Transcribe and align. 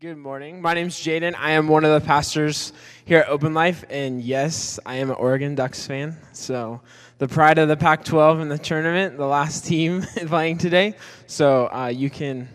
Good 0.00 0.16
morning. 0.16 0.62
My 0.62 0.72
name's 0.72 0.96
Jaden. 0.96 1.34
I 1.36 1.50
am 1.50 1.68
one 1.68 1.84
of 1.84 1.92
the 2.00 2.06
pastors 2.06 2.72
here 3.04 3.18
at 3.18 3.28
Open 3.28 3.52
Life, 3.52 3.84
and 3.90 4.22
yes, 4.22 4.80
I 4.86 4.94
am 4.94 5.10
an 5.10 5.16
Oregon 5.16 5.54
Ducks 5.54 5.86
fan. 5.86 6.16
So, 6.32 6.80
the 7.18 7.28
pride 7.28 7.58
of 7.58 7.68
the 7.68 7.76
Pac 7.76 8.04
12 8.04 8.40
in 8.40 8.48
the 8.48 8.56
tournament, 8.56 9.18
the 9.18 9.26
last 9.26 9.66
team 9.66 10.00
playing 10.26 10.56
today. 10.56 10.94
So, 11.26 11.68
uh, 11.70 11.88
you 11.88 12.08
can 12.08 12.48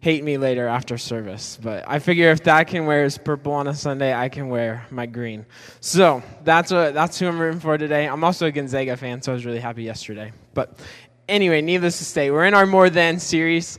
hate 0.00 0.22
me 0.22 0.36
later 0.36 0.66
after 0.66 0.98
service. 0.98 1.58
But 1.62 1.88
I 1.88 2.00
figure 2.00 2.32
if 2.32 2.42
that 2.44 2.66
can 2.66 2.84
wear 2.84 3.04
his 3.04 3.16
purple 3.16 3.54
on 3.54 3.66
a 3.66 3.74
Sunday, 3.74 4.12
I 4.12 4.28
can 4.28 4.50
wear 4.50 4.84
my 4.90 5.06
green. 5.06 5.46
So, 5.80 6.22
Thad's, 6.44 6.70
what, 6.70 6.92
that's 6.92 7.18
who 7.18 7.28
I'm 7.28 7.38
rooting 7.38 7.60
for 7.60 7.78
today. 7.78 8.06
I'm 8.06 8.22
also 8.22 8.48
a 8.48 8.52
Gonzaga 8.52 8.98
fan, 8.98 9.22
so 9.22 9.32
I 9.32 9.34
was 9.36 9.46
really 9.46 9.60
happy 9.60 9.84
yesterday. 9.84 10.32
But 10.52 10.78
anyway, 11.30 11.62
needless 11.62 11.96
to 11.96 12.04
say, 12.04 12.30
we're 12.30 12.44
in 12.44 12.52
our 12.52 12.66
More 12.66 12.90
Than 12.90 13.18
series 13.20 13.78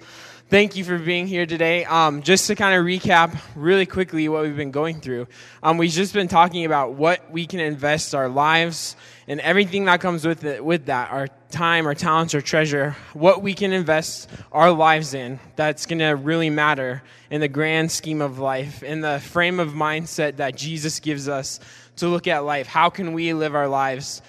thank 0.51 0.75
you 0.75 0.83
for 0.83 0.99
being 0.99 1.27
here 1.27 1.45
today. 1.45 1.85
Um, 1.85 2.21
just 2.21 2.47
to 2.47 2.55
kind 2.55 2.77
of 2.77 2.85
recap 2.85 3.39
really 3.55 3.85
quickly 3.85 4.27
what 4.27 4.41
we've 4.41 4.57
been 4.57 4.71
going 4.71 4.99
through, 4.99 5.29
um, 5.63 5.77
we've 5.77 5.89
just 5.89 6.13
been 6.13 6.27
talking 6.27 6.65
about 6.65 6.91
what 6.91 7.31
we 7.31 7.47
can 7.47 7.61
invest 7.61 8.13
our 8.13 8.27
lives 8.27 8.97
and 9.29 9.39
everything 9.39 9.85
that 9.85 10.01
comes 10.01 10.27
with 10.27 10.43
it, 10.43 10.63
with 10.63 10.87
that, 10.87 11.09
our 11.09 11.29
time, 11.51 11.87
our 11.87 11.95
talents, 11.95 12.35
our 12.35 12.41
treasure, 12.41 12.97
what 13.13 13.41
we 13.41 13.53
can 13.53 13.71
invest 13.71 14.29
our 14.51 14.73
lives 14.73 15.13
in 15.13 15.39
that's 15.55 15.85
going 15.85 15.99
to 15.99 16.09
really 16.09 16.49
matter 16.49 17.01
in 17.29 17.39
the 17.39 17.47
grand 17.47 17.89
scheme 17.89 18.21
of 18.21 18.37
life, 18.37 18.83
in 18.83 18.99
the 18.99 19.21
frame 19.21 19.57
of 19.57 19.69
mindset 19.69 20.35
that 20.35 20.57
Jesus 20.57 20.99
gives 20.99 21.29
us 21.29 21.61
to 21.95 22.09
look 22.09 22.27
at 22.27 22.39
life. 22.39 22.67
How 22.67 22.89
can 22.89 23.13
we 23.13 23.33
live 23.33 23.55
our 23.55 23.69
lives? 23.69 24.21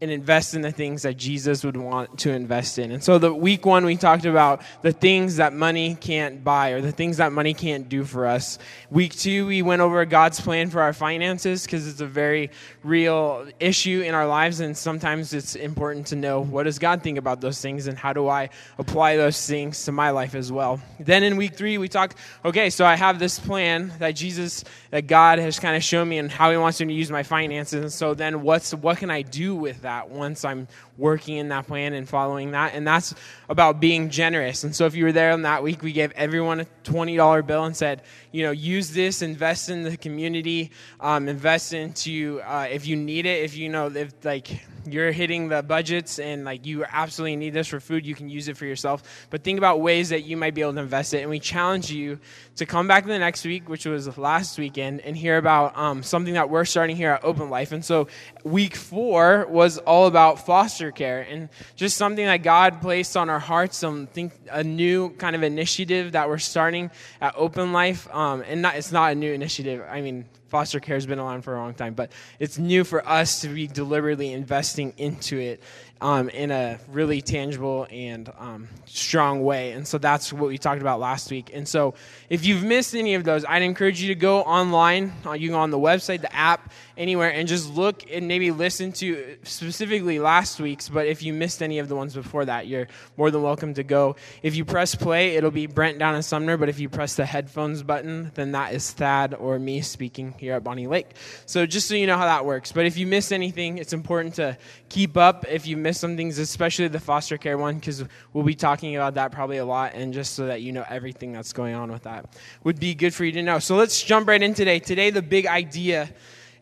And 0.00 0.10
invest 0.10 0.54
in 0.54 0.62
the 0.62 0.72
things 0.72 1.02
that 1.02 1.16
Jesus 1.16 1.64
would 1.64 1.76
want 1.76 2.18
to 2.20 2.30
invest 2.30 2.78
in. 2.78 2.90
And 2.90 3.02
so, 3.02 3.18
the 3.18 3.32
week 3.32 3.64
one, 3.64 3.84
we 3.84 3.96
talked 3.96 4.24
about 4.24 4.62
the 4.82 4.92
things 4.92 5.36
that 5.36 5.52
money 5.52 5.94
can't 5.94 6.44
buy 6.44 6.70
or 6.70 6.80
the 6.80 6.92
things 6.92 7.18
that 7.18 7.32
money 7.32 7.54
can't 7.54 7.88
do 7.88 8.04
for 8.04 8.26
us. 8.26 8.58
Week 8.90 9.14
two, 9.14 9.46
we 9.46 9.62
went 9.62 9.80
over 9.80 10.04
God's 10.04 10.40
plan 10.40 10.68
for 10.70 10.82
our 10.82 10.92
finances 10.92 11.64
because 11.64 11.88
it's 11.88 12.00
a 12.00 12.06
very 12.06 12.50
real 12.82 13.46
issue 13.60 14.02
in 14.04 14.14
our 14.14 14.26
lives, 14.26 14.60
and 14.60 14.76
sometimes 14.76 15.32
it's 15.32 15.54
important 15.54 16.08
to 16.08 16.16
know 16.16 16.40
what 16.40 16.64
does 16.64 16.78
God 16.78 17.02
think 17.02 17.16
about 17.16 17.40
those 17.40 17.60
things 17.60 17.86
and 17.86 17.96
how 17.96 18.12
do 18.12 18.28
I 18.28 18.50
apply 18.78 19.16
those 19.16 19.46
things 19.46 19.84
to 19.84 19.92
my 19.92 20.10
life 20.10 20.34
as 20.34 20.52
well. 20.52 20.80
Then 21.00 21.22
in 21.22 21.36
week 21.36 21.54
three, 21.54 21.78
we 21.78 21.88
talked, 21.88 22.16
okay, 22.44 22.68
so 22.68 22.84
I 22.84 22.96
have 22.96 23.18
this 23.18 23.38
plan 23.38 23.92
that 24.00 24.16
Jesus, 24.16 24.64
that 24.90 25.06
God 25.06 25.38
has 25.38 25.58
kind 25.58 25.76
of 25.76 25.82
shown 25.82 26.08
me 26.08 26.18
and 26.18 26.30
how 26.30 26.50
He 26.50 26.56
wants 26.56 26.80
me 26.80 26.88
to 26.88 26.92
use 26.92 27.10
my 27.10 27.22
finances. 27.22 27.80
And 27.80 27.92
so 27.92 28.12
then, 28.14 28.42
what's 28.42 28.74
what 28.74 28.98
can 28.98 29.10
I 29.10 29.22
do 29.22 29.54
with 29.54 29.82
that? 29.82 29.93
That 29.94 30.10
once 30.10 30.44
I'm 30.44 30.66
working 30.96 31.36
in 31.36 31.48
that 31.48 31.66
plan 31.66 31.92
and 31.92 32.08
following 32.08 32.52
that. 32.52 32.74
And 32.74 32.86
that's 32.86 33.14
about 33.48 33.80
being 33.80 34.10
generous. 34.10 34.64
And 34.64 34.74
so 34.74 34.86
if 34.86 34.94
you 34.94 35.04
were 35.04 35.12
there 35.12 35.32
on 35.32 35.42
that 35.42 35.62
week, 35.62 35.82
we 35.82 35.92
gave 35.92 36.12
everyone 36.12 36.60
a 36.60 36.66
$20 36.84 37.46
bill 37.46 37.64
and 37.64 37.76
said, 37.76 38.02
you 38.32 38.44
know, 38.44 38.50
use 38.50 38.90
this, 38.90 39.22
invest 39.22 39.68
in 39.68 39.82
the 39.82 39.96
community, 39.96 40.70
um, 41.00 41.28
invest 41.28 41.72
into, 41.72 42.40
uh, 42.44 42.66
if 42.70 42.86
you 42.86 42.96
need 42.96 43.26
it, 43.26 43.44
if 43.44 43.56
you 43.56 43.68
know, 43.68 43.86
if 43.86 44.12
like, 44.24 44.60
you're 44.86 45.12
hitting 45.12 45.48
the 45.48 45.62
budgets 45.62 46.18
and 46.18 46.44
like 46.44 46.66
you 46.66 46.84
absolutely 46.84 47.36
need 47.36 47.54
this 47.54 47.68
for 47.68 47.80
food, 47.80 48.04
you 48.04 48.14
can 48.14 48.28
use 48.28 48.48
it 48.48 48.56
for 48.56 48.66
yourself. 48.66 49.26
But 49.30 49.42
think 49.42 49.58
about 49.58 49.80
ways 49.80 50.10
that 50.10 50.24
you 50.24 50.36
might 50.36 50.54
be 50.54 50.60
able 50.60 50.74
to 50.74 50.80
invest 50.80 51.14
it. 51.14 51.20
And 51.20 51.30
we 51.30 51.40
challenge 51.40 51.90
you 51.90 52.18
to 52.56 52.66
come 52.66 52.86
back 52.86 53.06
the 53.06 53.18
next 53.18 53.44
week, 53.44 53.68
which 53.68 53.86
was 53.86 54.16
last 54.18 54.58
weekend, 54.58 55.00
and 55.00 55.16
hear 55.16 55.38
about 55.38 55.76
um, 55.76 56.02
something 56.02 56.34
that 56.34 56.50
we're 56.50 56.64
starting 56.64 56.96
here 56.96 57.10
at 57.12 57.24
Open 57.24 57.50
Life. 57.50 57.72
And 57.72 57.84
so 57.84 58.08
week 58.44 58.76
four 58.76 59.46
was 59.48 59.78
all 59.78 60.06
about 60.06 60.44
foster 60.84 60.92
care 60.92 61.22
and 61.22 61.48
just 61.76 61.96
something 61.96 62.24
that 62.24 62.42
God 62.42 62.80
placed 62.80 63.16
on 63.16 63.30
our 63.30 63.38
hearts, 63.38 63.76
some 63.76 64.06
think 64.06 64.32
a 64.50 64.62
new 64.62 65.10
kind 65.10 65.36
of 65.36 65.42
initiative 65.42 66.12
that 66.12 66.28
we're 66.28 66.38
starting 66.38 66.90
at 67.20 67.34
Open 67.36 67.72
Life. 67.72 68.08
Um, 68.14 68.42
and 68.46 68.62
not, 68.62 68.76
it's 68.76 68.92
not 68.92 69.12
a 69.12 69.14
new 69.14 69.32
initiative. 69.32 69.84
I 69.88 70.00
mean, 70.00 70.26
foster 70.48 70.80
care 70.80 70.96
has 70.96 71.06
been 71.06 71.18
around 71.18 71.42
for 71.42 71.56
a 71.56 71.58
long 71.58 71.74
time, 71.74 71.94
but 71.94 72.12
it's 72.38 72.58
new 72.58 72.84
for 72.84 73.06
us 73.08 73.40
to 73.40 73.48
be 73.48 73.66
deliberately 73.66 74.32
investing 74.32 74.92
into 74.96 75.38
it 75.38 75.62
um, 76.00 76.28
in 76.28 76.50
a 76.50 76.78
really 76.88 77.22
tangible 77.22 77.86
and 77.90 78.30
um, 78.38 78.68
strong 78.84 79.42
way. 79.42 79.72
And 79.72 79.88
so 79.88 79.96
that's 79.96 80.34
what 80.34 80.48
we 80.48 80.58
talked 80.58 80.82
about 80.82 81.00
last 81.00 81.30
week. 81.30 81.50
And 81.54 81.66
so 81.66 81.94
if 82.28 82.44
you've 82.44 82.62
missed 82.62 82.94
any 82.94 83.14
of 83.14 83.24
those, 83.24 83.44
I'd 83.46 83.62
encourage 83.62 84.02
you 84.02 84.08
to 84.08 84.14
go 84.14 84.42
online. 84.42 85.14
Uh, 85.24 85.32
you 85.32 85.48
can 85.48 85.54
go 85.54 85.60
on 85.60 85.70
the 85.70 85.78
website, 85.78 86.20
the 86.20 86.34
app, 86.34 86.72
anywhere, 86.98 87.32
and 87.32 87.48
just 87.48 87.72
look 87.72 88.04
and 88.12 88.28
maybe 88.28 88.50
listen 88.50 88.92
to 88.92 89.38
specifically 89.44 90.18
last 90.18 90.60
week's. 90.60 90.90
But 90.90 91.06
if 91.06 91.22
you 91.22 91.32
missed 91.32 91.62
any 91.62 91.78
of 91.78 91.88
the 91.88 91.96
ones 91.96 92.14
before 92.14 92.44
that, 92.44 92.66
you're 92.66 92.88
more 93.16 93.30
than 93.30 93.42
welcome 93.42 93.72
to 93.74 93.82
go. 93.82 94.16
If 94.42 94.56
you 94.56 94.66
press 94.66 94.94
play, 94.94 95.36
it'll 95.36 95.50
be 95.50 95.66
Brent 95.66 95.98
down 95.98 96.14
in 96.14 96.22
Sumner. 96.22 96.58
But 96.58 96.68
if 96.68 96.78
you 96.78 96.90
press 96.90 97.14
the 97.14 97.24
headphones 97.24 97.82
button, 97.82 98.30
then 98.34 98.52
that 98.52 98.74
is 98.74 98.90
Thad 98.90 99.32
or 99.32 99.58
me 99.58 99.80
speaking 99.80 100.33
here 100.38 100.54
at 100.54 100.64
Bonney 100.64 100.86
Lake. 100.86 101.10
So 101.46 101.66
just 101.66 101.88
so 101.88 101.94
you 101.94 102.06
know 102.06 102.16
how 102.16 102.24
that 102.24 102.44
works. 102.44 102.72
But 102.72 102.86
if 102.86 102.96
you 102.96 103.06
miss 103.06 103.32
anything, 103.32 103.78
it's 103.78 103.92
important 103.92 104.34
to 104.34 104.56
keep 104.88 105.16
up. 105.16 105.44
If 105.48 105.66
you 105.66 105.76
miss 105.76 105.98
some 105.98 106.16
things, 106.16 106.38
especially 106.38 106.88
the 106.88 107.00
foster 107.00 107.38
care 107.38 107.58
one, 107.58 107.76
because 107.76 108.04
we'll 108.32 108.44
be 108.44 108.54
talking 108.54 108.96
about 108.96 109.14
that 109.14 109.32
probably 109.32 109.58
a 109.58 109.64
lot, 109.64 109.94
and 109.94 110.12
just 110.12 110.34
so 110.34 110.46
that 110.46 110.62
you 110.62 110.72
know 110.72 110.84
everything 110.88 111.32
that's 111.32 111.52
going 111.52 111.74
on 111.74 111.90
with 111.90 112.04
that 112.04 112.36
would 112.62 112.78
be 112.78 112.94
good 112.94 113.14
for 113.14 113.24
you 113.24 113.32
to 113.32 113.42
know. 113.42 113.58
So 113.58 113.76
let's 113.76 114.02
jump 114.02 114.28
right 114.28 114.42
in 114.42 114.54
today. 114.54 114.78
Today, 114.78 115.10
the 115.10 115.22
big 115.22 115.46
idea 115.46 116.10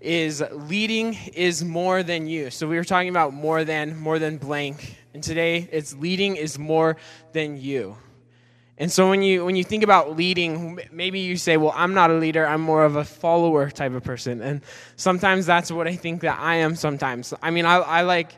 is 0.02 0.42
leading 0.50 1.14
is 1.34 1.64
more 1.64 2.02
than 2.02 2.26
you. 2.26 2.50
So 2.50 2.66
we 2.66 2.76
were 2.76 2.84
talking 2.84 3.08
about 3.08 3.32
more 3.32 3.64
than, 3.64 3.96
more 3.96 4.18
than 4.18 4.36
blank. 4.36 4.96
And 5.14 5.22
today 5.22 5.68
it's 5.70 5.94
leading 5.94 6.36
is 6.36 6.58
more 6.58 6.96
than 7.32 7.60
you. 7.60 7.96
And 8.82 8.90
so 8.90 9.08
when 9.08 9.22
you 9.22 9.44
when 9.44 9.54
you 9.54 9.62
think 9.62 9.84
about 9.84 10.16
leading, 10.16 10.80
maybe 10.90 11.20
you 11.20 11.36
say, 11.36 11.56
"Well, 11.56 11.72
I'm 11.76 11.94
not 11.94 12.10
a 12.10 12.14
leader. 12.14 12.44
I'm 12.44 12.60
more 12.60 12.84
of 12.84 12.96
a 12.96 13.04
follower 13.04 13.70
type 13.70 13.92
of 13.92 14.02
person." 14.02 14.40
And 14.40 14.60
sometimes 14.96 15.46
that's 15.46 15.70
what 15.70 15.86
I 15.86 15.94
think 15.94 16.22
that 16.22 16.40
I 16.40 16.56
am. 16.56 16.74
Sometimes, 16.74 17.32
I 17.40 17.52
mean, 17.52 17.64
I, 17.64 17.76
I 17.76 18.02
like, 18.02 18.32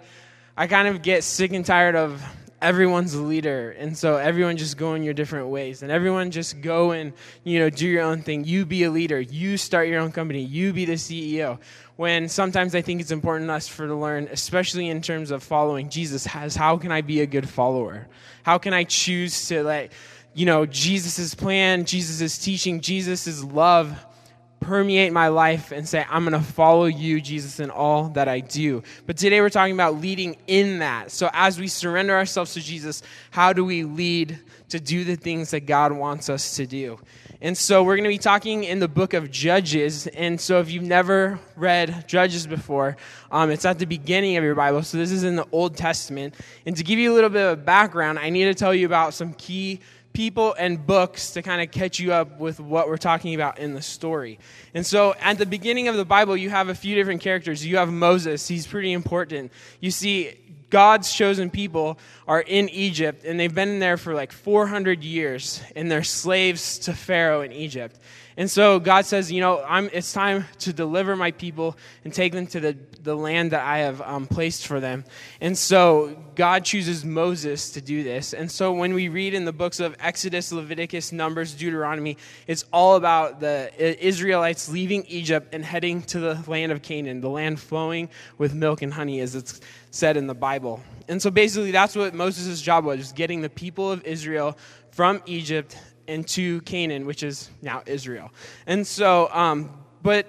I 0.55 0.67
kind 0.67 0.87
of 0.87 1.01
get 1.01 1.25
sick 1.25 1.55
and 1.55 1.65
tired 1.65 1.97
of 1.97 2.23
everyone's 2.61 3.15
a 3.15 3.23
leader. 3.23 3.71
And 3.71 3.97
so 3.97 4.19
everyone 4.19 4.59
just 4.59 4.77
go 4.77 4.93
in 4.93 5.03
your 5.03 5.15
different 5.15 5.49
ways. 5.49 5.83
And 5.83 5.91
everyone 5.91 6.31
just 6.31 6.61
go 6.61 6.91
and 6.91 7.15
you 7.43 7.59
know 7.59 7.71
do 7.71 7.89
your 7.89 8.03
own 8.03 8.21
thing. 8.21 8.45
You 8.45 8.67
be 8.67 8.85
a 8.85 8.91
leader. 8.91 9.19
You 9.19 9.57
start 9.57 9.89
your 9.89 10.01
own 10.01 10.13
company. 10.13 10.43
You 10.43 10.75
be 10.75 10.85
the 10.85 10.93
ceo 10.93 11.59
when 11.97 12.29
sometimes 12.29 12.75
i 12.75 12.83
think 12.83 13.01
it's 13.01 13.13
important 13.13 13.49
us 13.49 13.69
for 13.69 13.87
to 13.87 13.95
learn 13.95 14.29
especially 14.33 14.89
in 14.89 15.01
terms 15.01 15.31
of 15.31 15.45
following 15.45 15.89
jesus 15.89 16.27
has 16.27 16.57
how 16.57 16.77
can 16.77 16.91
i 16.91 17.01
be 17.01 17.21
a 17.21 17.27
good 17.27 17.49
follower? 17.49 18.09
How 18.43 18.59
can 18.59 18.75
i 18.75 18.83
choose 18.83 19.47
to 19.49 19.63
let 19.63 19.93
you 20.35 20.47
know 20.47 20.67
jesus' 20.67 21.35
plan 21.35 21.85
jesus' 21.85 22.39
teaching 22.39 22.81
jesus' 22.81 23.43
love 23.43 23.97
permeate 24.65 25.13
my 25.13 25.29
life 25.29 25.73
and 25.73 25.87
say, 25.87 26.05
I'm 26.09 26.25
going 26.25 26.41
to 26.41 26.53
follow 26.53 26.87
you, 26.87 27.21
Jesus, 27.21 27.61
in 27.61 27.71
all 27.71 28.09
that 28.11 28.29
I 28.29 28.41
do. 28.41 28.83
But 29.07 29.17
today 29.17 29.41
we're 29.41 29.51
talking 29.51 29.75
about 29.75 30.01
leading 30.01 30.37
in 30.47 30.79
that. 30.79 31.11
So 31.11 31.29
as 31.33 31.61
we 31.61 31.69
surrender 31.69 32.17
ourselves 32.17 32.55
to 32.55 32.61
Jesus, 32.61 33.03
how 33.31 33.53
do 33.53 33.65
we 33.65 33.85
lead 33.85 34.39
to 34.71 34.81
do 34.81 35.05
the 35.05 35.17
things 35.17 35.51
that 35.51 35.67
God 35.67 35.93
wants 35.93 36.29
us 36.29 36.57
to 36.57 36.67
do? 36.67 36.99
And 37.43 37.57
so 37.59 37.83
we're 37.83 37.97
going 37.97 38.05
to 38.05 38.09
be 38.09 38.17
talking 38.17 38.65
in 38.65 38.79
the 38.79 38.89
book 38.89 39.13
of 39.13 39.31
Judges. 39.31 40.07
And 40.07 40.41
so 40.41 40.61
if 40.61 40.71
you've 40.71 40.83
never 40.83 41.39
read 41.57 42.09
Judges 42.09 42.47
before, 42.47 42.97
um, 43.31 43.51
it's 43.51 43.67
at 43.67 43.79
the 43.79 43.85
beginning 43.85 44.39
of 44.39 44.45
your 44.45 44.55
Bible. 44.55 44.83
So 44.83 44.97
this 44.97 45.13
is 45.13 45.25
in 45.25 45.37
the 45.37 45.47
Old 45.53 45.77
Testament. 45.77 46.35
And 46.65 46.75
to 46.77 46.83
give 46.83 46.99
you 46.99 47.13
a 47.13 47.15
little 47.15 47.29
bit 47.29 47.47
of 47.47 47.67
background, 47.67 48.19
I 48.19 48.31
need 48.31 48.45
to 48.45 48.55
tell 48.55 48.75
you 48.75 48.87
about 48.87 49.13
some 49.13 49.35
key 49.35 49.81
people 50.15 50.55
and 50.59 50.87
books 50.87 51.33
to 51.33 51.43
kind 51.43 51.61
of 51.61 51.71
catch 51.71 51.99
you 51.99 52.13
up 52.13 52.39
with 52.39 52.59
what 52.61 52.89
we're 52.89 52.97
talking 52.97 53.35
about 53.35 53.59
in 53.59 53.75
the 53.75 53.83
story. 53.83 54.39
And 54.73 54.87
so 54.87 55.15
at 55.21 55.37
the 55.37 55.45
beginning 55.45 55.89
of 55.89 55.97
the 55.97 56.05
Bible, 56.07 56.37
you 56.37 56.49
have 56.49 56.69
a 56.71 56.75
few 56.75 56.95
different 56.95 57.21
characters. 57.21 57.67
You 57.67 57.77
have 57.77 57.93
Moses, 57.93 58.49
he's 58.49 58.67
pretty 58.67 58.93
important. 58.93 59.53
You 59.81 59.91
see, 59.91 60.33
God's 60.71 61.13
chosen 61.13 61.51
people 61.51 61.99
are 62.27 62.41
in 62.41 62.69
Egypt, 62.71 63.25
and 63.25 63.39
they've 63.39 63.55
been 63.55 63.79
there 63.79 63.97
for 63.97 64.15
like 64.15 64.33
400 64.33 65.05
years, 65.05 65.63
and 65.77 65.91
they're 65.91 66.03
slaves 66.03 66.79
to 66.81 66.95
Pharaoh 66.95 67.43
in 67.43 67.53
Egypt. 67.53 67.99
And 68.37 68.51
so 68.51 68.81
God 68.81 69.07
says, 69.07 69.31
you 69.31 69.41
know, 69.41 69.63
I'm, 69.67 69.89
it's 69.93 70.13
time 70.13 70.45
to 70.61 70.73
deliver 70.73 71.15
my 71.15 71.31
people 71.31 71.77
and 72.05 72.13
take 72.13 72.33
them 72.33 72.49
to 72.49 72.59
the, 72.59 72.77
the 73.03 73.15
land 73.15 73.53
that 73.53 73.65
I 73.65 73.79
have 73.79 74.03
um, 74.03 74.27
placed 74.27 74.67
for 74.67 74.81
them. 74.81 75.05
And 75.41 75.57
so 75.57 76.17
God 76.35 76.65
chooses 76.65 77.05
Moses 77.05 77.71
to 77.71 77.81
do 77.81 78.03
this. 78.03 78.33
And 78.33 78.51
so 78.51 78.73
when 78.73 78.93
we 78.93 79.09
read 79.09 79.35
in 79.35 79.45
the 79.45 79.53
books 79.53 79.79
of 79.79 79.95
Exodus, 80.01 80.51
Leviticus, 80.51 81.13
Numbers, 81.13 81.55
Deuteronomy, 81.55 82.17
it's 82.49 82.65
all 82.73 82.97
about 82.97 83.39
the 83.39 83.71
Israelites 84.05 84.69
leaving 84.69 85.05
Egypt 85.07 85.55
and 85.55 85.65
heading 85.65 86.03
to 86.03 86.19
the 86.19 86.43
land 86.49 86.73
of 86.73 86.83
Canaan, 86.83 87.21
the 87.21 87.31
land 87.31 87.61
flowing 87.61 88.09
with 88.37 88.53
milk 88.53 88.83
and 88.83 88.93
honey, 88.93 89.21
as 89.21 89.37
it's 89.37 89.61
said 89.93 90.17
in 90.17 90.27
the 90.27 90.35
Bible. 90.35 90.83
And 91.07 91.23
so 91.23 91.31
basically, 91.31 91.71
that's 91.71 91.95
what 91.95 92.15
Moses' 92.15 92.61
job 92.61 92.85
was, 92.85 93.13
getting 93.13 93.43
the 93.43 93.51
people 93.51 93.93
of 93.93 94.05
Israel 94.05 94.59
from 94.91 95.23
Egypt 95.27 95.77
into 96.07 96.61
Canaan, 96.63 97.07
which 97.07 97.23
is 97.23 97.51
now 97.63 97.83
Israel. 97.87 98.31
And 98.67 98.87
so, 98.87 99.29
um, 99.33 99.71
but 100.03 100.27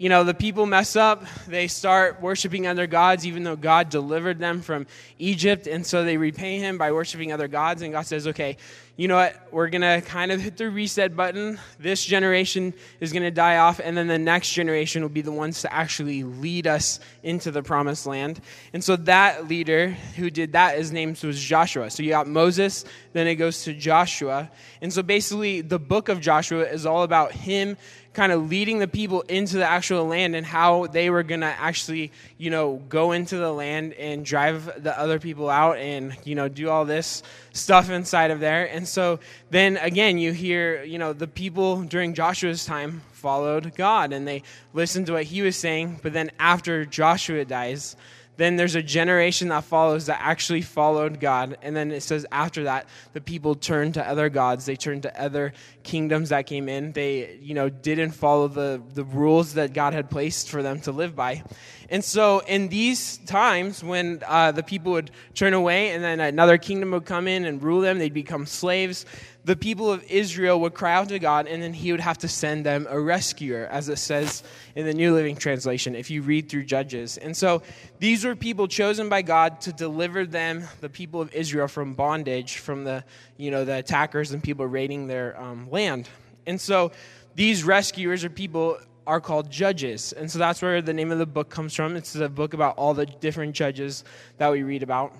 you 0.00 0.08
know, 0.08 0.24
the 0.24 0.32
people 0.32 0.64
mess 0.64 0.96
up. 0.96 1.26
They 1.46 1.68
start 1.68 2.22
worshiping 2.22 2.66
other 2.66 2.86
gods, 2.86 3.26
even 3.26 3.42
though 3.42 3.54
God 3.54 3.90
delivered 3.90 4.38
them 4.38 4.62
from 4.62 4.86
Egypt. 5.18 5.66
And 5.66 5.84
so 5.86 6.04
they 6.04 6.16
repay 6.16 6.58
him 6.58 6.78
by 6.78 6.90
worshiping 6.92 7.34
other 7.34 7.48
gods. 7.48 7.82
And 7.82 7.92
God 7.92 8.06
says, 8.06 8.26
okay, 8.28 8.56
you 9.00 9.08
know 9.08 9.16
what, 9.16 9.34
we're 9.50 9.70
going 9.70 9.80
to 9.80 10.06
kind 10.06 10.30
of 10.30 10.42
hit 10.42 10.58
the 10.58 10.68
reset 10.68 11.16
button. 11.16 11.58
This 11.78 12.04
generation 12.04 12.74
is 13.00 13.14
going 13.14 13.22
to 13.22 13.30
die 13.30 13.56
off, 13.56 13.80
and 13.82 13.96
then 13.96 14.08
the 14.08 14.18
next 14.18 14.52
generation 14.52 15.00
will 15.00 15.08
be 15.08 15.22
the 15.22 15.32
ones 15.32 15.62
to 15.62 15.72
actually 15.72 16.22
lead 16.22 16.66
us 16.66 17.00
into 17.22 17.50
the 17.50 17.62
promised 17.62 18.06
land. 18.06 18.42
And 18.74 18.84
so 18.84 18.96
that 18.96 19.48
leader 19.48 19.88
who 20.16 20.28
did 20.28 20.52
that, 20.52 20.76
his 20.76 20.92
name 20.92 21.16
was 21.22 21.40
Joshua. 21.40 21.90
So 21.90 22.02
you 22.02 22.10
got 22.10 22.26
Moses, 22.26 22.84
then 23.14 23.26
it 23.26 23.36
goes 23.36 23.64
to 23.64 23.72
Joshua. 23.72 24.50
And 24.82 24.92
so 24.92 25.02
basically, 25.02 25.62
the 25.62 25.78
book 25.78 26.10
of 26.10 26.20
Joshua 26.20 26.64
is 26.64 26.84
all 26.84 27.02
about 27.02 27.32
him 27.32 27.78
kind 28.12 28.32
of 28.32 28.50
leading 28.50 28.80
the 28.80 28.88
people 28.88 29.22
into 29.22 29.56
the 29.56 29.64
actual 29.64 30.04
land 30.04 30.34
and 30.34 30.44
how 30.44 30.86
they 30.86 31.10
were 31.10 31.22
going 31.22 31.42
to 31.42 31.46
actually, 31.46 32.10
you 32.38 32.50
know, 32.50 32.82
go 32.88 33.12
into 33.12 33.36
the 33.36 33.52
land 33.52 33.92
and 33.94 34.24
drive 34.24 34.82
the 34.82 34.98
other 34.98 35.20
people 35.20 35.48
out 35.48 35.76
and, 35.78 36.16
you 36.24 36.34
know, 36.34 36.48
do 36.48 36.68
all 36.68 36.84
this 36.84 37.22
stuff 37.52 37.88
inside 37.88 38.30
of 38.32 38.40
there. 38.40 38.66
And 38.66 38.86
so 38.86 39.20
then 39.50 39.76
again, 39.76 40.18
you 40.18 40.32
hear, 40.32 40.82
you 40.82 40.98
know, 40.98 41.12
the 41.12 41.28
people 41.28 41.82
during 41.82 42.14
Joshua's 42.14 42.64
time 42.64 43.02
followed 43.12 43.76
God 43.76 44.12
and 44.12 44.26
they 44.26 44.42
listened 44.72 45.06
to 45.06 45.12
what 45.12 45.24
he 45.24 45.42
was 45.42 45.56
saying. 45.56 46.00
But 46.02 46.12
then 46.12 46.32
after 46.38 46.84
Joshua 46.84 47.44
dies, 47.44 47.94
then 48.40 48.56
there's 48.56 48.74
a 48.74 48.82
generation 48.82 49.48
that 49.48 49.64
follows 49.64 50.06
that 50.06 50.18
actually 50.22 50.62
followed 50.62 51.20
God. 51.20 51.58
And 51.60 51.76
then 51.76 51.90
it 51.90 52.02
says 52.02 52.24
after 52.32 52.64
that, 52.64 52.88
the 53.12 53.20
people 53.20 53.54
turned 53.54 53.94
to 53.94 54.08
other 54.08 54.30
gods. 54.30 54.64
They 54.64 54.76
turned 54.76 55.02
to 55.02 55.20
other 55.20 55.52
kingdoms 55.82 56.30
that 56.30 56.46
came 56.46 56.68
in. 56.68 56.92
They, 56.92 57.38
you 57.42 57.52
know, 57.52 57.68
didn't 57.68 58.12
follow 58.12 58.48
the, 58.48 58.82
the 58.94 59.04
rules 59.04 59.54
that 59.54 59.74
God 59.74 59.92
had 59.92 60.08
placed 60.08 60.48
for 60.48 60.62
them 60.62 60.80
to 60.82 60.92
live 60.92 61.14
by. 61.14 61.42
And 61.90 62.04
so 62.04 62.38
in 62.40 62.68
these 62.68 63.18
times 63.18 63.82
when 63.82 64.22
uh, 64.26 64.52
the 64.52 64.62
people 64.62 64.92
would 64.92 65.10
turn 65.34 65.54
away 65.54 65.90
and 65.90 66.02
then 66.02 66.20
another 66.20 66.56
kingdom 66.56 66.92
would 66.92 67.04
come 67.04 67.26
in 67.26 67.44
and 67.44 67.62
rule 67.62 67.80
them, 67.80 67.98
they'd 67.98 68.14
become 68.14 68.46
slaves 68.46 69.04
the 69.44 69.56
people 69.56 69.90
of 69.90 70.04
Israel 70.04 70.60
would 70.60 70.74
cry 70.74 70.92
out 70.92 71.08
to 71.08 71.18
God, 71.18 71.46
and 71.46 71.62
then 71.62 71.72
He 71.72 71.92
would 71.92 72.00
have 72.00 72.18
to 72.18 72.28
send 72.28 72.66
them 72.66 72.86
a 72.88 73.00
rescuer, 73.00 73.66
as 73.66 73.88
it 73.88 73.96
says 73.96 74.42
in 74.74 74.86
the 74.86 74.92
New 74.92 75.14
Living 75.14 75.36
Translation, 75.36 75.94
if 75.94 76.10
you 76.10 76.22
read 76.22 76.48
through 76.48 76.64
Judges. 76.64 77.16
And 77.16 77.36
so 77.36 77.62
these 77.98 78.24
were 78.24 78.36
people 78.36 78.68
chosen 78.68 79.08
by 79.08 79.22
God 79.22 79.60
to 79.62 79.72
deliver 79.72 80.26
them, 80.26 80.64
the 80.80 80.88
people 80.88 81.22
of 81.22 81.32
Israel, 81.32 81.68
from 81.68 81.94
bondage, 81.94 82.58
from 82.58 82.84
the, 82.84 83.04
you 83.36 83.50
know, 83.50 83.64
the 83.64 83.76
attackers 83.76 84.32
and 84.32 84.42
people 84.42 84.66
raiding 84.66 85.06
their 85.06 85.40
um, 85.40 85.70
land. 85.70 86.08
And 86.46 86.60
so 86.60 86.92
these 87.34 87.64
rescuers 87.64 88.24
or 88.24 88.30
people 88.30 88.78
are 89.06 89.20
called 89.20 89.50
judges. 89.50 90.12
And 90.12 90.30
so 90.30 90.38
that's 90.38 90.62
where 90.62 90.82
the 90.82 90.92
name 90.92 91.10
of 91.10 91.18
the 91.18 91.26
book 91.26 91.50
comes 91.50 91.74
from. 91.74 91.96
It's 91.96 92.14
a 92.14 92.28
book 92.28 92.54
about 92.54 92.76
all 92.76 92.94
the 92.94 93.06
different 93.06 93.54
judges 93.54 94.04
that 94.38 94.50
we 94.50 94.62
read 94.62 94.82
about. 94.82 95.14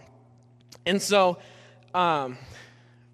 And 0.86 1.00
so, 1.00 1.38
um, 1.94 2.38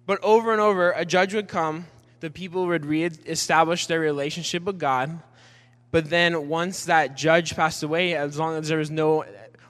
but 0.05 0.23
over 0.23 0.51
and 0.51 0.61
over, 0.61 0.91
a 0.91 1.05
judge 1.05 1.33
would 1.33 1.47
come, 1.47 1.87
the 2.19 2.29
people 2.29 2.67
would 2.67 2.85
reestablish 2.85 3.87
their 3.87 3.99
relationship 3.99 4.63
with 4.63 4.79
God. 4.79 5.19
But 5.91 6.09
then 6.09 6.49
once 6.49 6.85
that 6.85 7.15
judge 7.15 7.55
passed 7.55 7.83
away, 7.83 8.15
as 8.15 8.37
long 8.37 8.55
as 8.57 8.67
there 8.67 8.77
was 8.77 8.91
no 8.91 9.25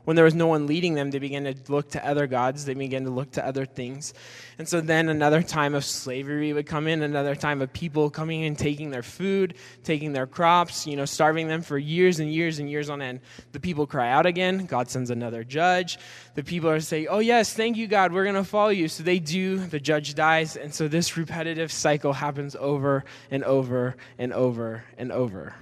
when 0.08 0.16
there 0.16 0.24
was 0.24 0.36
no 0.36 0.48
one 0.48 0.68
leading 0.68 0.94
them, 0.94 1.12
they 1.12 1.20
began 1.20 1.44
to 1.44 1.54
look 1.68 1.90
to 1.90 2.08
other 2.08 2.28
gods. 2.28 2.64
They 2.64 2.74
began 2.74 3.04
to 3.04 3.10
look 3.10 3.32
to 3.32 3.46
other 3.46 3.66
things. 3.66 4.14
And 4.58 4.66
so 4.66 4.80
then 4.80 5.10
another 5.10 5.44
time 5.44 5.76
of 5.76 5.84
slavery 5.84 6.54
would 6.54 6.66
come 6.66 6.88
in, 6.88 7.02
another 7.02 7.36
time 7.36 7.62
of 7.62 7.74
people 7.74 8.10
coming 8.10 8.46
and 8.46 8.58
taking 8.58 8.90
their 8.90 9.04
food, 9.04 9.56
taking 9.84 10.14
their 10.14 10.26
crops, 10.26 10.88
you 10.88 10.96
know, 10.96 11.04
starving 11.04 11.50
them 11.50 11.62
for 11.62 11.78
years 11.78 12.22
and 12.22 12.34
years 12.34 12.58
and 12.58 12.70
years 12.70 12.90
on 12.90 13.02
end. 13.02 13.20
The 13.52 13.60
people 13.60 13.86
cry 13.86 14.10
out 14.10 14.26
again. 14.26 14.66
God 14.66 14.90
sends 14.90 15.10
another 15.10 15.44
judge. 15.44 16.00
The 16.36 16.44
people 16.44 16.70
are 16.70 16.80
saying, 16.80 17.08
Oh, 17.10 17.20
yes, 17.20 17.54
thank 17.54 17.76
you, 17.76 17.86
God, 17.86 18.14
we're 18.14 18.24
going 18.24 18.36
to 18.36 18.46
follow 18.46 18.70
you. 18.70 18.88
So 18.88 19.04
they 19.04 19.20
do. 19.20 19.58
The 19.58 19.82
judge 19.82 20.16
dies. 20.16 20.56
And 20.56 20.74
so 20.74 20.88
this 20.88 21.18
repetitive 21.18 21.70
cycle 21.70 22.14
happens 22.14 22.56
over 22.56 23.04
and 23.30 23.44
over 23.44 23.98
and 24.18 24.32
over 24.32 24.86
and 24.98 25.12
over. 25.12 25.54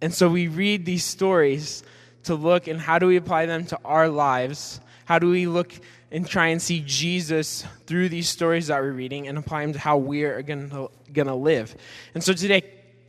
And 0.00 0.12
so 0.12 0.28
we 0.28 0.48
read 0.48 0.86
these 0.86 1.04
stories 1.04 1.84
to 2.24 2.34
look 2.34 2.68
and 2.68 2.80
how 2.80 2.98
do 2.98 3.06
we 3.06 3.16
apply 3.16 3.46
them 3.46 3.64
to 3.66 3.78
our 3.84 4.08
lives? 4.08 4.80
How 5.04 5.18
do 5.18 5.30
we 5.30 5.46
look 5.46 5.72
and 6.10 6.26
try 6.26 6.48
and 6.48 6.60
see 6.60 6.80
Jesus 6.86 7.64
through 7.86 8.08
these 8.08 8.28
stories 8.28 8.68
that 8.68 8.80
we're 8.80 8.92
reading 8.92 9.28
and 9.28 9.38
apply 9.38 9.62
them 9.62 9.72
to 9.72 9.78
how 9.78 9.96
we're 9.96 10.42
going 10.42 10.68
to 10.68 11.34
live? 11.34 11.74
And 12.14 12.22
so 12.22 12.32
today, 12.32 12.62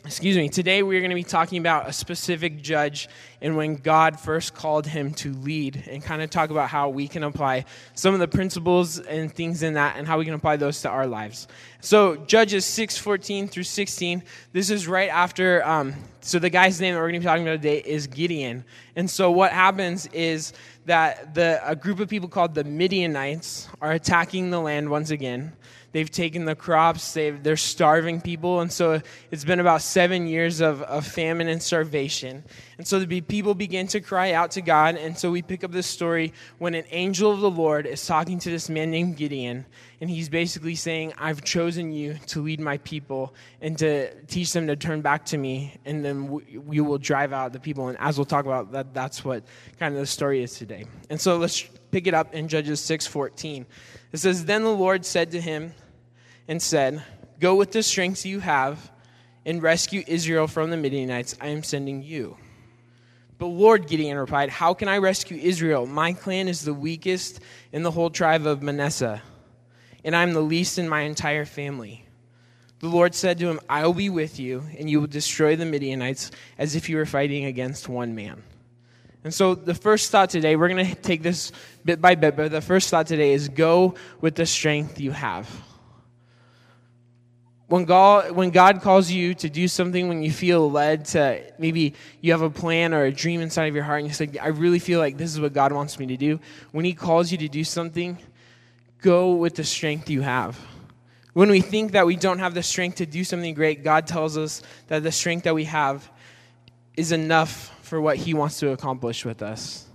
excuse 0.06 0.36
me, 0.36 0.50
today 0.50 0.84
we're 0.84 1.00
going 1.00 1.12
to 1.12 1.16
be 1.16 1.24
talking 1.24 1.60
about 1.60 1.88
a 1.88 1.94
specific 1.94 2.62
judge 2.62 3.08
and 3.42 3.56
when 3.56 3.76
God 3.76 4.20
first 4.20 4.54
called 4.54 4.86
him 4.86 5.14
to 5.16 5.32
lead 5.32 5.82
and 5.90 6.04
kind 6.04 6.22
of 6.22 6.30
talk 6.30 6.50
about 6.50 6.70
how 6.70 6.90
we 6.90 7.08
can 7.08 7.24
apply 7.24 7.64
some 7.96 8.14
of 8.14 8.20
the 8.20 8.28
principles 8.28 9.00
and 9.00 9.34
things 9.34 9.64
in 9.64 9.76
that 9.76 9.96
and 9.98 10.06
how 10.06 10.18
we 10.18 10.26
can 10.26 10.34
apply 10.34 10.58
those 10.58 10.82
to 10.82 10.90
our 10.90 11.08
lives. 11.08 11.48
So 11.80 12.18
Judges 12.18 12.66
6, 12.66 12.98
14 12.98 13.48
through 13.48 13.64
16, 13.64 14.24
this 14.52 14.70
is 14.70 14.88
right 14.88 15.10
after, 15.10 15.66
um, 15.66 15.94
so 16.20 16.38
the 16.38 16.50
guy's 16.50 16.82
name 16.82 16.96
that 16.96 17.00
we're 17.00 17.10
going 17.10 17.22
to 17.22 17.26
be 17.26 17.26
talking 17.26 17.48
about 17.48 17.62
today 17.62 17.78
is 17.78 18.08
Gideon. 18.08 18.66
And 18.98 19.10
so 19.10 19.32
what 19.32 19.54
happens 19.54 20.08
is 20.08 20.52
that 20.86 21.34
the, 21.34 21.62
a 21.66 21.78
group 21.78 22.02
of 22.02 22.10
people 22.10 22.28
called 22.28 22.56
the 22.56 22.66
Midianites 22.66 23.70
are 23.82 23.94
attacking 23.94 24.50
the 24.50 24.60
land 24.60 24.90
once 24.90 25.12
again. 25.12 25.54
They've 25.94 26.10
taken 26.10 26.46
the 26.46 26.56
crops, 26.56 27.14
they've, 27.14 27.42
they're 27.42 27.56
starving 27.56 28.20
people. 28.20 28.62
And 28.62 28.72
so 28.72 29.00
it's 29.30 29.46
been 29.46 29.60
about 29.60 29.84
seven 29.84 30.26
years 30.26 30.60
of, 30.60 30.82
of 30.82 31.06
famine 31.06 31.48
and 31.48 31.62
starvation. 31.62 32.44
And 32.80 32.88
so 32.88 33.00
the 33.00 33.22
people 33.22 33.54
begin 33.54 33.86
to 33.90 34.02
cry 34.02 34.34
out 34.34 34.52
to 34.52 34.62
God. 34.62 34.96
And 34.96 35.16
so 35.16 35.30
we 35.30 35.44
pick 35.44 35.64
up 35.64 35.72
this 35.72 35.86
story 35.86 36.34
when 36.58 36.74
an 36.74 36.86
angel 36.90 37.32
of 37.32 37.42
the 37.42 37.50
Lord 37.50 37.86
is 37.86 38.06
talking 38.08 38.40
to 38.40 38.50
this 38.50 38.70
man 38.70 38.90
named 38.90 39.18
Gideon. 39.18 39.68
And 40.02 40.10
he's 40.10 40.30
basically 40.30 40.74
saying, 40.74 41.14
I've 41.20 41.44
chosen 41.44 41.92
you 41.92 42.16
to 42.28 42.42
lead 42.42 42.60
my 42.60 42.80
people 42.80 43.36
and 43.62 43.78
to 43.78 44.12
teach 44.24 44.52
them 44.52 44.66
to 44.68 44.76
turn 44.76 45.02
back 45.02 45.26
to 45.28 45.38
me. 45.38 45.78
And 45.86 46.04
then 46.04 46.28
we, 46.28 46.58
we 46.58 46.82
will 46.82 46.98
drive 46.98 47.34
out 47.34 47.54
the 47.54 47.60
people. 47.60 47.90
And 47.90 48.00
as 48.00 48.18
we'll 48.18 48.26
talk 48.26 48.46
about, 48.46 48.72
that, 48.72 48.96
that's 48.96 49.24
what 49.24 49.44
kind 49.80 49.94
of 49.94 50.02
the 50.02 50.08
story 50.08 50.42
is 50.42 50.58
today. 50.58 50.86
And 51.12 51.22
so 51.22 51.38
let's 51.38 51.62
pick 51.92 52.08
it 52.08 52.16
up 52.16 52.34
in 52.34 52.48
Judges 52.48 52.82
6 52.82 53.06
14. 53.06 53.68
It 54.12 54.18
says, 54.18 54.46
Then 54.46 54.64
the 54.64 54.76
Lord 54.76 55.06
said 55.06 55.32
to 55.32 55.40
him, 55.40 55.74
and 56.48 56.62
said, 56.62 57.04
Go 57.40 57.56
with 57.56 57.72
the 57.72 57.84
strength 57.84 58.26
you 58.26 58.40
have 58.40 58.92
and 59.46 59.62
rescue 59.62 60.04
Israel 60.08 60.48
from 60.48 60.70
the 60.70 60.78
Midianites. 60.78 61.36
I 61.42 61.48
am 61.48 61.64
sending 61.64 62.04
you. 62.04 62.38
But 63.38 63.48
Lord, 63.48 63.88
Gideon 63.88 64.18
replied, 64.18 64.50
How 64.50 64.74
can 64.74 64.88
I 64.88 65.00
rescue 65.00 65.38
Israel? 65.38 65.86
My 65.86 66.14
clan 66.14 66.48
is 66.48 66.62
the 66.62 66.74
weakest 66.74 67.40
in 67.72 67.84
the 67.84 67.92
whole 67.92 68.10
tribe 68.10 68.46
of 68.46 68.62
Manasseh, 68.62 69.22
and 70.04 70.16
I 70.16 70.24
am 70.24 70.34
the 70.34 70.42
least 70.42 70.78
in 70.78 70.88
my 70.88 71.02
entire 71.02 71.46
family. 71.46 72.06
The 72.80 72.88
Lord 72.88 73.16
said 73.16 73.40
to 73.40 73.50
him, 73.50 73.60
I 73.70 73.86
will 73.86 73.94
be 73.94 74.10
with 74.10 74.40
you, 74.40 74.64
and 74.78 74.90
you 74.90 75.00
will 75.00 75.08
destroy 75.08 75.56
the 75.56 75.66
Midianites 75.66 76.32
as 76.58 76.76
if 76.76 76.90
you 76.90 76.98
were 76.98 77.06
fighting 77.06 77.46
against 77.46 77.88
one 77.88 78.14
man. 78.14 78.44
And 79.24 79.34
so, 79.34 79.56
the 79.56 79.74
first 79.74 80.12
thought 80.12 80.30
today, 80.30 80.58
we're 80.58 80.68
going 80.68 80.86
to 80.86 80.96
take 80.96 81.24
this 81.24 81.54
bit 81.86 82.02
by 82.02 82.16
bit, 82.16 82.36
but 82.36 82.52
the 82.52 82.60
first 82.60 82.90
thought 82.90 83.08
today 83.08 83.32
is 83.32 83.48
go 83.48 83.96
with 84.20 84.36
the 84.36 84.46
strength 84.46 85.00
you 85.00 85.12
have 85.12 85.50
when 87.74 87.86
God, 87.86 88.34
when 88.34 88.52
God 88.52 88.84
calls 88.84 89.10
you 89.10 89.34
to 89.34 89.50
do 89.50 89.68
something, 89.68 90.08
when 90.08 90.22
you 90.22 90.32
feel 90.32 90.70
led 90.70 91.06
to 91.06 91.42
maybe 91.58 91.96
you 92.22 92.32
have 92.32 92.44
a 92.44 92.50
plan 92.52 92.94
or 92.94 93.06
a 93.06 93.12
dream 93.12 93.42
inside 93.42 93.66
of 93.66 93.74
your 93.74 93.84
heart 93.84 94.02
and 94.02 94.08
you 94.08 94.14
say, 94.14 94.30
I 94.40 94.50
really 94.50 94.78
feel 94.78 95.00
like 95.00 95.18
this 95.18 95.34
is 95.34 95.42
what 95.42 95.54
God 95.54 95.74
wants 95.74 95.98
me 95.98 96.06
to 96.06 96.16
do. 96.16 96.40
When 96.72 96.86
He 96.86 96.94
calls 96.94 97.32
you 97.32 97.38
to 97.40 97.48
do 97.48 97.64
something, 97.64 98.20
go 99.02 99.34
with 99.34 99.56
the 99.56 99.64
strength 99.64 100.08
you 100.08 100.22
have. 100.22 100.56
When 101.34 101.50
we 101.50 101.62
think 101.62 101.94
that 101.94 102.06
we 102.06 102.16
don't 102.16 102.38
have 102.38 102.54
the 102.54 102.62
strength 102.62 102.98
to 102.98 103.08
do 103.08 103.24
something 103.24 103.56
great, 103.56 103.84
God 103.84 104.06
tells 104.06 104.38
us 104.38 104.62
that 104.90 105.02
the 105.02 105.12
strength 105.12 105.46
that 105.46 105.56
we 105.56 105.64
have 105.64 106.08
is 106.96 107.12
enough 107.12 107.76
for 107.82 108.00
what 108.00 108.18
He 108.18 108.36
wants 108.36 108.60
to 108.60 108.70
accomplish 108.70 109.26
with 109.26 109.42
us. 109.42 109.88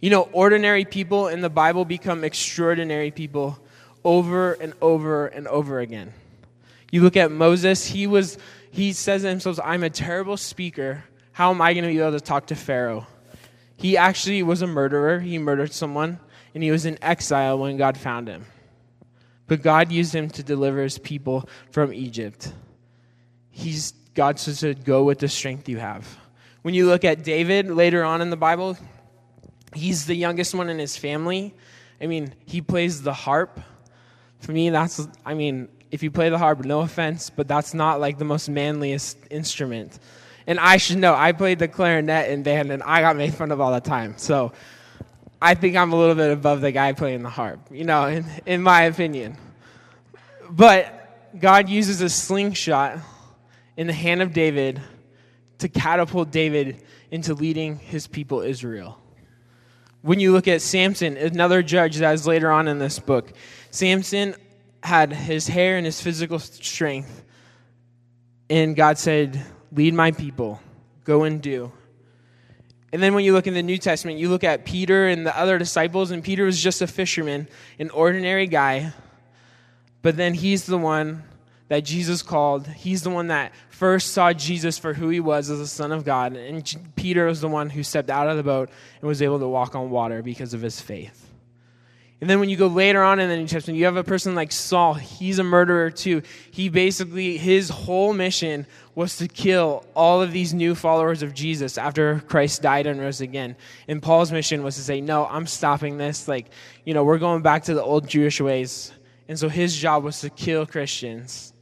You 0.00 0.10
know, 0.10 0.28
ordinary 0.32 0.84
people 0.84 1.28
in 1.28 1.40
the 1.40 1.48
Bible 1.48 1.86
become 1.86 2.24
extraordinary 2.24 3.10
people 3.10 3.58
over 4.04 4.52
and 4.52 4.74
over 4.82 5.28
and 5.28 5.48
over 5.48 5.80
again. 5.80 6.12
You 6.96 7.02
look 7.02 7.18
at 7.18 7.30
Moses, 7.30 7.84
he 7.84 8.06
was 8.06 8.38
he 8.70 8.94
says 8.94 9.20
to 9.20 9.28
himself, 9.28 9.60
I'm 9.62 9.82
a 9.82 9.90
terrible 9.90 10.38
speaker. 10.38 11.04
How 11.32 11.50
am 11.50 11.60
I 11.60 11.74
going 11.74 11.84
to 11.84 11.90
be 11.90 12.00
able 12.00 12.12
to 12.12 12.20
talk 12.20 12.46
to 12.46 12.54
Pharaoh? 12.54 13.06
He 13.76 13.98
actually 13.98 14.42
was 14.42 14.62
a 14.62 14.66
murderer. 14.66 15.20
He 15.20 15.36
murdered 15.36 15.74
someone, 15.74 16.18
and 16.54 16.62
he 16.64 16.70
was 16.70 16.86
in 16.86 16.96
exile 17.02 17.58
when 17.58 17.76
God 17.76 17.98
found 17.98 18.28
him. 18.28 18.46
But 19.46 19.60
God 19.60 19.92
used 19.92 20.14
him 20.14 20.30
to 20.30 20.42
deliver 20.42 20.82
his 20.82 20.96
people 20.96 21.50
from 21.70 21.92
Egypt. 21.92 22.50
He's 23.50 23.92
God 24.14 24.38
says 24.38 24.60
to 24.60 24.72
go 24.72 25.04
with 25.04 25.18
the 25.18 25.28
strength 25.28 25.68
you 25.68 25.76
have. 25.76 26.18
When 26.62 26.72
you 26.72 26.86
look 26.86 27.04
at 27.04 27.22
David 27.22 27.68
later 27.68 28.04
on 28.04 28.22
in 28.22 28.30
the 28.30 28.38
Bible, 28.38 28.78
he's 29.74 30.06
the 30.06 30.14
youngest 30.14 30.54
one 30.54 30.70
in 30.70 30.78
his 30.78 30.96
family. 30.96 31.52
I 32.00 32.06
mean, 32.06 32.32
he 32.46 32.62
plays 32.62 33.02
the 33.02 33.12
harp. 33.12 33.60
For 34.40 34.52
me, 34.52 34.70
that's, 34.70 35.06
I 35.26 35.34
mean, 35.34 35.68
if 35.90 36.02
you 36.02 36.10
play 36.10 36.28
the 36.28 36.38
harp, 36.38 36.64
no 36.64 36.80
offense, 36.80 37.30
but 37.30 37.48
that's 37.48 37.74
not 37.74 38.00
like 38.00 38.18
the 38.18 38.24
most 38.24 38.48
manliest 38.48 39.18
instrument. 39.30 39.98
And 40.46 40.60
I 40.60 40.76
should 40.76 40.98
know, 40.98 41.14
I 41.14 41.32
played 41.32 41.58
the 41.58 41.68
clarinet 41.68 42.30
in 42.30 42.42
band 42.42 42.70
and 42.70 42.82
I 42.82 43.00
got 43.00 43.16
made 43.16 43.34
fun 43.34 43.50
of 43.50 43.60
all 43.60 43.72
the 43.72 43.80
time. 43.80 44.14
So 44.16 44.52
I 45.40 45.54
think 45.54 45.76
I'm 45.76 45.92
a 45.92 45.96
little 45.96 46.14
bit 46.14 46.30
above 46.30 46.60
the 46.60 46.72
guy 46.72 46.92
playing 46.92 47.22
the 47.22 47.30
harp, 47.30 47.60
you 47.70 47.84
know, 47.84 48.06
in, 48.06 48.24
in 48.46 48.62
my 48.62 48.82
opinion. 48.82 49.36
But 50.48 51.38
God 51.38 51.68
uses 51.68 52.00
a 52.00 52.08
slingshot 52.08 52.98
in 53.76 53.86
the 53.86 53.92
hand 53.92 54.22
of 54.22 54.32
David 54.32 54.80
to 55.58 55.68
catapult 55.68 56.30
David 56.30 56.82
into 57.10 57.34
leading 57.34 57.78
his 57.78 58.06
people 58.06 58.40
Israel. 58.40 58.98
When 60.02 60.20
you 60.20 60.32
look 60.32 60.46
at 60.46 60.62
Samson, 60.62 61.16
another 61.16 61.62
judge 61.62 61.96
that 61.96 62.14
is 62.14 62.26
later 62.26 62.50
on 62.50 62.68
in 62.68 62.78
this 62.78 62.98
book, 62.98 63.32
Samson 63.70 64.36
had 64.82 65.12
his 65.12 65.48
hair 65.48 65.76
and 65.76 65.86
his 65.86 66.00
physical 66.00 66.38
strength. 66.38 67.24
And 68.48 68.76
God 68.76 68.98
said, 68.98 69.40
Lead 69.72 69.94
my 69.94 70.12
people, 70.12 70.60
go 71.04 71.24
and 71.24 71.42
do. 71.42 71.72
And 72.92 73.02
then 73.02 73.14
when 73.14 73.24
you 73.24 73.32
look 73.32 73.46
in 73.46 73.54
the 73.54 73.62
New 73.62 73.78
Testament, 73.78 74.18
you 74.18 74.28
look 74.28 74.44
at 74.44 74.64
Peter 74.64 75.08
and 75.08 75.26
the 75.26 75.36
other 75.36 75.58
disciples, 75.58 76.12
and 76.12 76.22
Peter 76.22 76.44
was 76.44 76.62
just 76.62 76.80
a 76.80 76.86
fisherman, 76.86 77.48
an 77.78 77.90
ordinary 77.90 78.46
guy. 78.46 78.92
But 80.02 80.16
then 80.16 80.34
he's 80.34 80.66
the 80.66 80.78
one 80.78 81.24
that 81.68 81.80
Jesus 81.80 82.22
called. 82.22 82.66
He's 82.68 83.02
the 83.02 83.10
one 83.10 83.26
that 83.28 83.52
first 83.70 84.12
saw 84.12 84.32
Jesus 84.32 84.78
for 84.78 84.94
who 84.94 85.08
he 85.08 85.20
was 85.20 85.50
as 85.50 85.58
the 85.58 85.66
Son 85.66 85.90
of 85.90 86.04
God. 86.04 86.36
And 86.36 86.92
Peter 86.94 87.26
was 87.26 87.40
the 87.40 87.48
one 87.48 87.70
who 87.70 87.82
stepped 87.82 88.08
out 88.08 88.28
of 88.28 88.36
the 88.36 88.42
boat 88.42 88.70
and 89.00 89.08
was 89.08 89.20
able 89.20 89.40
to 89.40 89.48
walk 89.48 89.74
on 89.74 89.90
water 89.90 90.22
because 90.22 90.54
of 90.54 90.62
his 90.62 90.80
faith. 90.80 91.25
And 92.20 92.30
then 92.30 92.40
when 92.40 92.48
you 92.48 92.56
go 92.56 92.66
later 92.66 93.02
on 93.02 93.20
in 93.20 93.28
the 93.28 93.36
New 93.36 93.46
Testament, 93.46 93.78
you 93.78 93.84
have 93.84 93.96
a 93.96 94.04
person 94.04 94.34
like 94.34 94.50
Saul. 94.50 94.94
He's 94.94 95.38
a 95.38 95.44
murderer 95.44 95.90
too. 95.90 96.22
He 96.50 96.70
basically, 96.70 97.36
his 97.36 97.68
whole 97.68 98.14
mission 98.14 98.66
was 98.94 99.18
to 99.18 99.28
kill 99.28 99.84
all 99.94 100.22
of 100.22 100.32
these 100.32 100.54
new 100.54 100.74
followers 100.74 101.22
of 101.22 101.34
Jesus 101.34 101.76
after 101.76 102.20
Christ 102.20 102.62
died 102.62 102.86
and 102.86 102.98
rose 102.98 103.20
again. 103.20 103.54
And 103.86 104.02
Paul's 104.02 104.32
mission 104.32 104.62
was 104.62 104.76
to 104.76 104.82
say, 104.82 105.02
no, 105.02 105.26
I'm 105.26 105.46
stopping 105.46 105.98
this. 105.98 106.26
Like, 106.26 106.46
you 106.86 106.94
know, 106.94 107.04
we're 107.04 107.18
going 107.18 107.42
back 107.42 107.64
to 107.64 107.74
the 107.74 107.82
old 107.82 108.08
Jewish 108.08 108.40
ways. 108.40 108.92
And 109.28 109.38
so 109.38 109.50
his 109.50 109.76
job 109.76 110.02
was 110.02 110.20
to 110.22 110.30
kill 110.30 110.64
Christians. 110.64 111.52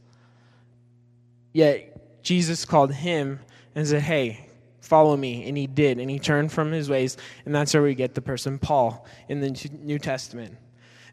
Yet 1.51 2.23
Jesus 2.23 2.63
called 2.63 2.93
him 2.93 3.41
and 3.75 3.85
said, 3.85 4.03
hey, 4.03 4.44
follow 4.85 5.17
me. 5.17 5.47
And 5.47 5.57
he 5.57 5.67
did. 5.67 5.99
And 5.99 6.09
he 6.09 6.19
turned 6.19 6.51
from 6.51 6.71
his 6.71 6.89
ways. 6.89 7.17
And 7.45 7.53
that's 7.53 7.73
where 7.73 7.83
we 7.83 7.95
get 7.95 8.13
the 8.13 8.21
person 8.21 8.59
Paul 8.59 9.05
in 9.27 9.41
the 9.41 9.69
New 9.81 9.99
Testament. 9.99 10.57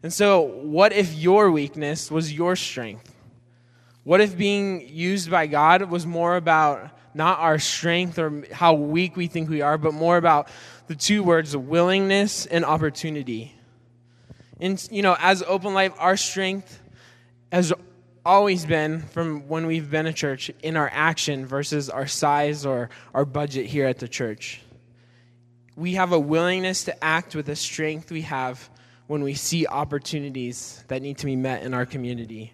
And 0.01 0.11
so, 0.11 0.41
what 0.41 0.91
if 0.91 1.13
your 1.13 1.49
weakness 1.49 2.11
was 2.11 2.33
your 2.33 2.55
strength? 2.55 3.13
What 4.03 4.19
if 4.19 4.37
being 4.37 4.87
used 4.89 5.31
by 5.31 5.47
God 5.47 5.89
was 5.89 6.05
more 6.05 6.35
about 6.35 6.89
not 7.13 7.39
our 7.39 7.57
strength 7.57 8.19
or 8.19 8.43
how 8.51 8.73
weak 8.73 9.15
we 9.15 9.27
think 9.27 9.49
we 9.49 9.61
are, 9.61 9.77
but 9.77 9.93
more 9.93 10.17
about 10.17 10.49
the 10.87 10.95
two 10.95 11.23
words 11.23 11.55
willingness 11.55 12.45
and 12.45 12.65
opportunity? 12.65 13.55
And, 14.59 14.85
you 14.91 15.01
know, 15.01 15.15
as 15.19 15.41
Open 15.43 15.73
Life, 15.73 15.93
our 15.97 16.17
strength 16.17 16.81
has 17.51 17.71
always 18.25 18.65
been 18.65 19.01
from 19.01 19.47
when 19.47 19.65
we've 19.65 19.89
been 19.89 20.05
a 20.05 20.13
church 20.13 20.51
in 20.61 20.77
our 20.77 20.89
action 20.93 21.45
versus 21.45 21.89
our 21.89 22.07
size 22.07 22.65
or 22.65 22.89
our 23.13 23.25
budget 23.25 23.65
here 23.65 23.85
at 23.85 23.99
the 23.99 24.07
church. 24.07 24.61
We 25.75 25.93
have 25.93 26.11
a 26.11 26.19
willingness 26.19 26.85
to 26.85 27.03
act 27.03 27.35
with 27.35 27.47
the 27.47 27.55
strength 27.55 28.11
we 28.11 28.21
have 28.21 28.69
when 29.07 29.23
we 29.23 29.33
see 29.33 29.67
opportunities 29.67 30.83
that 30.87 31.01
need 31.01 31.17
to 31.19 31.25
be 31.25 31.35
met 31.35 31.63
in 31.63 31.73
our 31.73 31.85
community 31.85 32.53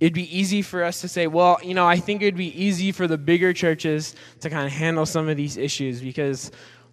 it'd 0.00 0.14
be 0.14 0.36
easy 0.36 0.62
for 0.62 0.84
us 0.84 1.00
to 1.00 1.08
say, 1.08 1.26
well, 1.26 1.58
you 1.62 1.74
know, 1.74 1.86
I 1.86 1.96
think 1.96 2.22
it'd 2.22 2.36
be 2.36 2.62
easy 2.62 2.92
for 2.92 3.06
the 3.06 3.18
bigger 3.18 3.52
churches 3.52 4.14
to 4.40 4.50
kind 4.50 4.66
of 4.66 4.72
handle 4.72 5.06
some 5.06 5.28
of 5.28 5.36
these 5.36 5.56
issues 5.56 6.00
because 6.00 6.50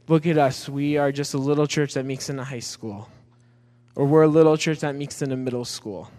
look 0.08 0.26
at 0.26 0.38
us. 0.38 0.68
We 0.68 0.98
are 0.98 1.12
just 1.12 1.34
a 1.34 1.38
little 1.38 1.68
church 1.68 1.94
that 1.94 2.06
meets 2.06 2.30
in 2.30 2.40
a 2.40 2.44
high 2.44 2.60
school, 2.60 3.10
or 3.96 4.06
we're 4.06 4.24
a 4.24 4.28
little 4.28 4.58
church 4.58 4.80
that 4.80 4.96
meets 4.96 5.22
in 5.22 5.32
a 5.32 5.38
middle 5.38 5.66
school. 5.66 6.10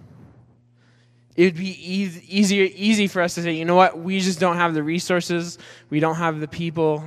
It 1.37 1.45
would 1.45 1.57
be 1.57 1.76
easy, 1.93 2.23
easier, 2.26 2.69
easy 2.75 3.07
for 3.09 3.21
us 3.21 3.35
to 3.35 3.43
say, 3.43 3.52
you 3.52 3.66
know 3.66 3.75
what, 3.75 3.99
we 3.99 4.21
just 4.21 4.40
don't 4.40 4.57
have 4.57 4.73
the 4.73 4.83
resources, 4.83 5.59
we 5.90 6.00
don't 6.00 6.16
have 6.16 6.40
the 6.40 6.49
people, 6.49 7.05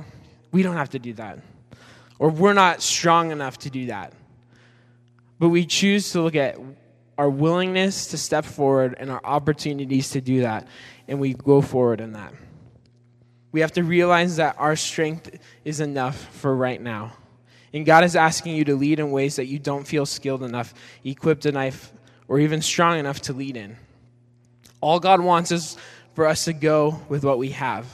we 0.52 0.62
don't 0.62 0.76
have 0.76 0.90
to 0.90 1.00
do 1.00 1.12
that. 1.14 1.40
Or 2.18 2.30
we're 2.30 2.52
not 2.52 2.80
strong 2.80 3.32
enough 3.32 3.58
to 3.58 3.70
do 3.70 3.86
that. 3.86 4.12
But 5.40 5.48
we 5.48 5.66
choose 5.66 6.12
to 6.12 6.22
look 6.22 6.36
at 6.36 6.58
our 7.18 7.28
willingness 7.28 8.08
to 8.08 8.18
step 8.18 8.44
forward 8.44 8.94
and 8.98 9.10
our 9.10 9.20
opportunities 9.24 10.10
to 10.10 10.20
do 10.20 10.42
that, 10.42 10.68
and 11.08 11.18
we 11.18 11.34
go 11.34 11.60
forward 11.60 12.00
in 12.00 12.12
that. 12.12 12.32
We 13.52 13.60
have 13.60 13.72
to 13.72 13.82
realize 13.82 14.36
that 14.36 14.54
our 14.58 14.76
strength 14.76 15.38
is 15.64 15.80
enough 15.80 16.16
for 16.36 16.54
right 16.54 16.80
now. 16.80 17.14
And 17.72 17.84
God 17.84 18.04
is 18.04 18.14
asking 18.14 18.56
you 18.56 18.64
to 18.66 18.76
lead 18.76 19.00
in 19.00 19.10
ways 19.10 19.36
that 19.36 19.46
you 19.46 19.58
don't 19.58 19.84
feel 19.84 20.06
skilled 20.06 20.42
enough, 20.42 20.72
equipped 21.04 21.46
enough, 21.46 21.92
or 22.28 22.38
even 22.38 22.62
strong 22.62 22.98
enough 22.98 23.20
to 23.22 23.32
lead 23.32 23.56
in. 23.56 23.76
All 24.80 25.00
God 25.00 25.20
wants 25.20 25.52
is 25.52 25.76
for 26.14 26.26
us 26.26 26.44
to 26.46 26.52
go 26.52 27.00
with 27.08 27.24
what 27.24 27.38
we 27.38 27.50
have. 27.50 27.86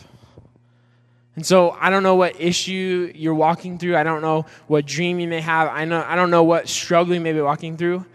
And 1.37 1.45
so 1.45 1.77
I 1.79 1.91
don't 1.91 2.03
know 2.03 2.15
what 2.15 2.41
issue 2.41 3.13
you're 3.15 3.35
walking 3.35 3.79
through. 3.79 3.97
I 3.97 4.03
don't 4.03 4.23
know 4.23 4.47
what 4.67 4.87
dream 4.87 5.21
you 5.21 5.29
may 5.29 5.43
have. 5.43 5.69
I 5.69 5.85
know 5.85 6.03
I 6.07 6.17
don't 6.17 6.31
know 6.31 6.45
what 6.45 6.67
struggle 6.69 7.15
you 7.15 7.21
may 7.21 7.35
be 7.35 7.43
walking 7.43 7.77
through. 7.77 8.07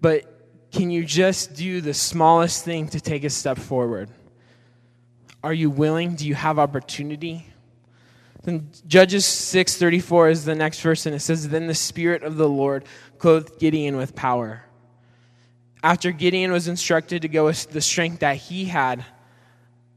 But 0.00 0.24
can 0.72 0.90
you 0.90 1.04
just 1.04 1.54
do 1.54 1.80
the 1.80 1.94
smallest 1.94 2.64
thing 2.64 2.88
to 2.88 3.00
take 3.00 3.22
a 3.24 3.30
step 3.30 3.56
forward? 3.56 4.10
Are 5.44 5.54
you 5.54 5.70
willing? 5.70 6.16
Do 6.16 6.26
you 6.26 6.34
have 6.34 6.58
opportunity? 6.58 7.46
Then 8.42 8.70
Judges 8.86 9.24
6:34 9.24 10.30
is 10.30 10.44
the 10.44 10.54
next 10.56 10.80
verse 10.80 11.06
and 11.06 11.14
it 11.14 11.20
says 11.20 11.48
then 11.48 11.68
the 11.68 11.74
spirit 11.74 12.24
of 12.24 12.36
the 12.36 12.48
Lord 12.48 12.84
clothed 13.18 13.60
Gideon 13.60 13.96
with 13.96 14.16
power. 14.16 14.64
After 15.82 16.10
Gideon 16.10 16.52
was 16.52 16.68
instructed 16.68 17.22
to 17.22 17.28
go 17.28 17.46
with 17.46 17.70
the 17.70 17.80
strength 17.80 18.20
that 18.20 18.36
he 18.36 18.64
had, 18.64 19.04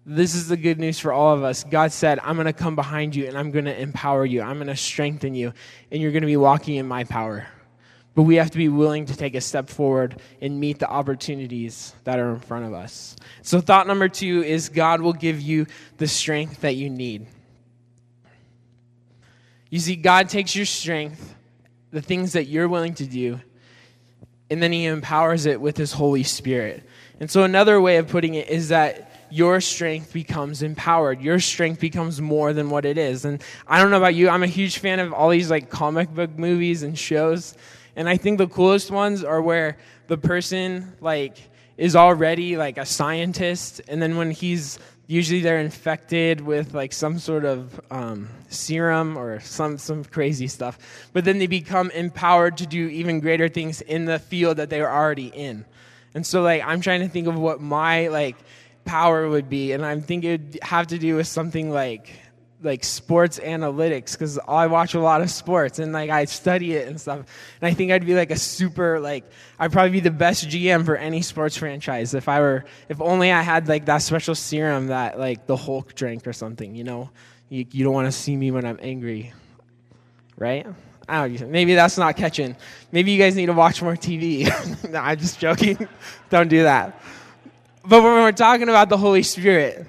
this 0.05 0.33
is 0.33 0.47
the 0.47 0.57
good 0.57 0.79
news 0.79 0.99
for 0.99 1.13
all 1.13 1.35
of 1.35 1.43
us. 1.43 1.63
God 1.63 1.91
said, 1.91 2.19
I'm 2.23 2.35
going 2.35 2.47
to 2.47 2.53
come 2.53 2.75
behind 2.75 3.15
you 3.15 3.27
and 3.27 3.37
I'm 3.37 3.51
going 3.51 3.65
to 3.65 3.79
empower 3.79 4.25
you. 4.25 4.41
I'm 4.41 4.55
going 4.55 4.67
to 4.67 4.75
strengthen 4.75 5.35
you 5.35 5.53
and 5.91 6.01
you're 6.01 6.11
going 6.11 6.21
to 6.21 6.27
be 6.27 6.37
walking 6.37 6.75
in 6.75 6.87
my 6.87 7.03
power. 7.03 7.47
But 8.15 8.23
we 8.23 8.35
have 8.35 8.51
to 8.51 8.57
be 8.57 8.69
willing 8.69 9.05
to 9.05 9.15
take 9.15 9.35
a 9.35 9.41
step 9.41 9.69
forward 9.69 10.19
and 10.41 10.59
meet 10.59 10.79
the 10.79 10.89
opportunities 10.89 11.93
that 12.03 12.19
are 12.19 12.31
in 12.31 12.39
front 12.39 12.65
of 12.65 12.73
us. 12.73 13.15
So, 13.43 13.61
thought 13.61 13.87
number 13.87 14.09
two 14.09 14.43
is 14.43 14.67
God 14.67 14.99
will 14.99 15.13
give 15.13 15.39
you 15.39 15.67
the 15.97 16.07
strength 16.07 16.61
that 16.61 16.75
you 16.75 16.89
need. 16.89 17.27
You 19.69 19.79
see, 19.79 19.95
God 19.95 20.27
takes 20.27 20.55
your 20.55 20.65
strength, 20.65 21.35
the 21.91 22.01
things 22.01 22.33
that 22.33 22.47
you're 22.47 22.67
willing 22.67 22.95
to 22.95 23.05
do, 23.05 23.39
and 24.49 24.61
then 24.61 24.71
He 24.71 24.85
empowers 24.85 25.45
it 25.45 25.61
with 25.61 25.77
His 25.77 25.93
Holy 25.93 26.23
Spirit. 26.23 26.83
And 27.19 27.29
so, 27.29 27.43
another 27.43 27.79
way 27.81 27.97
of 27.97 28.07
putting 28.07 28.35
it 28.35 28.49
is 28.49 28.69
that 28.69 29.09
your 29.31 29.61
strength 29.61 30.11
becomes 30.11 30.63
empowered. 30.63 31.21
Your 31.21 31.39
strength 31.39 31.79
becomes 31.79 32.19
more 32.19 32.53
than 32.53 32.69
what 32.69 32.85
it 32.85 32.97
is. 32.97 33.25
And 33.25 33.43
I 33.67 33.79
don't 33.79 33.91
know 33.91 33.97
about 33.97 34.15
you, 34.15 34.29
I'm 34.29 34.43
a 34.43 34.47
huge 34.47 34.79
fan 34.79 34.99
of 34.99 35.13
all 35.13 35.29
these 35.29 35.51
like 35.51 35.69
comic 35.69 36.09
book 36.09 36.37
movies 36.37 36.83
and 36.83 36.97
shows. 36.97 37.55
And 37.95 38.09
I 38.09 38.17
think 38.17 38.37
the 38.37 38.47
coolest 38.47 38.91
ones 38.91 39.23
are 39.23 39.41
where 39.41 39.77
the 40.07 40.17
person 40.17 40.93
like 41.01 41.37
is 41.77 41.95
already 41.95 42.57
like 42.57 42.77
a 42.77 42.85
scientist, 42.85 43.81
and 43.87 44.01
then 44.01 44.17
when 44.17 44.31
he's 44.31 44.79
usually 45.09 45.41
they're 45.41 45.59
infected 45.59 46.39
with 46.39 46.75
like 46.75 46.93
some 46.93 47.17
sort 47.17 47.43
of 47.43 47.81
um, 47.89 48.29
serum 48.49 49.17
or 49.17 49.39
some 49.39 49.79
some 49.79 50.03
crazy 50.03 50.47
stuff, 50.47 50.77
but 51.13 51.25
then 51.25 51.39
they 51.39 51.47
become 51.47 51.89
empowered 51.91 52.55
to 52.57 52.67
do 52.67 52.87
even 52.87 53.19
greater 53.19 53.49
things 53.49 53.81
in 53.81 54.05
the 54.05 54.19
field 54.19 54.57
that 54.57 54.69
they 54.69 54.79
were 54.79 54.89
already 54.89 55.27
in. 55.27 55.65
And 56.13 56.25
so 56.25 56.43
like 56.43 56.61
I'm 56.63 56.79
trying 56.79 57.01
to 57.01 57.09
think 57.09 57.27
of 57.27 57.39
what 57.39 57.59
my 57.59 58.09
like 58.09 58.35
power 58.85 59.27
would 59.27 59.49
be, 59.49 59.71
and 59.71 59.83
I'm 59.83 60.03
thinking 60.03 60.29
it'd 60.29 60.59
have 60.61 60.85
to 60.87 60.99
do 60.99 61.15
with 61.15 61.27
something 61.27 61.71
like 61.71 62.11
like 62.61 62.83
sports 62.83 63.39
analytics 63.39 64.11
because 64.11 64.37
I 64.47 64.67
watch 64.67 64.93
a 64.93 64.99
lot 64.99 65.21
of 65.21 65.29
sports 65.29 65.79
and 65.79 65.93
like 65.93 66.09
I 66.09 66.25
study 66.25 66.73
it 66.75 66.87
and 66.87 66.99
stuff. 66.99 67.19
And 67.19 67.69
I 67.69 67.73
think 67.73 67.91
I'd 67.91 68.05
be 68.05 68.13
like 68.13 68.31
a 68.31 68.35
super 68.35 68.99
like 68.99 69.23
I'd 69.57 69.71
probably 69.71 69.91
be 69.91 69.99
the 70.01 70.11
best 70.11 70.47
GM 70.47 70.85
for 70.85 70.95
any 70.95 71.21
sports 71.21 71.55
franchise 71.55 72.13
if 72.13 72.27
I 72.27 72.39
were 72.41 72.65
if 72.89 73.01
only 73.01 73.31
I 73.31 73.41
had 73.41 73.67
like 73.67 73.85
that 73.85 73.99
special 73.99 74.35
serum 74.35 74.87
that 74.87 75.17
like 75.17 75.47
the 75.47 75.55
Hulk 75.55 75.95
drank 75.95 76.27
or 76.27 76.33
something. 76.33 76.75
You 76.75 76.83
know, 76.83 77.09
you, 77.49 77.65
you 77.71 77.83
don't 77.83 77.93
want 77.93 78.07
to 78.07 78.11
see 78.11 78.35
me 78.35 78.51
when 78.51 78.65
I'm 78.65 78.79
angry, 78.81 79.33
right? 80.37 80.67
I 81.07 81.27
don't 81.27 81.49
maybe 81.49 81.75
that's 81.75 81.97
not 81.97 82.15
catching. 82.17 82.55
Maybe 82.91 83.11
you 83.11 83.17
guys 83.17 83.35
need 83.35 83.47
to 83.47 83.53
watch 83.53 83.81
more 83.81 83.95
TV. 83.95 84.45
no, 84.89 84.99
I'm 84.99 85.17
just 85.17 85.39
joking. 85.39 85.87
don't 86.29 86.49
do 86.49 86.63
that. 86.63 87.01
But 87.83 88.03
when 88.03 88.13
we're 88.13 88.31
talking 88.31 88.69
about 88.69 88.89
the 88.89 88.97
Holy 88.97 89.23
Spirit, 89.23 89.87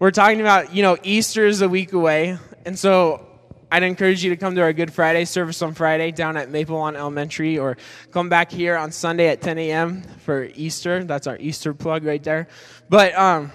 we're 0.00 0.10
talking 0.10 0.40
about, 0.40 0.74
you 0.74 0.82
know, 0.82 0.96
Easter 1.02 1.46
is 1.46 1.60
a 1.60 1.68
week 1.68 1.92
away. 1.92 2.38
And 2.64 2.76
so 2.78 3.28
I'd 3.70 3.82
encourage 3.82 4.24
you 4.24 4.30
to 4.30 4.36
come 4.36 4.54
to 4.54 4.62
our 4.62 4.72
Good 4.72 4.94
Friday 4.94 5.26
service 5.26 5.60
on 5.60 5.74
Friday 5.74 6.10
down 6.10 6.38
at 6.38 6.50
Maple 6.50 6.76
Lawn 6.76 6.96
Elementary 6.96 7.58
or 7.58 7.76
come 8.10 8.30
back 8.30 8.50
here 8.50 8.78
on 8.78 8.92
Sunday 8.92 9.28
at 9.28 9.42
10 9.42 9.58
a.m. 9.58 10.02
for 10.24 10.44
Easter. 10.54 11.04
That's 11.04 11.26
our 11.26 11.36
Easter 11.36 11.74
plug 11.74 12.04
right 12.04 12.22
there. 12.22 12.48
But 12.88 13.14
um, 13.14 13.52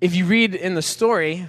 if 0.00 0.16
you 0.16 0.24
read 0.24 0.56
in 0.56 0.74
the 0.74 0.82
story, 0.82 1.48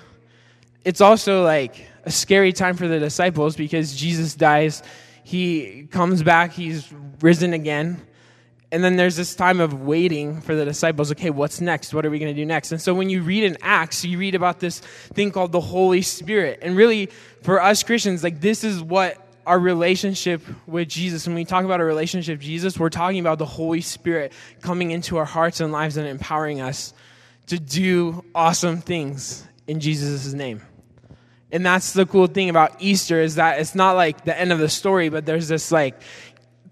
it's 0.86 1.02
also 1.02 1.44
like 1.44 1.88
a 2.04 2.12
scary 2.12 2.54
time 2.54 2.78
for 2.78 2.88
the 2.88 3.00
disciples 3.00 3.56
because 3.56 3.96
Jesus 3.96 4.36
dies. 4.36 4.84
He 5.24 5.88
comes 5.90 6.22
back, 6.22 6.52
he's 6.52 6.88
risen 7.20 7.54
again. 7.54 8.00
And 8.72 8.84
then 8.84 8.98
there's 8.98 9.16
this 9.16 9.34
time 9.34 9.60
of 9.60 9.82
waiting 9.82 10.42
for 10.42 10.54
the 10.54 10.64
disciples. 10.64 11.12
Okay, 11.12 11.32
what's 11.32 11.60
next? 11.60 11.94
What 11.94 12.06
are 12.06 12.12
we 12.12 12.20
going 12.20 12.34
to 12.34 12.40
do 12.40 12.46
next? 12.46 12.72
And 12.72 12.80
so 12.80 12.94
when 12.94 13.10
you 13.10 13.24
read 13.24 13.44
in 13.44 13.58
Acts, 13.62 14.06
you 14.06 14.20
read 14.20 14.36
about 14.36 14.60
this 14.60 14.80
thing 14.80 15.32
called 15.32 15.52
the 15.52 15.60
Holy 15.60 16.04
Spirit. 16.04 16.60
And 16.62 16.78
really, 16.78 17.08
for 17.42 17.62
us 17.62 17.82
Christians, 17.82 18.24
like 18.24 18.42
this 18.42 18.64
is 18.64 18.82
what 18.82 19.18
our 19.48 19.58
relationship 19.58 20.44
with 20.68 20.88
Jesus. 20.88 21.26
When 21.26 21.36
we 21.36 21.46
talk 21.46 21.66
about 21.66 21.82
a 21.82 21.84
relationship 21.84 22.38
with 22.38 22.46
Jesus, 22.46 22.80
we're 22.80 22.92
talking 22.92 23.20
about 23.20 23.40
the 23.40 23.48
Holy 23.48 23.82
Spirit 23.82 24.32
coming 24.62 24.92
into 24.92 25.18
our 25.18 25.26
hearts 25.26 25.60
and 25.60 25.72
lives 25.72 25.98
and 25.98 26.08
empowering 26.08 26.62
us 26.62 26.94
to 27.48 27.60
do 27.60 28.24
awesome 28.36 28.82
things 28.82 29.44
in 29.66 29.80
Jesus' 29.80 30.32
name. 30.34 30.62
And 31.52 31.66
that's 31.66 31.94
the 31.94 32.06
cool 32.06 32.28
thing 32.28 32.50
about 32.52 32.76
Easter 32.80 33.20
is 33.22 33.36
that 33.36 33.60
it's 33.60 33.74
not 33.74 33.94
like 33.94 34.24
the 34.24 34.40
end 34.40 34.52
of 34.52 34.60
the 34.60 34.70
story, 34.70 35.10
but 35.10 35.26
there's 35.26 35.48
this 35.48 35.72
like 35.72 36.00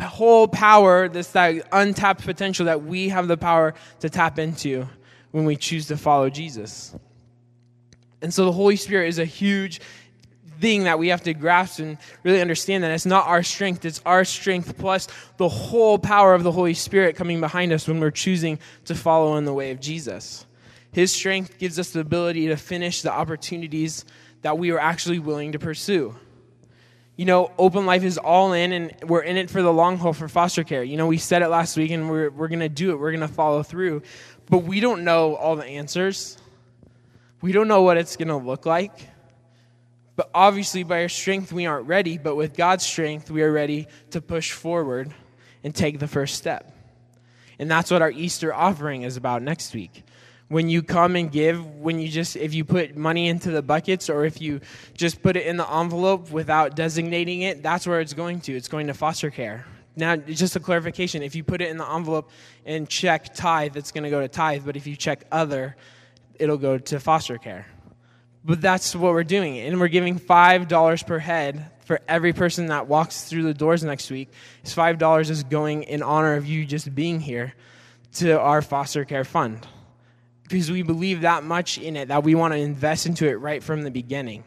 whole 0.02 0.48
power, 0.48 1.08
this 1.08 1.32
that 1.32 1.68
untapped 1.72 2.24
potential 2.24 2.66
that 2.68 2.84
we 2.84 3.10
have 3.10 3.28
the 3.28 3.38
power 3.38 3.74
to 4.02 4.10
tap 4.10 4.38
into 4.38 4.88
when 5.32 5.46
we 5.46 5.56
choose 5.56 5.88
to 5.88 5.98
follow 5.98 6.30
Jesus. 6.30 6.96
And 8.22 8.34
so 8.34 8.46
the 8.46 8.52
Holy 8.52 8.76
Spirit 8.76 9.10
is 9.10 9.20
a 9.20 9.26
huge 9.26 9.82
thing 10.60 10.86
that 10.86 10.98
we 10.98 11.10
have 11.10 11.22
to 11.24 11.34
grasp 11.34 11.80
and 11.80 11.98
really 12.24 12.42
understand 12.42 12.84
that 12.84 12.92
it's 12.92 13.06
not 13.06 13.28
our 13.28 13.44
strength, 13.44 13.86
it's 13.86 14.02
our 14.06 14.26
strength 14.26 14.78
plus 14.78 15.08
the 15.38 15.50
whole 15.50 16.00
power 16.00 16.34
of 16.34 16.44
the 16.44 16.52
Holy 16.52 16.74
Spirit 16.74 17.16
coming 17.16 17.40
behind 17.40 17.72
us 17.72 17.88
when 17.88 18.00
we're 18.00 18.12
choosing 18.12 18.60
to 18.86 18.96
follow 18.96 19.38
in 19.38 19.46
the 19.46 19.54
way 19.54 19.72
of 19.72 19.80
Jesus. 19.80 20.46
His 20.92 21.12
strength 21.12 21.60
gives 21.60 21.78
us 21.78 21.92
the 21.92 22.00
ability 22.00 22.48
to 22.48 22.56
finish 22.56 23.02
the 23.02 23.12
opportunities 23.12 24.04
that 24.42 24.58
we 24.58 24.72
are 24.72 24.80
actually 24.80 25.20
willing 25.20 25.52
to 25.52 25.60
pursue. 25.60 26.16
You 27.18 27.26
know, 27.26 27.52
open 27.58 27.88
life 27.88 28.04
is 28.04 28.20
all 28.20 28.54
in, 28.54 28.72
and 28.72 28.94
we're 29.04 29.24
in 29.24 29.38
it 29.38 29.50
for 29.50 29.64
the 29.64 29.74
long 29.74 29.98
haul 29.98 30.14
for 30.14 30.28
foster 30.28 30.64
care. 30.64 30.84
You 30.84 30.98
know, 30.98 31.08
we 31.08 31.18
said 31.18 31.42
it 31.42 31.48
last 31.48 31.76
week, 31.76 31.90
and 31.90 32.10
we're, 32.10 32.30
we're 32.30 32.48
going 32.48 32.60
to 32.60 32.70
do 32.70 32.92
it. 32.92 33.00
We're 33.00 33.12
going 33.12 33.28
to 33.28 33.28
follow 33.28 33.64
through. 33.64 34.04
But 34.50 34.60
we 34.60 34.80
don't 34.80 35.04
know 35.04 35.36
all 35.36 35.56
the 35.56 35.66
answers. 35.66 36.38
We 37.42 37.52
don't 37.52 37.68
know 37.68 37.82
what 37.82 37.98
it's 37.98 38.18
going 38.18 38.28
to 38.28 38.38
look 38.38 38.68
like. 38.68 38.92
But 40.16 40.30
obviously, 40.34 40.84
by 40.84 41.02
our 41.02 41.10
strength, 41.10 41.52
we 41.52 41.66
aren't 41.66 41.88
ready. 41.88 42.20
But 42.20 42.36
with 42.36 42.56
God's 42.56 42.86
strength, 42.86 43.32
we 43.32 43.42
are 43.42 43.52
ready 43.52 43.88
to 44.12 44.22
push 44.22 44.52
forward 44.52 45.12
and 45.64 45.74
take 45.74 45.98
the 45.98 46.08
first 46.08 46.36
step. 46.36 46.72
And 47.58 47.70
that's 47.70 47.90
what 47.90 48.04
our 48.04 48.12
Easter 48.12 48.54
offering 48.54 49.02
is 49.02 49.18
about 49.18 49.42
next 49.42 49.74
week 49.74 50.04
when 50.50 50.70
you 50.70 50.82
come 50.82 51.16
and 51.16 51.32
give, 51.32 51.66
when 51.76 52.00
you 52.00 52.08
just, 52.08 52.36
if 52.36 52.54
you 52.54 52.64
put 52.64 52.96
money 52.96 53.28
into 53.28 53.52
the 53.52 53.62
buckets 53.62 54.10
or 54.10 54.26
if 54.26 54.42
you 54.42 54.62
just 54.96 55.22
put 55.22 55.36
it 55.36 55.46
in 55.46 55.58
the 55.58 55.70
envelope 55.70 56.32
without 56.32 56.76
designating 56.76 57.42
it, 57.42 57.62
that's 57.62 57.86
where 57.86 58.00
it's 58.00 58.14
going 58.14 58.40
to. 58.42 58.56
It's 58.56 58.70
going 58.70 58.88
to 58.88 58.94
foster 58.94 59.30
care. 59.30 59.66
Now, 59.96 60.16
just 60.16 60.56
a 60.56 60.60
clarification 60.60 61.24
if 61.24 61.36
you 61.36 61.44
put 61.44 61.62
it 61.62 61.70
in 61.70 61.78
the 61.78 61.90
envelope 61.90 62.30
and 62.66 62.88
check 62.88 63.34
tithe, 63.34 63.76
it's 63.76 63.92
going 63.92 64.04
to 64.04 64.10
go 64.10 64.22
to 64.22 64.28
tithe, 64.28 64.64
but 64.66 64.78
if 64.78 64.88
you 64.88 64.96
check 64.96 65.26
other, 65.32 65.76
it'll 66.36 66.58
go 66.58 66.78
to 66.78 67.00
foster 67.00 67.38
care. 67.38 67.66
But 68.46 68.62
that's 68.62 68.96
what 68.96 69.12
we're 69.12 69.26
doing. 69.26 69.58
And 69.58 69.80
we're 69.80 69.90
giving 69.90 70.18
$5 70.18 71.08
per 71.08 71.20
head 71.20 71.72
for 71.84 72.00
every 72.08 72.32
person 72.32 72.68
that 72.68 72.88
walks 72.88 73.24
through 73.24 73.44
the 73.44 73.54
doors 73.54 73.84
next 73.84 74.10
week. 74.10 74.30
It's 74.62 74.74
$5 74.74 75.30
is 75.30 75.44
going 75.44 75.84
in 75.84 76.04
honor 76.04 76.36
of 76.36 76.46
you 76.46 76.64
just 76.64 76.94
being 76.96 77.20
here 77.20 77.54
to 78.14 78.40
our 78.40 78.62
foster 78.62 79.04
care 79.04 79.26
fund 79.26 79.68
because 80.48 80.72
we 80.72 80.82
believe 80.82 81.22
that 81.22 81.44
much 81.44 81.78
in 81.78 81.96
it 81.96 82.08
that 82.08 82.24
we 82.24 82.36
want 82.36 82.54
to 82.54 82.58
invest 82.58 83.06
into 83.06 83.28
it 83.28 83.36
right 83.36 83.62
from 83.62 83.82
the 83.82 83.92
beginning. 83.92 84.44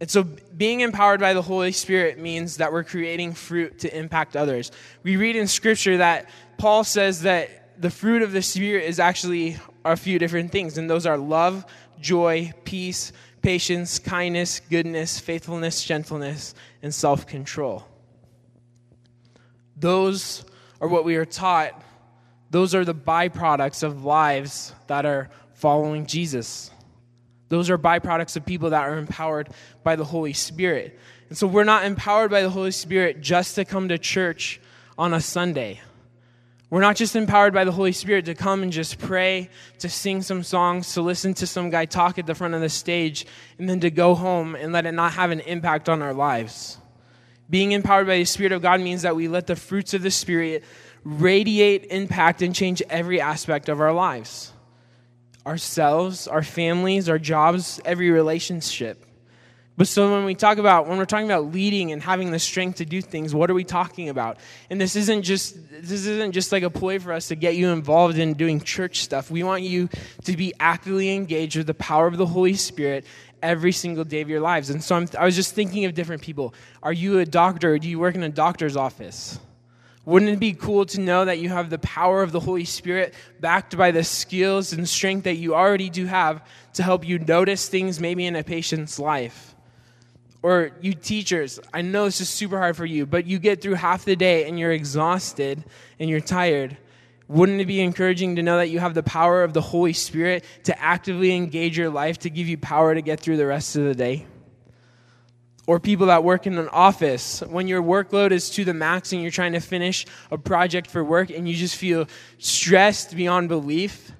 And 0.00 0.10
so, 0.10 0.22
being 0.22 0.80
empowered 0.80 1.20
by 1.20 1.34
the 1.34 1.42
Holy 1.42 1.72
Spirit 1.72 2.18
means 2.18 2.58
that 2.58 2.72
we're 2.72 2.84
creating 2.84 3.32
fruit 3.32 3.78
to 3.80 3.96
impact 3.96 4.36
others. 4.36 4.70
We 5.02 5.16
read 5.16 5.36
in 5.36 5.46
Scripture 5.46 5.98
that 5.98 6.28
Paul 6.58 6.84
says 6.84 7.22
that 7.22 7.80
the 7.80 7.90
fruit 7.90 8.22
of 8.22 8.32
the 8.32 8.42
Spirit 8.42 8.84
is 8.84 8.98
actually 9.00 9.56
a 9.84 9.96
few 9.96 10.18
different 10.18 10.52
things, 10.52 10.78
and 10.78 10.90
those 10.90 11.06
are 11.06 11.16
love, 11.16 11.64
joy, 12.00 12.52
peace, 12.64 13.12
patience, 13.40 13.98
kindness, 13.98 14.60
goodness, 14.68 15.20
faithfulness, 15.20 15.84
gentleness, 15.84 16.54
and 16.82 16.92
self 16.92 17.26
control. 17.26 17.86
Those 19.76 20.44
are 20.80 20.88
what 20.88 21.04
we 21.04 21.16
are 21.16 21.24
taught 21.24 21.80
those 22.54 22.72
are 22.72 22.84
the 22.84 22.94
byproducts 22.94 23.82
of 23.82 24.04
lives 24.04 24.72
that 24.86 25.04
are 25.04 25.28
following 25.54 26.06
Jesus. 26.06 26.70
Those 27.48 27.68
are 27.68 27.76
byproducts 27.76 28.36
of 28.36 28.46
people 28.46 28.70
that 28.70 28.82
are 28.82 28.96
empowered 28.96 29.48
by 29.82 29.96
the 29.96 30.04
Holy 30.04 30.34
Spirit. 30.34 30.96
And 31.28 31.36
so 31.36 31.48
we're 31.48 31.64
not 31.64 31.84
empowered 31.84 32.30
by 32.30 32.42
the 32.42 32.50
Holy 32.50 32.70
Spirit 32.70 33.20
just 33.20 33.56
to 33.56 33.64
come 33.64 33.88
to 33.88 33.98
church 33.98 34.60
on 34.96 35.12
a 35.12 35.20
Sunday. 35.20 35.80
We're 36.70 36.80
not 36.80 36.94
just 36.94 37.16
empowered 37.16 37.54
by 37.54 37.64
the 37.64 37.72
Holy 37.72 37.90
Spirit 37.90 38.26
to 38.26 38.36
come 38.36 38.62
and 38.62 38.70
just 38.70 39.00
pray, 39.00 39.50
to 39.80 39.88
sing 39.88 40.22
some 40.22 40.44
songs, 40.44 40.94
to 40.94 41.02
listen 41.02 41.34
to 41.34 41.48
some 41.48 41.70
guy 41.70 41.86
talk 41.86 42.20
at 42.20 42.26
the 42.26 42.36
front 42.36 42.54
of 42.54 42.60
the 42.60 42.68
stage, 42.68 43.26
and 43.58 43.68
then 43.68 43.80
to 43.80 43.90
go 43.90 44.14
home 44.14 44.54
and 44.54 44.72
let 44.72 44.86
it 44.86 44.92
not 44.92 45.14
have 45.14 45.32
an 45.32 45.40
impact 45.40 45.88
on 45.88 46.02
our 46.02 46.14
lives. 46.14 46.78
Being 47.50 47.72
empowered 47.72 48.06
by 48.06 48.18
the 48.18 48.24
Spirit 48.24 48.52
of 48.52 48.62
God 48.62 48.80
means 48.80 49.02
that 49.02 49.16
we 49.16 49.26
let 49.26 49.48
the 49.48 49.56
fruits 49.56 49.92
of 49.92 50.02
the 50.02 50.12
Spirit 50.12 50.62
radiate, 51.04 51.86
impact, 51.90 52.42
and 52.42 52.54
change 52.54 52.82
every 52.88 53.20
aspect 53.20 53.68
of 53.68 53.80
our 53.80 53.92
lives 53.92 54.50
ourselves, 55.46 56.26
our 56.26 56.42
families, 56.42 57.06
our 57.08 57.18
jobs, 57.18 57.78
every 57.84 58.10
relationship. 58.10 59.04
But 59.76 59.88
so 59.88 60.10
when 60.12 60.24
we 60.24 60.36
talk 60.36 60.58
about 60.58 60.86
when 60.86 60.98
we're 60.98 61.04
talking 61.04 61.26
about 61.26 61.52
leading 61.52 61.90
and 61.90 62.00
having 62.00 62.30
the 62.30 62.38
strength 62.38 62.76
to 62.76 62.84
do 62.84 63.02
things, 63.02 63.34
what 63.34 63.50
are 63.50 63.54
we 63.54 63.64
talking 63.64 64.08
about? 64.08 64.38
And 64.70 64.80
this 64.80 64.94
isn't 64.94 65.22
just 65.22 65.56
this 65.70 66.06
isn't 66.06 66.32
just 66.32 66.52
like 66.52 66.62
a 66.62 66.70
ploy 66.70 67.00
for 67.00 67.12
us 67.12 67.28
to 67.28 67.34
get 67.34 67.56
you 67.56 67.70
involved 67.70 68.16
in 68.16 68.34
doing 68.34 68.60
church 68.60 69.00
stuff. 69.00 69.32
We 69.32 69.42
want 69.42 69.64
you 69.64 69.88
to 70.24 70.36
be 70.36 70.54
actively 70.60 71.12
engaged 71.12 71.56
with 71.56 71.66
the 71.66 71.74
power 71.74 72.06
of 72.06 72.16
the 72.16 72.26
Holy 72.26 72.54
Spirit 72.54 73.04
every 73.42 73.72
single 73.72 74.04
day 74.04 74.20
of 74.20 74.28
your 74.28 74.40
lives. 74.40 74.70
And 74.70 74.82
so 74.82 74.94
I'm, 74.94 75.08
I 75.18 75.24
was 75.24 75.34
just 75.34 75.54
thinking 75.54 75.84
of 75.86 75.94
different 75.94 76.22
people. 76.22 76.54
Are 76.82 76.92
you 76.92 77.18
a 77.18 77.26
doctor 77.26 77.74
or 77.74 77.78
do 77.78 77.88
you 77.88 77.98
work 77.98 78.14
in 78.14 78.22
a 78.22 78.28
doctor's 78.28 78.76
office? 78.76 79.40
Wouldn't 80.06 80.30
it 80.30 80.38
be 80.38 80.52
cool 80.52 80.84
to 80.86 81.00
know 81.00 81.24
that 81.24 81.38
you 81.38 81.48
have 81.48 81.70
the 81.70 81.78
power 81.78 82.22
of 82.22 82.30
the 82.30 82.40
Holy 82.40 82.64
Spirit 82.64 83.14
backed 83.40 83.76
by 83.76 83.90
the 83.90 84.04
skills 84.04 84.72
and 84.72 84.86
strength 84.86 85.24
that 85.24 85.36
you 85.36 85.54
already 85.54 85.88
do 85.88 86.04
have 86.04 86.46
to 86.74 86.82
help 86.82 87.06
you 87.06 87.18
notice 87.18 87.68
things 87.68 88.00
maybe 88.00 88.26
in 88.26 88.36
a 88.36 88.44
patient's 88.44 88.98
life? 88.98 89.54
Or 90.42 90.72
you 90.82 90.92
teachers, 90.92 91.58
I 91.72 91.80
know 91.80 92.04
this 92.04 92.20
is 92.20 92.28
super 92.28 92.58
hard 92.58 92.76
for 92.76 92.84
you, 92.84 93.06
but 93.06 93.26
you 93.26 93.38
get 93.38 93.62
through 93.62 93.74
half 93.74 94.04
the 94.04 94.14
day 94.14 94.46
and 94.46 94.58
you're 94.58 94.72
exhausted 94.72 95.64
and 95.98 96.10
you're 96.10 96.20
tired. 96.20 96.76
Wouldn't 97.26 97.62
it 97.62 97.64
be 97.64 97.80
encouraging 97.80 98.36
to 98.36 98.42
know 98.42 98.58
that 98.58 98.68
you 98.68 98.80
have 98.80 98.92
the 98.92 99.02
power 99.02 99.42
of 99.42 99.54
the 99.54 99.62
Holy 99.62 99.94
Spirit 99.94 100.44
to 100.64 100.78
actively 100.78 101.34
engage 101.34 101.78
your 101.78 101.88
life 101.88 102.18
to 102.18 102.30
give 102.30 102.46
you 102.46 102.58
power 102.58 102.94
to 102.94 103.00
get 103.00 103.20
through 103.20 103.38
the 103.38 103.46
rest 103.46 103.76
of 103.76 103.84
the 103.84 103.94
day? 103.94 104.26
Or 105.66 105.80
people 105.80 106.06
that 106.06 106.22
work 106.22 106.46
in 106.46 106.58
an 106.58 106.68
office 106.68 107.40
when 107.48 107.66
your 107.68 107.82
workload 107.82 108.30
is 108.30 108.50
to 108.50 108.64
the 108.64 108.74
max 108.74 109.12
and 109.12 109.22
you're 109.22 109.30
trying 109.30 109.52
to 109.52 109.60
finish 109.60 110.04
a 110.30 110.38
project 110.38 110.90
for 110.90 111.02
work 111.02 111.30
and 111.30 111.48
you 111.48 111.54
just 111.54 111.76
feel 111.76 112.06
stressed 112.38 113.16
beyond 113.16 113.48
belief 113.48 114.12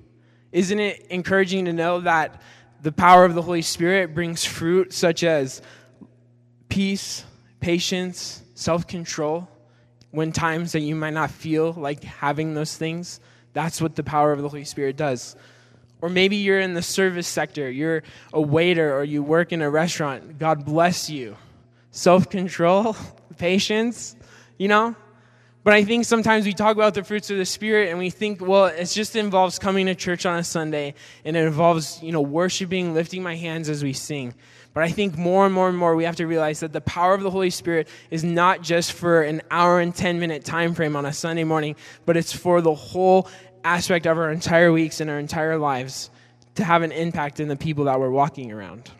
isn't 0.54 0.78
it 0.78 1.07
encouraging 1.11 1.64
to 1.64 1.72
know 1.72 2.00
that 2.00 2.40
the 2.80 2.92
power 2.92 3.24
of 3.24 3.35
the 3.35 3.42
holy 3.42 3.61
spirit 3.61 4.14
brings 4.14 4.44
fruit 4.44 4.92
such 4.92 5.24
as 5.24 5.61
peace 6.68 7.24
patience 7.59 8.42
self-control? 8.54 9.48
When 10.12 10.30
times 10.30 10.70
that 10.72 10.80
you 10.80 10.94
might 10.94 11.12
not 11.12 11.33
feel 11.33 11.72
like 11.72 12.04
having 12.04 12.54
those 12.54 12.76
things 12.76 13.18
that's 13.52 13.80
what 13.80 13.96
the 13.96 14.04
power 14.04 14.33
of 14.33 14.40
the 14.40 14.48
holy 14.48 14.64
spirit 14.64 14.96
does 14.96 15.35
or 16.00 16.09
maybe 16.09 16.37
you're 16.37 16.61
in 16.61 16.74
the 16.74 16.83
service 16.83 17.26
sector, 17.26 17.70
you're 17.70 18.02
a 18.33 18.40
waiter, 18.40 18.94
or 18.96 19.04
you 19.04 19.22
work 19.22 19.52
in 19.52 19.62
a 19.62 19.70
restaurant. 19.70 20.38
God 20.38 20.64
bless 20.64 21.09
you. 21.09 21.37
Self 21.90 22.28
control, 22.28 22.96
patience, 23.38 24.16
you 24.59 24.68
know? 24.68 24.96
But 25.64 25.72
I 25.72 25.83
think 25.85 26.04
sometimes 26.04 26.44
we 26.44 26.52
talk 26.52 26.76
about 26.76 26.92
the 26.92 27.02
fruits 27.02 27.30
of 27.30 27.38
the 27.38 27.46
Spirit 27.46 27.88
and 27.88 27.98
we 27.98 28.11
think, 28.11 28.42
well, 28.42 28.66
it 28.66 28.85
just 28.85 29.16
involves 29.16 29.59
coming 29.59 29.87
to 29.87 29.94
church 29.94 30.26
on 30.26 30.38
a 30.38 30.44
Sunday 30.44 30.92
and 31.24 31.38
it 31.38 31.46
involves, 31.46 32.02
you 32.02 32.12
know, 32.12 32.20
worshiping, 32.20 32.92
lifting 32.92 33.22
my 33.22 33.35
hands 33.35 33.70
as 33.70 33.83
we 33.83 33.94
sing. 33.94 34.35
But 34.74 34.83
I 34.83 34.90
think 34.90 35.16
more 35.16 35.46
and 35.46 35.54
more 35.54 35.70
and 35.70 35.78
more 35.78 35.96
we 35.96 36.04
have 36.04 36.16
to 36.16 36.26
realize 36.26 36.61
that 36.61 36.74
the 36.74 36.83
power 36.83 37.14
of 37.14 37.22
the 37.22 37.30
Holy 37.30 37.48
Spirit 37.48 37.88
is 38.11 38.22
not 38.22 38.61
just 38.61 38.92
for 38.92 39.22
an 39.22 39.40
hour 39.50 39.80
and 39.80 39.94
10 39.94 40.20
minute 40.20 40.44
time 40.44 40.74
frame 40.74 40.96
on 40.96 41.07
a 41.07 41.14
Sunday 41.14 41.44
morning, 41.44 41.76
but 42.04 42.18
it's 42.18 42.33
for 42.33 42.61
the 42.61 42.74
whole 42.74 43.26
aspect 43.64 44.07
of 44.07 44.18
our 44.18 44.31
entire 44.31 44.72
weeks 44.72 45.00
and 45.00 45.11
our 45.11 45.18
entire 45.18 45.59
lives 45.59 46.11
to 46.55 46.64
have 46.64 46.83
an 46.83 46.92
impact 46.92 47.40
in 47.40 47.48
the 47.48 47.57
people 47.57 47.85
that 47.85 47.98
we're 47.98 48.11
walking 48.11 48.53
around. 48.53 48.90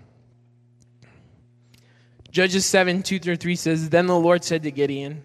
Judges 2.31 2.67
7 2.67 3.03
2 3.03 3.21
through 3.21 3.37
3 3.37 3.55
says, 3.55 3.91
Then 3.91 4.07
the 4.07 4.19
Lord 4.19 4.43
said 4.43 4.65
to 4.65 4.71
Gideon, 4.73 5.23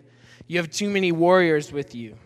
You 0.48 0.58
have 0.58 0.70
too 0.70 0.90
many 0.90 1.12
warriors 1.12 1.72
with 1.72 1.96
you. 1.96 2.18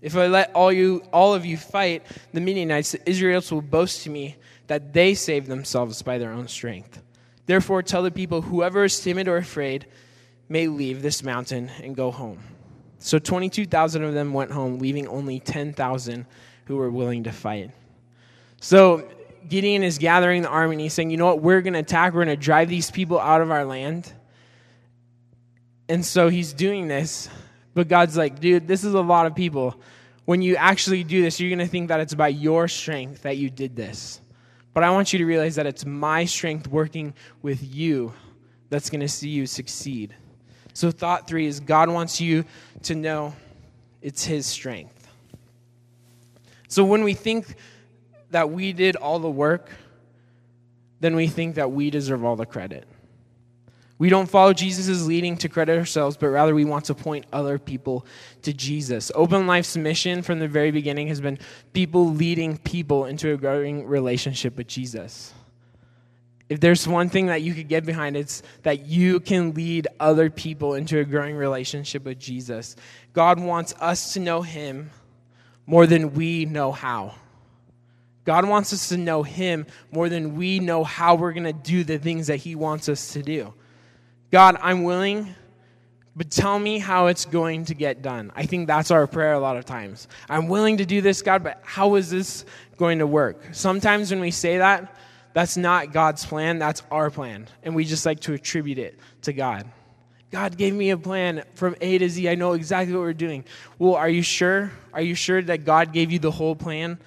If 0.00 0.16
I 0.16 0.28
let 0.28 0.52
all, 0.54 0.72
you, 0.72 1.02
all 1.12 1.34
of 1.34 1.44
you 1.44 1.56
fight 1.56 2.06
the 2.32 2.40
Midianites, 2.40 2.92
the 2.92 3.10
Israelites 3.10 3.50
will 3.50 3.62
boast 3.62 4.04
to 4.04 4.10
me 4.10 4.36
that 4.68 4.92
they 4.92 5.14
saved 5.14 5.48
themselves 5.48 6.02
by 6.02 6.18
their 6.18 6.30
own 6.30 6.46
strength. 6.46 7.02
Therefore, 7.46 7.82
tell 7.82 8.02
the 8.02 8.12
people, 8.12 8.42
whoever 8.42 8.84
is 8.84 9.00
timid 9.00 9.26
or 9.26 9.38
afraid 9.38 9.86
may 10.48 10.68
leave 10.68 11.02
this 11.02 11.24
mountain 11.24 11.70
and 11.82 11.96
go 11.96 12.12
home. 12.12 12.38
So 13.00 13.18
22,000 13.18 14.04
of 14.04 14.14
them 14.14 14.32
went 14.32 14.52
home, 14.52 14.78
leaving 14.78 15.08
only 15.08 15.40
10,000 15.40 16.26
who 16.68 16.76
were 16.76 16.90
willing 16.90 17.24
to 17.24 17.32
fight. 17.32 17.70
So 18.60 19.08
Gideon 19.48 19.82
is 19.82 19.96
gathering 19.98 20.42
the 20.42 20.48
army 20.48 20.74
and 20.74 20.80
he's 20.82 20.92
saying, 20.92 21.10
you 21.10 21.16
know 21.16 21.26
what, 21.26 21.40
we're 21.40 21.62
going 21.62 21.72
to 21.72 21.78
attack, 21.80 22.12
we're 22.12 22.24
going 22.24 22.36
to 22.36 22.42
drive 22.42 22.68
these 22.68 22.90
people 22.90 23.18
out 23.18 23.40
of 23.40 23.50
our 23.50 23.64
land. 23.64 24.12
And 25.88 26.04
so 26.04 26.28
he's 26.28 26.52
doing 26.52 26.86
this, 26.86 27.30
but 27.72 27.88
God's 27.88 28.18
like, 28.18 28.38
dude, 28.38 28.68
this 28.68 28.84
is 28.84 28.92
a 28.92 29.00
lot 29.00 29.24
of 29.24 29.34
people. 29.34 29.80
When 30.26 30.42
you 30.42 30.56
actually 30.56 31.04
do 31.04 31.22
this, 31.22 31.40
you're 31.40 31.48
going 31.48 31.66
to 31.66 31.66
think 31.66 31.88
that 31.88 32.00
it's 32.00 32.14
by 32.14 32.28
your 32.28 32.68
strength 32.68 33.22
that 33.22 33.38
you 33.38 33.48
did 33.48 33.74
this. 33.74 34.20
But 34.74 34.84
I 34.84 34.90
want 34.90 35.14
you 35.14 35.18
to 35.20 35.24
realize 35.24 35.54
that 35.54 35.66
it's 35.66 35.86
my 35.86 36.26
strength 36.26 36.68
working 36.68 37.14
with 37.40 37.62
you 37.62 38.12
that's 38.68 38.90
going 38.90 39.00
to 39.00 39.08
see 39.08 39.30
you 39.30 39.46
succeed. 39.46 40.14
So, 40.74 40.90
thought 40.90 41.26
three 41.26 41.46
is 41.46 41.58
God 41.58 41.88
wants 41.88 42.20
you 42.20 42.44
to 42.82 42.94
know 42.94 43.34
it's 44.02 44.24
His 44.24 44.46
strength. 44.46 44.97
So, 46.68 46.84
when 46.84 47.02
we 47.02 47.14
think 47.14 47.56
that 48.30 48.50
we 48.50 48.72
did 48.72 48.96
all 48.96 49.18
the 49.18 49.30
work, 49.30 49.70
then 51.00 51.16
we 51.16 51.26
think 51.26 51.56
that 51.56 51.72
we 51.72 51.90
deserve 51.90 52.24
all 52.24 52.36
the 52.36 52.46
credit. 52.46 52.86
We 53.98 54.10
don't 54.10 54.28
follow 54.28 54.52
Jesus' 54.52 55.04
leading 55.06 55.36
to 55.38 55.48
credit 55.48 55.76
ourselves, 55.76 56.16
but 56.16 56.28
rather 56.28 56.54
we 56.54 56.64
want 56.64 56.84
to 56.84 56.94
point 56.94 57.26
other 57.32 57.58
people 57.58 58.06
to 58.42 58.52
Jesus. 58.52 59.10
Open 59.14 59.48
Life's 59.48 59.76
mission 59.76 60.22
from 60.22 60.38
the 60.38 60.46
very 60.46 60.70
beginning 60.70 61.08
has 61.08 61.20
been 61.20 61.38
people 61.72 62.14
leading 62.14 62.58
people 62.58 63.06
into 63.06 63.32
a 63.32 63.36
growing 63.36 63.86
relationship 63.86 64.56
with 64.56 64.68
Jesus. 64.68 65.34
If 66.48 66.60
there's 66.60 66.86
one 66.86 67.08
thing 67.08 67.26
that 67.26 67.42
you 67.42 67.52
could 67.54 67.68
get 67.68 67.84
behind, 67.84 68.16
it's 68.16 68.42
that 68.62 68.86
you 68.86 69.20
can 69.20 69.52
lead 69.52 69.88
other 69.98 70.30
people 70.30 70.74
into 70.74 71.00
a 71.00 71.04
growing 71.04 71.36
relationship 71.36 72.04
with 72.04 72.20
Jesus. 72.20 72.76
God 73.12 73.40
wants 73.40 73.74
us 73.80 74.14
to 74.14 74.20
know 74.20 74.42
Him 74.42 74.90
more 75.68 75.86
than 75.86 76.14
we 76.14 76.46
know 76.46 76.72
how. 76.72 77.14
God 78.24 78.48
wants 78.48 78.72
us 78.72 78.88
to 78.88 78.96
know 78.96 79.22
Him 79.22 79.66
more 79.92 80.08
than 80.08 80.34
we 80.34 80.60
know 80.60 80.82
how 80.82 81.14
we're 81.14 81.32
going 81.32 81.44
to 81.44 81.52
do 81.52 81.84
the 81.84 81.98
things 81.98 82.28
that 82.28 82.36
He 82.36 82.54
wants 82.54 82.88
us 82.88 83.12
to 83.12 83.22
do. 83.22 83.52
God, 84.30 84.56
I'm 84.62 84.82
willing, 84.82 85.34
but 86.16 86.30
tell 86.30 86.58
me 86.58 86.78
how 86.78 87.08
it's 87.08 87.26
going 87.26 87.66
to 87.66 87.74
get 87.74 88.00
done. 88.00 88.32
I 88.34 88.46
think 88.46 88.66
that's 88.66 88.90
our 88.90 89.06
prayer 89.06 89.34
a 89.34 89.40
lot 89.40 89.58
of 89.58 89.66
times. 89.66 90.08
I'm 90.26 90.48
willing 90.48 90.78
to 90.78 90.86
do 90.86 91.02
this, 91.02 91.20
God, 91.20 91.44
but 91.44 91.60
how 91.64 91.96
is 91.96 92.10
this 92.10 92.46
going 92.78 93.00
to 93.00 93.06
work? 93.06 93.38
Sometimes 93.52 94.10
when 94.10 94.20
we 94.20 94.30
say 94.30 94.58
that, 94.58 94.96
that's 95.34 95.58
not 95.58 95.92
God's 95.92 96.24
plan, 96.24 96.58
that's 96.58 96.82
our 96.90 97.10
plan. 97.10 97.46
And 97.62 97.74
we 97.74 97.84
just 97.84 98.06
like 98.06 98.20
to 98.20 98.32
attribute 98.32 98.78
it 98.78 98.98
to 99.22 99.34
God. 99.34 99.70
God 100.30 100.56
gave 100.56 100.74
me 100.74 100.90
a 100.90 100.98
plan 100.98 101.44
from 101.54 101.74
A 101.80 101.98
to 101.98 102.08
Z. 102.08 102.28
I 102.28 102.34
know 102.34 102.52
exactly 102.52 102.94
what 102.94 103.00
we're 103.00 103.12
doing. 103.14 103.44
Well, 103.78 103.94
are 103.94 104.08
you 104.08 104.22
sure? 104.22 104.72
Are 104.92 105.00
you 105.00 105.14
sure 105.14 105.40
that 105.42 105.64
God 105.64 105.92
gave 105.92 106.12
you 106.12 106.18
the 106.18 106.30
whole 106.30 106.54
plan? 106.54 106.98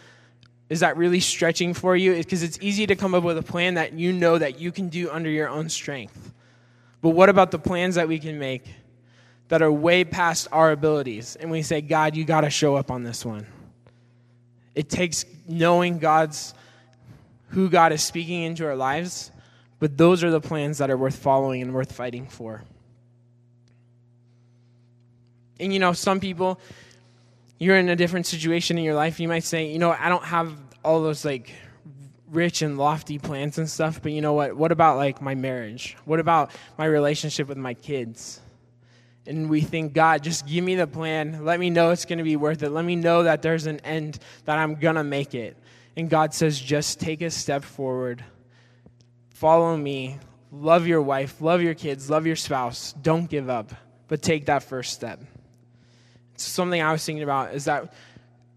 Is 0.69 0.79
that 0.79 0.97
really 0.97 1.19
stretching 1.19 1.73
for 1.73 1.95
you? 1.95 2.15
Because 2.15 2.43
it's 2.43 2.57
easy 2.62 2.88
to 2.88 2.95
come 2.95 3.13
up 3.13 3.23
with 3.23 3.38
a 3.38 3.43
plan 3.43 3.75
that 3.75 3.93
you 3.93 4.13
know 4.13 4.38
that 4.38 4.60
you 4.60 4.71
can 4.71 4.89
do 4.89 5.12
under 5.12 5.29
your 5.29 5.49
own 5.49 5.69
strength. 5.69 6.34
But 7.01 7.10
what 7.10 7.29
about 7.29 7.51
the 7.51 7.60
plans 7.60 7.95
that 7.95 8.07
we 8.07 8.19
can 8.19 8.39
make 8.39 8.63
that 9.49 9.62
are 9.62 9.71
way 9.71 10.03
past 10.03 10.47
our 10.51 10.71
abilities? 10.71 11.36
And 11.36 11.51
we 11.51 11.62
say, 11.62 11.81
God, 11.81 12.15
you 12.15 12.23
got 12.23 12.41
to 12.41 12.49
show 12.49 12.75
up 12.75 12.89
on 12.89 13.03
this 13.03 13.25
one. 13.25 13.45
It 14.73 14.89
takes 14.89 15.25
knowing 15.47 15.99
God's 15.99 16.53
who 17.49 17.69
God 17.69 17.91
is 17.91 18.01
speaking 18.01 18.43
into 18.43 18.65
our 18.65 18.75
lives, 18.75 19.29
but 19.79 19.97
those 19.97 20.23
are 20.23 20.31
the 20.31 20.39
plans 20.39 20.77
that 20.77 20.89
are 20.89 20.97
worth 20.97 21.17
following 21.17 21.62
and 21.62 21.73
worth 21.73 21.91
fighting 21.91 22.27
for. 22.27 22.63
And 25.62 25.71
you 25.71 25.80
know, 25.80 25.93
some 25.93 26.19
people, 26.19 26.60
you're 27.60 27.78
in 27.78 27.88
a 27.89 27.95
different 27.95 28.26
situation 28.26 28.78
in 28.78 28.84
your 28.84 28.95
life. 28.95 29.19
You 29.19 29.28
might 29.28 29.43
say, 29.43 29.67
you 29.67 29.80
know, 29.80 29.91
I 29.91 30.10
don't 30.10 30.24
have 30.24 30.58
all 30.84 31.02
those 31.04 31.24
like 31.24 31.54
rich 32.32 32.62
and 32.62 32.78
lofty 32.78 33.19
plans 33.19 33.58
and 33.58 33.69
stuff, 33.69 34.02
but 34.02 34.12
you 34.12 34.21
know 34.21 34.34
what? 34.34 34.56
What 34.56 34.71
about 34.71 34.97
like 34.97 35.21
my 35.21 35.36
marriage? 35.36 35.95
What 36.06 36.19
about 36.19 36.52
my 36.78 36.86
relationship 36.86 37.47
with 37.47 37.58
my 37.58 37.76
kids? 37.76 38.41
And 39.28 39.50
we 39.50 39.62
think, 39.62 39.93
God, 39.93 40.24
just 40.24 40.47
give 40.47 40.63
me 40.63 40.74
the 40.74 40.88
plan. 40.88 41.45
Let 41.45 41.60
me 41.60 41.69
know 41.69 41.91
it's 41.91 42.06
going 42.06 42.17
to 42.17 42.24
be 42.24 42.36
worth 42.36 42.63
it. 42.63 42.71
Let 42.71 42.84
me 42.84 42.95
know 42.95 43.24
that 43.24 43.43
there's 43.43 43.67
an 43.67 43.80
end, 43.82 44.17
that 44.45 44.58
I'm 44.58 44.76
going 44.76 44.95
to 44.95 45.04
make 45.04 45.36
it. 45.36 45.56
And 45.95 46.10
God 46.10 46.34
says, 46.34 46.60
just 46.60 47.00
take 47.00 47.21
a 47.21 47.30
step 47.30 47.63
forward. 47.63 48.24
Follow 49.30 49.78
me. 49.78 50.17
Love 50.52 50.88
your 50.88 51.02
wife. 51.02 51.39
Love 51.39 51.62
your 51.62 51.76
kids. 51.76 52.10
Love 52.10 52.26
your 52.26 52.36
spouse. 52.36 52.93
Don't 52.93 53.30
give 53.30 53.50
up, 53.50 53.71
but 54.08 54.24
take 54.24 54.47
that 54.47 54.63
first 54.63 54.93
step. 54.93 55.21
Something 56.41 56.82
I 56.82 56.91
was 56.91 57.06
thinking 57.06 57.23
about 57.23 57.54
is 57.54 57.65
that 57.65 57.93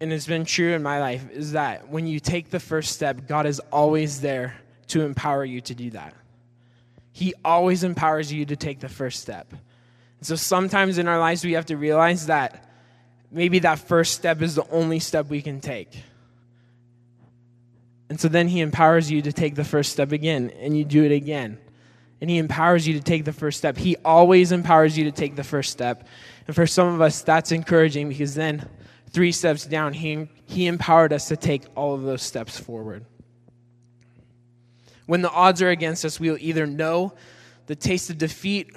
and 0.00 0.12
it's 0.12 0.26
been 0.26 0.44
true 0.44 0.72
in 0.74 0.82
my 0.82 1.00
life, 1.00 1.30
is 1.30 1.52
that 1.52 1.88
when 1.88 2.06
you 2.06 2.20
take 2.20 2.50
the 2.50 2.60
first 2.60 2.92
step, 2.92 3.26
God 3.26 3.46
is 3.46 3.60
always 3.72 4.20
there 4.20 4.56
to 4.88 5.02
empower 5.02 5.44
you 5.44 5.60
to 5.62 5.74
do 5.74 5.90
that. 5.90 6.14
He 7.12 7.32
always 7.44 7.84
empowers 7.84 8.32
you 8.32 8.44
to 8.46 8.56
take 8.56 8.80
the 8.80 8.88
first 8.88 9.22
step. 9.22 9.50
And 9.52 10.26
so 10.26 10.36
sometimes 10.36 10.98
in 10.98 11.08
our 11.08 11.18
lives, 11.18 11.44
we 11.44 11.52
have 11.52 11.66
to 11.66 11.76
realize 11.76 12.26
that 12.26 12.68
maybe 13.30 13.60
that 13.60 13.78
first 13.78 14.14
step 14.14 14.42
is 14.42 14.56
the 14.56 14.68
only 14.70 14.98
step 14.98 15.30
we 15.30 15.40
can 15.40 15.60
take. 15.60 16.02
And 18.10 18.20
so 18.20 18.28
then 18.28 18.48
He 18.48 18.60
empowers 18.60 19.10
you 19.10 19.22
to 19.22 19.32
take 19.32 19.54
the 19.54 19.64
first 19.64 19.92
step 19.92 20.12
again, 20.12 20.50
and 20.60 20.76
you 20.76 20.84
do 20.84 21.04
it 21.04 21.12
again. 21.12 21.58
And 22.20 22.30
He 22.30 22.38
empowers 22.38 22.86
you 22.86 22.94
to 22.94 23.00
take 23.00 23.24
the 23.24 23.32
first 23.32 23.58
step. 23.58 23.76
He 23.76 23.96
always 24.04 24.52
empowers 24.52 24.96
you 24.96 25.04
to 25.04 25.12
take 25.12 25.36
the 25.36 25.44
first 25.44 25.70
step. 25.70 26.06
And 26.46 26.54
for 26.54 26.66
some 26.66 26.88
of 26.88 27.00
us, 27.00 27.22
that's 27.22 27.52
encouraging 27.52 28.08
because 28.08 28.34
then 28.34 28.68
three 29.10 29.32
steps 29.32 29.64
down, 29.64 29.92
he, 29.92 30.28
he 30.46 30.66
empowered 30.66 31.12
us 31.12 31.28
to 31.28 31.36
take 31.36 31.64
all 31.74 31.94
of 31.94 32.02
those 32.02 32.22
steps 32.22 32.58
forward. 32.58 33.04
When 35.06 35.22
the 35.22 35.30
odds 35.30 35.62
are 35.62 35.70
against 35.70 36.04
us, 36.04 36.18
we'll 36.18 36.38
either 36.40 36.66
know 36.66 37.14
the 37.66 37.76
taste 37.76 38.10
of 38.10 38.18
defeat 38.18 38.74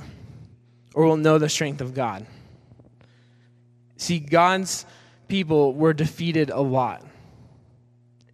or 0.93 1.05
we'll 1.05 1.17
know 1.17 1.37
the 1.37 1.49
strength 1.49 1.81
of 1.81 1.93
God. 1.93 2.25
See, 3.97 4.19
God's 4.19 4.85
people 5.27 5.73
were 5.73 5.93
defeated 5.93 6.49
a 6.49 6.61
lot. 6.61 7.05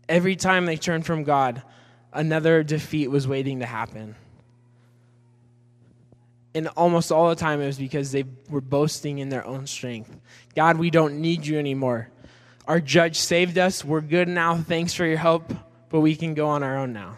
Every 0.09 0.35
time 0.35 0.65
they 0.65 0.75
turned 0.75 1.05
from 1.05 1.23
God, 1.23 1.61
another 2.11 2.63
defeat 2.63 3.09
was 3.09 3.27
waiting 3.27 3.59
to 3.59 3.65
happen. 3.65 4.15
And 6.55 6.67
almost 6.69 7.11
all 7.11 7.29
the 7.29 7.35
time 7.35 7.61
it 7.61 7.65
was 7.65 7.77
because 7.77 8.11
they 8.11 8.25
were 8.49 8.61
boasting 8.61 9.17
in 9.17 9.29
their 9.29 9.45
own 9.45 9.65
strength. 9.65 10.15
God, 10.55 10.77
we 10.77 10.89
don't 10.91 11.19
need 11.19 11.45
you 11.45 11.57
anymore. 11.57 12.09
Our 12.67 12.79
judge 12.79 13.17
saved 13.17 13.57
us. 13.57 13.83
We're 13.83 14.01
good 14.01 14.27
now. 14.27 14.55
Thanks 14.57 14.93
for 14.93 15.05
your 15.05 15.17
help, 15.17 15.51
but 15.89 16.01
we 16.01 16.15
can 16.15 16.33
go 16.33 16.47
on 16.47 16.63
our 16.63 16.77
own 16.77 16.93
now. 16.93 17.17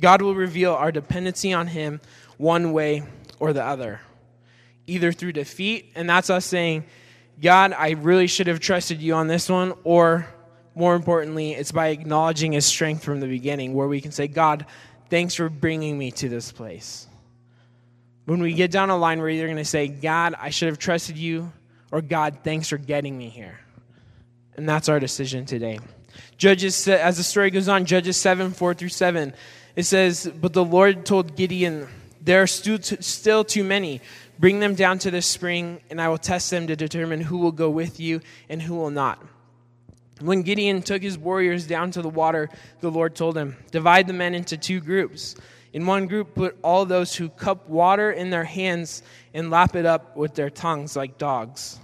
God 0.00 0.22
will 0.22 0.34
reveal 0.34 0.74
our 0.74 0.92
dependency 0.92 1.52
on 1.52 1.66
Him 1.66 2.00
one 2.36 2.72
way 2.72 3.02
or 3.40 3.52
the 3.52 3.64
other. 3.64 4.00
Either 4.86 5.12
through 5.12 5.32
defeat, 5.32 5.90
and 5.96 6.08
that's 6.08 6.30
us 6.30 6.46
saying, 6.46 6.84
God, 7.42 7.72
I 7.72 7.90
really 7.90 8.28
should 8.28 8.46
have 8.46 8.60
trusted 8.60 9.02
you 9.02 9.14
on 9.14 9.26
this 9.26 9.48
one, 9.48 9.74
or 9.82 10.26
more 10.74 10.94
importantly, 10.94 11.52
it's 11.52 11.72
by 11.72 11.88
acknowledging 11.88 12.52
His 12.52 12.64
strength 12.64 13.02
from 13.02 13.18
the 13.20 13.26
beginning, 13.26 13.74
where 13.74 13.88
we 13.88 14.00
can 14.00 14.12
say, 14.12 14.28
God, 14.28 14.66
thanks 15.10 15.34
for 15.34 15.48
bringing 15.48 15.98
me 15.98 16.12
to 16.12 16.28
this 16.28 16.52
place. 16.52 17.07
When 18.28 18.42
we 18.42 18.52
get 18.52 18.70
down 18.70 18.90
a 18.90 18.96
line, 18.98 19.20
we're 19.20 19.30
either 19.30 19.46
going 19.46 19.56
to 19.56 19.64
say, 19.64 19.88
God, 19.88 20.34
I 20.38 20.50
should 20.50 20.68
have 20.68 20.78
trusted 20.78 21.16
you, 21.16 21.50
or 21.90 22.02
God, 22.02 22.40
thanks 22.44 22.68
for 22.68 22.76
getting 22.76 23.16
me 23.16 23.30
here. 23.30 23.58
And 24.54 24.68
that's 24.68 24.90
our 24.90 25.00
decision 25.00 25.46
today. 25.46 25.78
Judges, 26.36 26.86
as 26.88 27.16
the 27.16 27.22
story 27.22 27.50
goes 27.50 27.68
on, 27.68 27.86
Judges 27.86 28.18
7 28.18 28.50
4 28.52 28.74
through 28.74 28.90
7, 28.90 29.32
it 29.76 29.84
says, 29.84 30.30
But 30.42 30.52
the 30.52 30.62
Lord 30.62 31.06
told 31.06 31.36
Gideon, 31.36 31.88
There 32.20 32.42
are 32.42 32.46
still 32.46 33.44
too 33.44 33.64
many. 33.64 34.02
Bring 34.38 34.60
them 34.60 34.74
down 34.74 34.98
to 34.98 35.10
the 35.10 35.22
spring, 35.22 35.80
and 35.88 35.98
I 35.98 36.10
will 36.10 36.18
test 36.18 36.50
them 36.50 36.66
to 36.66 36.76
determine 36.76 37.22
who 37.22 37.38
will 37.38 37.50
go 37.50 37.70
with 37.70 37.98
you 37.98 38.20
and 38.50 38.60
who 38.60 38.76
will 38.76 38.90
not. 38.90 39.24
When 40.20 40.42
Gideon 40.42 40.82
took 40.82 41.00
his 41.00 41.16
warriors 41.16 41.66
down 41.66 41.92
to 41.92 42.02
the 42.02 42.10
water, 42.10 42.50
the 42.80 42.90
Lord 42.90 43.14
told 43.14 43.38
him, 43.38 43.56
Divide 43.70 44.06
the 44.06 44.12
men 44.12 44.34
into 44.34 44.58
two 44.58 44.80
groups. 44.80 45.34
In 45.72 45.86
one 45.86 46.06
group, 46.06 46.34
put 46.34 46.56
all 46.62 46.84
those 46.86 47.14
who 47.14 47.28
cup 47.28 47.68
water 47.68 48.10
in 48.10 48.30
their 48.30 48.44
hands 48.44 49.02
and 49.34 49.50
lap 49.50 49.76
it 49.76 49.84
up 49.84 50.16
with 50.16 50.34
their 50.34 50.50
tongues 50.50 50.96
like 50.96 51.18
dogs. 51.18 51.78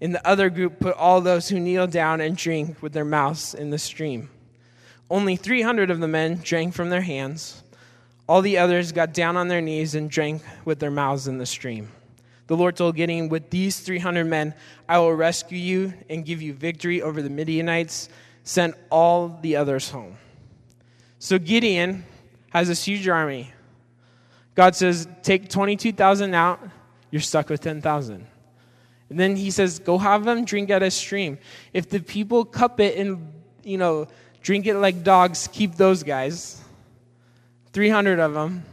In 0.00 0.12
the 0.12 0.26
other 0.26 0.50
group, 0.50 0.80
put 0.80 0.96
all 0.96 1.20
those 1.20 1.48
who 1.48 1.60
kneel 1.60 1.86
down 1.86 2.20
and 2.20 2.36
drink 2.36 2.82
with 2.82 2.92
their 2.92 3.04
mouths 3.04 3.54
in 3.54 3.70
the 3.70 3.78
stream. 3.78 4.30
Only 5.08 5.36
300 5.36 5.90
of 5.90 6.00
the 6.00 6.08
men 6.08 6.40
drank 6.42 6.74
from 6.74 6.90
their 6.90 7.02
hands. 7.02 7.62
All 8.28 8.42
the 8.42 8.58
others 8.58 8.90
got 8.90 9.12
down 9.12 9.36
on 9.36 9.48
their 9.48 9.60
knees 9.60 9.94
and 9.94 10.10
drank 10.10 10.42
with 10.64 10.80
their 10.80 10.90
mouths 10.90 11.28
in 11.28 11.38
the 11.38 11.46
stream. 11.46 11.90
The 12.46 12.56
Lord 12.56 12.76
told 12.76 12.96
Gideon, 12.96 13.28
With 13.28 13.50
these 13.50 13.80
300 13.80 14.24
men, 14.24 14.54
I 14.88 14.98
will 14.98 15.14
rescue 15.14 15.58
you 15.58 15.94
and 16.10 16.24
give 16.24 16.42
you 16.42 16.52
victory 16.52 17.00
over 17.00 17.22
the 17.22 17.30
Midianites. 17.30 18.08
Send 18.42 18.74
all 18.90 19.38
the 19.40 19.56
others 19.56 19.90
home. 19.90 20.16
So 21.18 21.38
Gideon 21.38 22.04
has 22.54 22.68
this 22.68 22.84
huge 22.84 23.08
army. 23.08 23.52
God 24.54 24.76
says, 24.76 25.08
Take 25.22 25.50
22,000 25.50 26.34
out. 26.34 26.60
you're 27.10 27.20
stuck 27.20 27.48
with 27.48 27.60
10,000. 27.60 28.26
And 29.10 29.20
then 29.20 29.36
he 29.36 29.50
says, 29.50 29.80
Go 29.80 29.98
have 29.98 30.24
them 30.24 30.44
drink 30.44 30.70
at 30.70 30.82
a 30.82 30.90
stream. 30.90 31.38
If 31.72 31.90
the 31.90 32.00
people 32.00 32.44
cup 32.44 32.80
it 32.80 32.96
and, 32.96 33.32
you 33.64 33.76
know, 33.76 34.06
drink 34.40 34.66
it 34.66 34.76
like 34.76 35.02
dogs, 35.02 35.48
keep 35.52 35.74
those 35.74 36.02
guys. 36.04 36.60
300 37.72 38.20
of 38.20 38.34
them. 38.34 38.64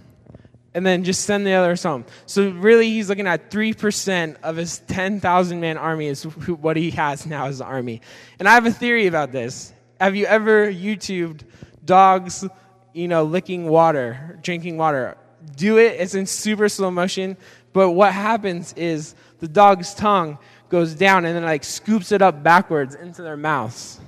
And 0.74 0.86
then 0.86 1.04
just 1.04 1.26
send 1.26 1.46
the 1.46 1.54
others 1.54 1.84
home. 1.84 2.06
So 2.28 2.50
really, 2.50 2.89
he's 2.89 3.10
looking 3.10 3.28
at 3.28 3.52
3% 3.52 4.38
of 4.41 4.56
his 4.56 4.80
10,000 4.80 5.60
man 5.60 5.78
army 5.78 6.08
is 6.08 6.24
what 6.24 6.78
he 6.78 6.91
has 6.91 7.26
now 7.26 7.48
as 7.48 7.58
the 7.58 7.65
army. 7.65 8.02
And 8.39 8.48
I 8.48 8.54
have 8.54 8.65
a 8.65 8.72
theory 8.72 9.08
about 9.08 9.34
this. 9.34 9.74
Have 10.00 10.15
you 10.15 10.28
ever 10.28 10.72
YouTubed 10.72 11.41
dogs, 11.84 12.48
you 12.93 13.08
know, 13.08 13.23
licking 13.23 13.67
water, 13.67 14.39
drinking 14.41 14.77
water? 14.77 15.17
Do 15.56 15.77
it. 15.77 15.99
It's 15.99 16.15
in 16.15 16.25
super 16.25 16.69
slow 16.69 16.91
motion. 16.91 17.38
But 17.73 17.91
what 17.91 18.13
happens 18.13 18.73
is 18.73 19.15
the 19.39 19.47
dog's 19.47 19.93
tongue 19.93 20.38
goes 20.69 20.93
down 20.93 21.25
and 21.25 21.36
then 21.36 21.43
like 21.43 21.63
scoops 21.63 22.12
it 22.12 22.21
up 22.21 22.43
backwards 22.43 22.95
into 22.95 23.21
their 23.21 23.38
mouths. 23.38 23.99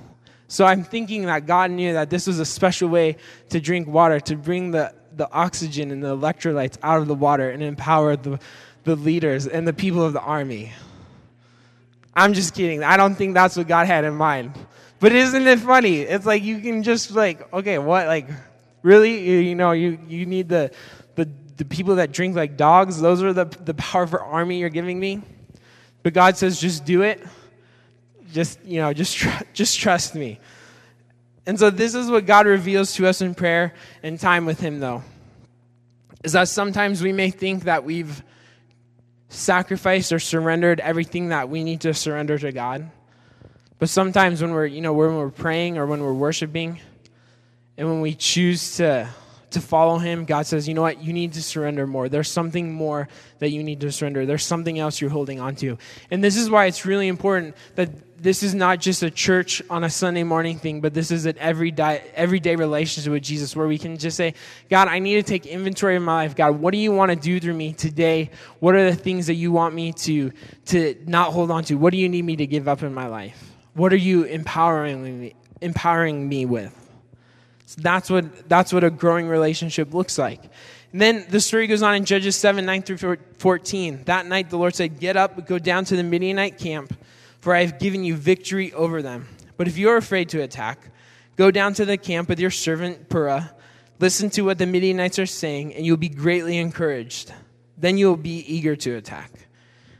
So 0.48 0.64
I'm 0.64 0.84
thinking 0.84 1.26
that 1.26 1.46
God 1.46 1.70
knew 1.70 1.94
that 1.94 2.10
this 2.10 2.26
was 2.26 2.38
a 2.38 2.44
special 2.44 2.88
way 2.88 3.16
to 3.50 3.60
drink 3.60 3.88
water, 3.88 4.20
to 4.20 4.36
bring 4.36 4.70
the, 4.70 4.94
the 5.16 5.30
oxygen 5.32 5.90
and 5.90 6.02
the 6.02 6.16
electrolytes 6.16 6.78
out 6.82 7.00
of 7.00 7.08
the 7.08 7.14
water 7.14 7.50
and 7.50 7.62
empower 7.62 8.16
the, 8.16 8.38
the 8.84 8.96
leaders 8.96 9.46
and 9.46 9.66
the 9.66 9.72
people 9.72 10.04
of 10.04 10.12
the 10.12 10.20
army. 10.20 10.72
I'm 12.14 12.34
just 12.34 12.54
kidding. 12.54 12.84
I 12.84 12.96
don't 12.96 13.14
think 13.14 13.34
that's 13.34 13.56
what 13.56 13.66
God 13.66 13.86
had 13.86 14.04
in 14.04 14.14
mind. 14.14 14.54
But 15.00 15.12
isn't 15.12 15.46
it 15.46 15.58
funny? 15.58 16.00
It's 16.00 16.24
like 16.24 16.44
you 16.44 16.60
can 16.60 16.82
just 16.82 17.10
like, 17.10 17.52
okay, 17.52 17.78
what 17.78 18.06
like 18.06 18.28
really? 18.84 19.48
You, 19.48 19.56
know, 19.56 19.72
you, 19.72 19.98
you 20.06 20.26
need 20.26 20.48
the 20.48 20.70
the 21.16 21.28
the 21.56 21.64
people 21.64 21.96
that 21.96 22.12
drink 22.12 22.36
like 22.36 22.56
dogs, 22.56 23.00
those 23.00 23.22
are 23.22 23.32
the, 23.32 23.44
the 23.44 23.74
powerful 23.74 24.20
army 24.20 24.58
you're 24.58 24.68
giving 24.68 24.98
me. 24.98 25.22
But 26.02 26.12
God 26.12 26.36
says, 26.36 26.60
just 26.60 26.84
do 26.84 27.02
it. 27.02 27.24
Just, 28.32 28.62
you 28.64 28.80
know, 28.80 28.92
just, 28.92 29.16
tr- 29.16 29.42
just 29.52 29.78
trust 29.78 30.14
me. 30.14 30.40
And 31.46 31.58
so 31.58 31.70
this 31.70 31.94
is 31.94 32.10
what 32.10 32.26
God 32.26 32.46
reveals 32.46 32.94
to 32.94 33.06
us 33.06 33.20
in 33.20 33.34
prayer 33.34 33.74
and 34.02 34.18
time 34.18 34.46
with 34.46 34.60
Him, 34.60 34.80
though. 34.80 35.02
Is 36.22 36.32
that 36.32 36.48
sometimes 36.48 37.02
we 37.02 37.12
may 37.12 37.30
think 37.30 37.64
that 37.64 37.84
we've 37.84 38.22
sacrificed 39.28 40.12
or 40.12 40.18
surrendered 40.18 40.80
everything 40.80 41.28
that 41.28 41.48
we 41.48 41.64
need 41.64 41.82
to 41.82 41.92
surrender 41.92 42.38
to 42.38 42.50
God. 42.50 42.90
But 43.78 43.88
sometimes 43.88 44.40
when 44.40 44.52
we're, 44.52 44.66
you 44.66 44.80
know, 44.80 44.94
when 44.94 45.16
we're 45.16 45.30
praying 45.30 45.76
or 45.76 45.86
when 45.86 46.00
we're 46.00 46.14
worshiping, 46.14 46.80
and 47.76 47.88
when 47.88 48.00
we 48.00 48.14
choose 48.14 48.76
to 48.76 49.08
to 49.54 49.60
follow 49.60 49.98
him, 49.98 50.24
God 50.24 50.46
says, 50.46 50.68
you 50.68 50.74
know 50.74 50.82
what? 50.82 51.02
You 51.02 51.12
need 51.12 51.32
to 51.32 51.42
surrender 51.42 51.86
more. 51.86 52.08
There's 52.08 52.30
something 52.30 52.72
more 52.72 53.08
that 53.38 53.50
you 53.50 53.62
need 53.62 53.80
to 53.80 53.90
surrender. 53.90 54.26
There's 54.26 54.44
something 54.44 54.78
else 54.78 55.00
you're 55.00 55.10
holding 55.10 55.40
on 55.40 55.56
to. 55.56 55.78
And 56.10 56.22
this 56.22 56.36
is 56.36 56.50
why 56.50 56.66
it's 56.66 56.84
really 56.84 57.08
important 57.08 57.56
that 57.76 57.90
this 58.20 58.42
is 58.42 58.54
not 58.54 58.80
just 58.80 59.02
a 59.02 59.10
church 59.10 59.62
on 59.68 59.84
a 59.84 59.90
Sunday 59.90 60.22
morning 60.22 60.58
thing, 60.58 60.80
but 60.80 60.94
this 60.94 61.10
is 61.10 61.26
an 61.26 61.36
everyday, 61.38 62.02
everyday 62.14 62.56
relationship 62.56 63.12
with 63.12 63.22
Jesus 63.22 63.54
where 63.54 63.66
we 63.66 63.78
can 63.78 63.96
just 63.96 64.16
say, 64.16 64.34
God, 64.70 64.88
I 64.88 64.98
need 64.98 65.16
to 65.16 65.22
take 65.22 65.46
inventory 65.46 65.96
of 65.96 66.02
my 66.02 66.14
life. 66.14 66.34
God, 66.34 66.58
what 66.58 66.72
do 66.72 66.78
you 66.78 66.92
want 66.92 67.10
to 67.10 67.16
do 67.16 67.38
through 67.38 67.54
me 67.54 67.72
today? 67.72 68.30
What 68.60 68.74
are 68.74 68.90
the 68.90 68.96
things 68.96 69.26
that 69.26 69.34
you 69.34 69.52
want 69.52 69.74
me 69.74 69.92
to, 69.92 70.32
to 70.66 70.96
not 71.06 71.32
hold 71.32 71.50
on 71.50 71.64
to? 71.64 71.74
What 71.74 71.92
do 71.92 71.98
you 71.98 72.08
need 72.08 72.24
me 72.24 72.36
to 72.36 72.46
give 72.46 72.66
up 72.66 72.82
in 72.82 72.94
my 72.94 73.06
life? 73.06 73.52
What 73.74 73.92
are 73.92 73.96
you 73.96 74.24
empowering 74.24 75.20
me, 75.20 75.34
empowering 75.60 76.28
me 76.28 76.46
with? 76.46 76.83
So 77.74 77.80
that's 77.82 78.08
what, 78.08 78.48
that's 78.48 78.72
what 78.72 78.84
a 78.84 78.90
growing 78.90 79.26
relationship 79.26 79.92
looks 79.92 80.16
like. 80.16 80.40
And 80.92 81.00
then 81.00 81.26
the 81.28 81.40
story 81.40 81.66
goes 81.66 81.82
on 81.82 81.96
in 81.96 82.04
Judges 82.04 82.36
7 82.36 82.64
9 82.64 82.82
through 82.82 83.16
14. 83.38 84.04
That 84.04 84.26
night 84.26 84.48
the 84.48 84.58
Lord 84.58 84.76
said, 84.76 85.00
Get 85.00 85.16
up, 85.16 85.44
go 85.46 85.58
down 85.58 85.84
to 85.86 85.96
the 85.96 86.04
Midianite 86.04 86.56
camp, 86.56 86.96
for 87.40 87.52
I 87.52 87.64
have 87.64 87.80
given 87.80 88.04
you 88.04 88.14
victory 88.14 88.72
over 88.74 89.02
them. 89.02 89.26
But 89.56 89.66
if 89.66 89.76
you 89.76 89.88
are 89.88 89.96
afraid 89.96 90.28
to 90.28 90.42
attack, 90.42 90.90
go 91.34 91.50
down 91.50 91.74
to 91.74 91.84
the 91.84 91.96
camp 91.96 92.28
with 92.28 92.38
your 92.38 92.52
servant 92.52 93.08
Purah. 93.08 93.50
Listen 93.98 94.30
to 94.30 94.42
what 94.42 94.58
the 94.58 94.66
Midianites 94.66 95.18
are 95.18 95.26
saying, 95.26 95.74
and 95.74 95.84
you'll 95.84 95.96
be 95.96 96.08
greatly 96.08 96.58
encouraged. 96.58 97.32
Then 97.76 97.98
you'll 97.98 98.16
be 98.16 98.44
eager 98.46 98.76
to 98.76 98.94
attack. 98.94 99.32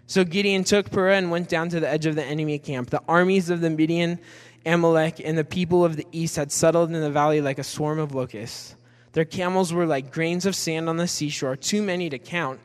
So 0.06 0.22
Gideon 0.22 0.62
took 0.62 0.90
Purah 0.90 1.18
and 1.18 1.30
went 1.30 1.48
down 1.48 1.70
to 1.70 1.80
the 1.80 1.88
edge 1.88 2.06
of 2.06 2.14
the 2.14 2.24
enemy 2.24 2.60
camp. 2.60 2.90
The 2.90 3.02
armies 3.08 3.50
of 3.50 3.60
the 3.60 3.70
Midian 3.70 4.20
Amalek 4.66 5.20
and 5.24 5.37
the 5.37 5.44
people 5.44 5.85
of 5.85 5.96
the 5.96 6.07
east 6.12 6.37
had 6.37 6.50
settled 6.50 6.92
in 6.92 7.00
the 7.00 7.11
valley 7.11 7.40
like 7.40 7.59
a 7.59 7.64
swarm 7.64 7.98
of 7.98 8.14
locusts. 8.14 8.77
Their 9.12 9.24
camels 9.24 9.72
were 9.72 9.87
like 9.87 10.12
grains 10.12 10.46
of 10.46 10.57
sand 10.57 10.88
on 10.88 10.96
the 10.96 11.07
seashore, 11.07 11.57
too 11.57 11.83
many 11.83 12.11
to 12.11 12.18
count. 12.18 12.61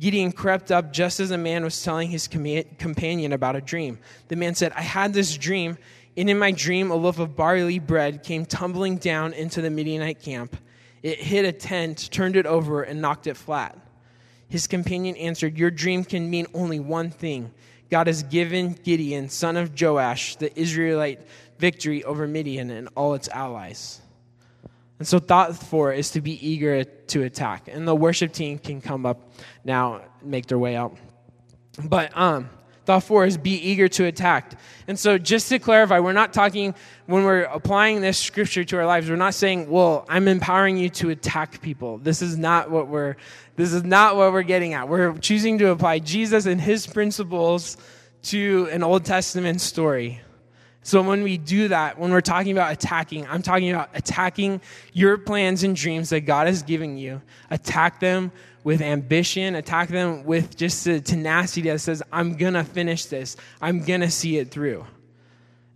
Gideon 0.00 0.32
crept 0.32 0.72
up 0.72 0.92
just 0.92 1.20
as 1.20 1.30
a 1.30 1.38
man 1.38 1.62
was 1.62 1.80
telling 1.80 2.10
his 2.10 2.26
companion 2.26 3.32
about 3.32 3.54
a 3.54 3.60
dream. 3.60 4.00
The 4.26 4.34
man 4.34 4.56
said, 4.56 4.72
I 4.72 4.82
had 4.82 5.12
this 5.12 5.36
dream, 5.36 5.78
and 6.16 6.28
in 6.28 6.38
my 6.38 6.50
dream, 6.50 6.90
a 6.90 6.96
loaf 6.96 7.20
of 7.20 7.36
barley 7.36 7.78
bread 7.78 8.24
came 8.24 8.44
tumbling 8.44 8.96
down 8.96 9.32
into 9.32 9.62
the 9.62 9.70
Midianite 9.70 10.20
camp. 10.20 10.56
It 11.04 11.20
hit 11.20 11.44
a 11.44 11.52
tent, 11.52 12.10
turned 12.10 12.34
it 12.34 12.46
over, 12.46 12.82
and 12.82 13.00
knocked 13.00 13.28
it 13.28 13.36
flat. 13.36 13.78
His 14.48 14.66
companion 14.66 15.16
answered, 15.16 15.56
Your 15.56 15.70
dream 15.70 16.04
can 16.04 16.28
mean 16.28 16.46
only 16.52 16.80
one 16.80 17.10
thing. 17.10 17.52
God 17.92 18.06
has 18.06 18.22
given 18.22 18.72
Gideon, 18.72 19.28
son 19.28 19.58
of 19.58 19.78
Joash, 19.78 20.36
the 20.36 20.58
Israelite 20.58 21.20
victory 21.58 22.02
over 22.04 22.26
Midian 22.26 22.70
and 22.70 22.88
all 22.96 23.12
its 23.12 23.28
allies. 23.28 24.00
And 24.98 25.06
so, 25.06 25.18
thought 25.18 25.54
four 25.54 25.92
is 25.92 26.12
to 26.12 26.22
be 26.22 26.48
eager 26.48 26.84
to 26.84 27.22
attack. 27.22 27.68
And 27.68 27.86
the 27.86 27.94
worship 27.94 28.32
team 28.32 28.58
can 28.58 28.80
come 28.80 29.04
up 29.04 29.34
now 29.62 30.00
make 30.22 30.46
their 30.46 30.58
way 30.58 30.74
out. 30.74 30.96
But 31.84 32.16
um, 32.16 32.48
thought 32.84 33.04
four 33.04 33.24
is 33.24 33.36
be 33.36 33.52
eager 33.52 33.88
to 33.88 34.04
attack. 34.04 34.58
And 34.88 34.98
so, 34.98 35.18
just 35.18 35.48
to 35.50 35.58
clarify, 35.58 36.00
we're 36.00 36.12
not 36.12 36.32
talking, 36.32 36.74
when 37.06 37.24
we're 37.24 37.42
applying 37.42 38.00
this 38.00 38.18
scripture 38.18 38.64
to 38.64 38.78
our 38.78 38.86
lives, 38.86 39.08
we're 39.08 39.16
not 39.16 39.34
saying, 39.34 39.70
well, 39.70 40.04
I'm 40.08 40.28
empowering 40.28 40.76
you 40.76 40.88
to 40.90 41.10
attack 41.10 41.62
people. 41.62 41.98
This 41.98 42.22
is 42.22 42.36
not 42.36 42.70
what 42.70 42.88
we're, 42.88 43.16
this 43.56 43.72
is 43.72 43.84
not 43.84 44.16
what 44.16 44.32
we're 44.32 44.42
getting 44.42 44.74
at. 44.74 44.88
We're 44.88 45.16
choosing 45.18 45.58
to 45.58 45.70
apply 45.70 46.00
Jesus 46.00 46.46
and 46.46 46.60
his 46.60 46.86
principles 46.86 47.76
to 48.24 48.68
an 48.72 48.82
Old 48.82 49.04
Testament 49.04 49.60
story. 49.60 50.20
So 50.84 51.00
when 51.00 51.22
we 51.22 51.38
do 51.38 51.68
that, 51.68 51.96
when 51.96 52.10
we're 52.10 52.20
talking 52.20 52.50
about 52.50 52.72
attacking, 52.72 53.26
I'm 53.28 53.42
talking 53.42 53.70
about 53.70 53.90
attacking 53.94 54.60
your 54.92 55.16
plans 55.16 55.62
and 55.62 55.76
dreams 55.76 56.10
that 56.10 56.22
God 56.22 56.48
has 56.48 56.64
given 56.64 56.98
you. 56.98 57.22
Attack 57.50 58.00
them 58.00 58.32
with 58.64 58.80
ambition, 58.80 59.54
attack 59.54 59.88
them 59.88 60.24
with 60.24 60.56
just 60.56 60.84
the 60.84 61.00
tenacity 61.00 61.62
that 61.68 61.80
says, 61.80 62.02
I'm 62.12 62.36
going 62.36 62.54
to 62.54 62.64
finish 62.64 63.06
this, 63.06 63.36
I'm 63.60 63.84
going 63.84 64.00
to 64.02 64.10
see 64.10 64.38
it 64.38 64.50
through. 64.50 64.86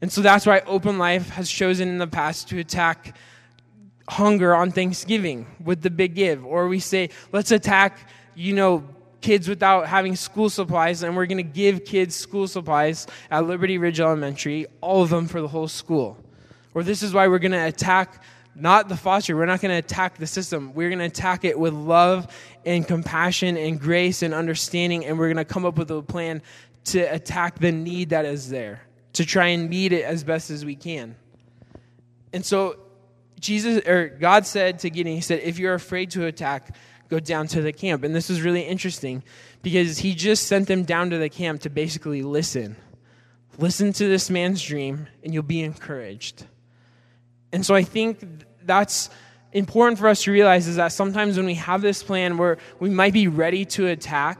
And 0.00 0.12
so 0.12 0.20
that's 0.20 0.46
why 0.46 0.60
Open 0.66 0.98
Life 0.98 1.30
has 1.30 1.50
chosen 1.50 1.88
in 1.88 1.98
the 1.98 2.06
past 2.06 2.48
to 2.50 2.58
attack 2.58 3.16
hunger 4.08 4.54
on 4.54 4.70
Thanksgiving 4.70 5.46
with 5.64 5.82
the 5.82 5.90
big 5.90 6.14
give. 6.14 6.44
Or 6.44 6.68
we 6.68 6.78
say, 6.80 7.10
let's 7.32 7.50
attack, 7.50 8.08
you 8.34 8.54
know, 8.54 8.84
kids 9.20 9.48
without 9.48 9.88
having 9.88 10.14
school 10.14 10.48
supplies, 10.48 11.02
and 11.02 11.16
we're 11.16 11.26
going 11.26 11.38
to 11.38 11.42
give 11.42 11.84
kids 11.84 12.14
school 12.14 12.46
supplies 12.46 13.06
at 13.30 13.46
Liberty 13.46 13.78
Ridge 13.78 13.98
Elementary, 13.98 14.66
all 14.80 15.02
of 15.02 15.10
them 15.10 15.26
for 15.26 15.40
the 15.40 15.48
whole 15.48 15.66
school. 15.66 16.16
Or 16.74 16.82
this 16.82 17.02
is 17.02 17.12
why 17.12 17.26
we're 17.26 17.40
going 17.40 17.52
to 17.52 17.66
attack 17.66 18.22
not 18.58 18.88
the 18.88 18.96
foster, 18.96 19.36
we're 19.36 19.46
not 19.46 19.60
going 19.60 19.72
to 19.72 19.78
attack 19.78 20.16
the 20.18 20.26
system. 20.26 20.72
We're 20.74 20.88
going 20.88 20.98
to 21.00 21.04
attack 21.04 21.44
it 21.44 21.58
with 21.58 21.74
love 21.74 22.34
and 22.64 22.86
compassion 22.86 23.56
and 23.56 23.78
grace 23.78 24.22
and 24.22 24.32
understanding, 24.32 25.04
and 25.04 25.18
we're 25.18 25.32
going 25.32 25.44
to 25.44 25.44
come 25.44 25.64
up 25.64 25.76
with 25.76 25.90
a 25.90 26.02
plan 26.02 26.42
to 26.84 27.00
attack 27.00 27.58
the 27.58 27.72
need 27.72 28.10
that 28.10 28.24
is 28.24 28.48
there, 28.48 28.82
to 29.14 29.24
try 29.26 29.48
and 29.48 29.68
meet 29.68 29.92
it 29.92 30.04
as 30.04 30.24
best 30.24 30.50
as 30.50 30.64
we 30.64 30.74
can. 30.74 31.16
And 32.32 32.44
so 32.44 32.78
Jesus 33.40 33.86
or 33.86 34.08
God 34.08 34.46
said 34.46 34.78
to 34.80 34.90
Gideon, 34.90 35.16
He 35.16 35.22
said, 35.22 35.40
if 35.40 35.58
you're 35.58 35.74
afraid 35.74 36.10
to 36.12 36.26
attack, 36.26 36.74
go 37.08 37.20
down 37.20 37.46
to 37.48 37.62
the 37.62 37.72
camp. 37.72 38.04
And 38.04 38.14
this 38.14 38.28
was 38.28 38.42
really 38.42 38.62
interesting 38.62 39.22
because 39.62 39.98
he 39.98 40.14
just 40.14 40.46
sent 40.46 40.68
them 40.68 40.84
down 40.84 41.10
to 41.10 41.18
the 41.18 41.28
camp 41.28 41.62
to 41.62 41.70
basically 41.70 42.22
listen. 42.22 42.76
Listen 43.58 43.92
to 43.94 44.06
this 44.06 44.28
man's 44.28 44.62
dream, 44.62 45.08
and 45.24 45.32
you'll 45.32 45.42
be 45.42 45.62
encouraged. 45.62 46.44
And 47.52 47.64
so 47.64 47.74
I 47.74 47.84
think 47.84 48.44
that's 48.66 49.10
important 49.52 49.98
for 49.98 50.08
us 50.08 50.24
to 50.24 50.32
realize 50.32 50.68
is 50.68 50.76
that 50.76 50.88
sometimes 50.88 51.36
when 51.36 51.46
we 51.46 51.54
have 51.54 51.80
this 51.80 52.02
plan 52.02 52.36
where 52.36 52.58
we 52.78 52.90
might 52.90 53.12
be 53.12 53.28
ready 53.28 53.64
to 53.64 53.86
attack, 53.86 54.38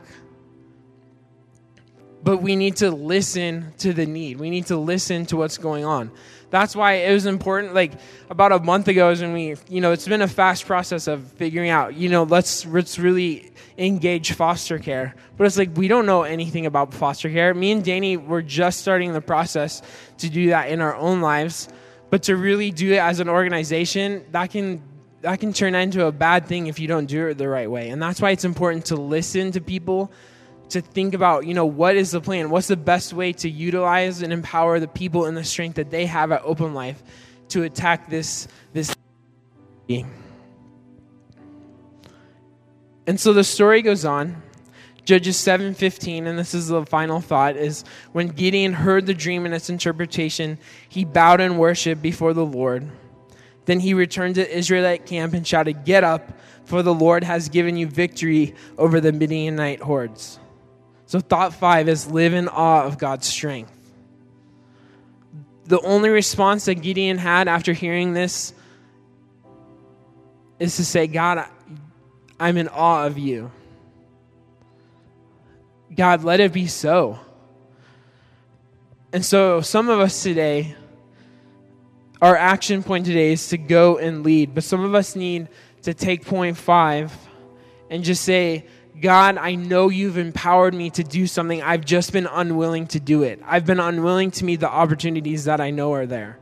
but 2.22 2.38
we 2.38 2.56
need 2.56 2.76
to 2.76 2.90
listen 2.90 3.72
to 3.78 3.92
the 3.92 4.04
need. 4.04 4.38
We 4.38 4.50
need 4.50 4.66
to 4.66 4.76
listen 4.76 5.26
to 5.26 5.36
what's 5.36 5.58
going 5.58 5.84
on. 5.84 6.10
That's 6.50 6.74
why 6.74 6.94
it 6.94 7.12
was 7.12 7.24
important. 7.24 7.72
Like 7.74 7.92
about 8.30 8.52
a 8.52 8.58
month 8.58 8.88
ago, 8.88 9.10
is 9.10 9.20
when 9.20 9.32
we, 9.32 9.56
you 9.68 9.80
know, 9.80 9.92
it's 9.92 10.06
been 10.06 10.22
a 10.22 10.28
fast 10.28 10.66
process 10.66 11.06
of 11.06 11.24
figuring 11.32 11.70
out, 11.70 11.94
you 11.94 12.08
know, 12.08 12.24
let's 12.24 12.66
let's 12.66 12.98
really 12.98 13.52
engage 13.78 14.32
foster 14.32 14.78
care. 14.78 15.14
But 15.36 15.44
it's 15.44 15.56
like 15.56 15.76
we 15.76 15.88
don't 15.88 16.06
know 16.06 16.22
anything 16.22 16.66
about 16.66 16.94
foster 16.94 17.30
care. 17.30 17.54
Me 17.54 17.72
and 17.72 17.84
Danny 17.84 18.16
were 18.16 18.42
just 18.42 18.80
starting 18.80 19.12
the 19.12 19.20
process 19.20 19.82
to 20.18 20.28
do 20.28 20.48
that 20.48 20.68
in 20.68 20.80
our 20.80 20.96
own 20.96 21.20
lives. 21.20 21.68
But 22.16 22.22
to 22.22 22.36
really 22.36 22.70
do 22.70 22.94
it 22.94 22.96
as 22.96 23.20
an 23.20 23.28
organization, 23.28 24.24
that 24.30 24.48
can 24.50 24.82
that 25.20 25.38
can 25.38 25.52
turn 25.52 25.74
into 25.74 26.06
a 26.06 26.12
bad 26.12 26.46
thing 26.46 26.66
if 26.66 26.78
you 26.78 26.88
don't 26.88 27.04
do 27.04 27.26
it 27.26 27.36
the 27.36 27.46
right 27.46 27.70
way. 27.70 27.90
And 27.90 28.00
that's 28.00 28.22
why 28.22 28.30
it's 28.30 28.46
important 28.46 28.86
to 28.86 28.96
listen 28.96 29.52
to 29.52 29.60
people 29.60 30.10
to 30.70 30.80
think 30.80 31.12
about, 31.12 31.46
you 31.46 31.52
know, 31.52 31.66
what 31.66 31.94
is 31.94 32.12
the 32.12 32.22
plan? 32.22 32.48
What's 32.48 32.68
the 32.68 32.76
best 32.78 33.12
way 33.12 33.34
to 33.34 33.50
utilize 33.50 34.22
and 34.22 34.32
empower 34.32 34.80
the 34.80 34.88
people 34.88 35.26
and 35.26 35.36
the 35.36 35.44
strength 35.44 35.74
that 35.74 35.90
they 35.90 36.06
have 36.06 36.32
at 36.32 36.40
Open 36.42 36.72
Life 36.72 37.02
to 37.48 37.64
attack 37.64 38.08
this 38.08 38.48
this 38.72 38.94
and 43.06 43.20
so 43.20 43.34
the 43.34 43.44
story 43.44 43.82
goes 43.82 44.06
on. 44.06 44.42
Judges 45.06 45.36
7:15 45.36 46.26
and 46.26 46.36
this 46.36 46.52
is 46.52 46.66
the 46.66 46.84
final 46.84 47.20
thought 47.20 47.56
is 47.56 47.84
when 48.10 48.26
Gideon 48.26 48.72
heard 48.72 49.06
the 49.06 49.14
dream 49.14 49.46
and 49.46 49.54
its 49.54 49.70
interpretation, 49.70 50.58
he 50.88 51.04
bowed 51.04 51.40
in 51.40 51.58
worship 51.58 52.02
before 52.02 52.34
the 52.34 52.44
Lord. 52.44 52.90
Then 53.66 53.80
he 53.80 53.94
returned 53.94 54.34
to 54.34 54.56
Israelite 54.56 55.06
camp 55.06 55.32
and 55.32 55.46
shouted, 55.46 55.84
"Get 55.84 56.02
up, 56.02 56.32
for 56.64 56.82
the 56.82 56.92
Lord 56.92 57.22
has 57.22 57.48
given 57.48 57.76
you 57.76 57.86
victory 57.86 58.54
over 58.76 59.00
the 59.00 59.12
Midianite 59.12 59.80
hordes." 59.80 60.40
So 61.06 61.20
thought 61.20 61.54
5 61.54 61.88
is 61.88 62.10
live 62.10 62.34
in 62.34 62.48
awe 62.48 62.82
of 62.82 62.98
God's 62.98 63.28
strength. 63.28 63.72
The 65.66 65.80
only 65.82 66.10
response 66.10 66.64
that 66.64 66.82
Gideon 66.82 67.18
had 67.18 67.46
after 67.46 67.72
hearing 67.72 68.12
this 68.12 68.52
is 70.58 70.74
to 70.76 70.84
say, 70.84 71.06
God, 71.06 71.44
I'm 72.40 72.56
in 72.56 72.66
awe 72.68 73.06
of 73.06 73.18
you. 73.18 73.52
God, 75.96 76.24
let 76.24 76.40
it 76.40 76.52
be 76.52 76.66
so. 76.66 77.18
And 79.12 79.24
so, 79.24 79.62
some 79.62 79.88
of 79.88 79.98
us 79.98 80.22
today, 80.22 80.76
our 82.20 82.36
action 82.36 82.82
point 82.82 83.06
today 83.06 83.32
is 83.32 83.48
to 83.48 83.58
go 83.58 83.96
and 83.98 84.22
lead, 84.22 84.54
but 84.54 84.64
some 84.64 84.84
of 84.84 84.94
us 84.94 85.16
need 85.16 85.48
to 85.82 85.94
take 85.94 86.26
point 86.26 86.56
five 86.56 87.16
and 87.88 88.04
just 88.04 88.24
say, 88.24 88.66
God, 89.00 89.38
I 89.38 89.54
know 89.54 89.88
you've 89.88 90.18
empowered 90.18 90.74
me 90.74 90.90
to 90.90 91.04
do 91.04 91.26
something. 91.26 91.62
I've 91.62 91.84
just 91.84 92.12
been 92.12 92.26
unwilling 92.26 92.88
to 92.88 93.00
do 93.00 93.22
it. 93.22 93.40
I've 93.44 93.64
been 93.64 93.80
unwilling 93.80 94.30
to 94.32 94.44
meet 94.44 94.60
the 94.60 94.70
opportunities 94.70 95.44
that 95.44 95.60
I 95.60 95.70
know 95.70 95.92
are 95.94 96.06
there. 96.06 96.38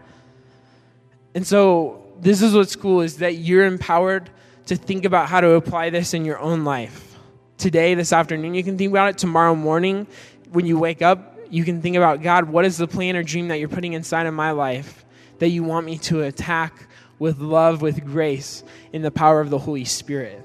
And 1.34 1.46
so, 1.46 2.12
this 2.20 2.42
is 2.42 2.54
what's 2.54 2.74
cool 2.74 3.02
is 3.02 3.18
that 3.18 3.36
you're 3.36 3.66
empowered 3.66 4.30
to 4.66 4.76
think 4.76 5.04
about 5.04 5.28
how 5.28 5.40
to 5.40 5.50
apply 5.50 5.90
this 5.90 6.14
in 6.14 6.24
your 6.24 6.38
own 6.38 6.64
life. 6.64 7.13
Today, 7.58 7.94
this 7.94 8.12
afternoon, 8.12 8.54
you 8.54 8.64
can 8.64 8.76
think 8.76 8.90
about 8.90 9.10
it. 9.10 9.18
Tomorrow 9.18 9.54
morning, 9.54 10.06
when 10.50 10.66
you 10.66 10.78
wake 10.78 11.02
up, 11.02 11.38
you 11.50 11.64
can 11.64 11.80
think 11.80 11.96
about 11.96 12.22
God, 12.22 12.48
what 12.48 12.64
is 12.64 12.76
the 12.76 12.88
plan 12.88 13.16
or 13.16 13.22
dream 13.22 13.48
that 13.48 13.58
you're 13.58 13.68
putting 13.68 13.92
inside 13.92 14.26
of 14.26 14.34
my 14.34 14.50
life 14.50 15.04
that 15.38 15.48
you 15.48 15.62
want 15.62 15.86
me 15.86 15.98
to 15.98 16.22
attack 16.22 16.88
with 17.18 17.38
love, 17.38 17.80
with 17.80 18.04
grace, 18.04 18.64
in 18.92 19.02
the 19.02 19.10
power 19.10 19.40
of 19.40 19.50
the 19.50 19.58
Holy 19.58 19.84
Spirit? 19.84 20.44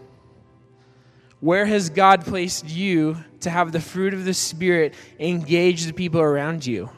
Where 1.39 1.65
has 1.65 1.89
God 1.89 2.25
placed 2.25 2.69
you 2.69 3.17
to 3.41 3.49
have 3.49 3.71
the 3.71 3.79
fruit 3.79 4.13
of 4.13 4.25
the 4.25 4.33
Spirit 4.33 4.93
engage 5.19 5.85
the 5.85 5.93
people 5.93 6.21
around 6.21 6.65
you? 6.65 6.89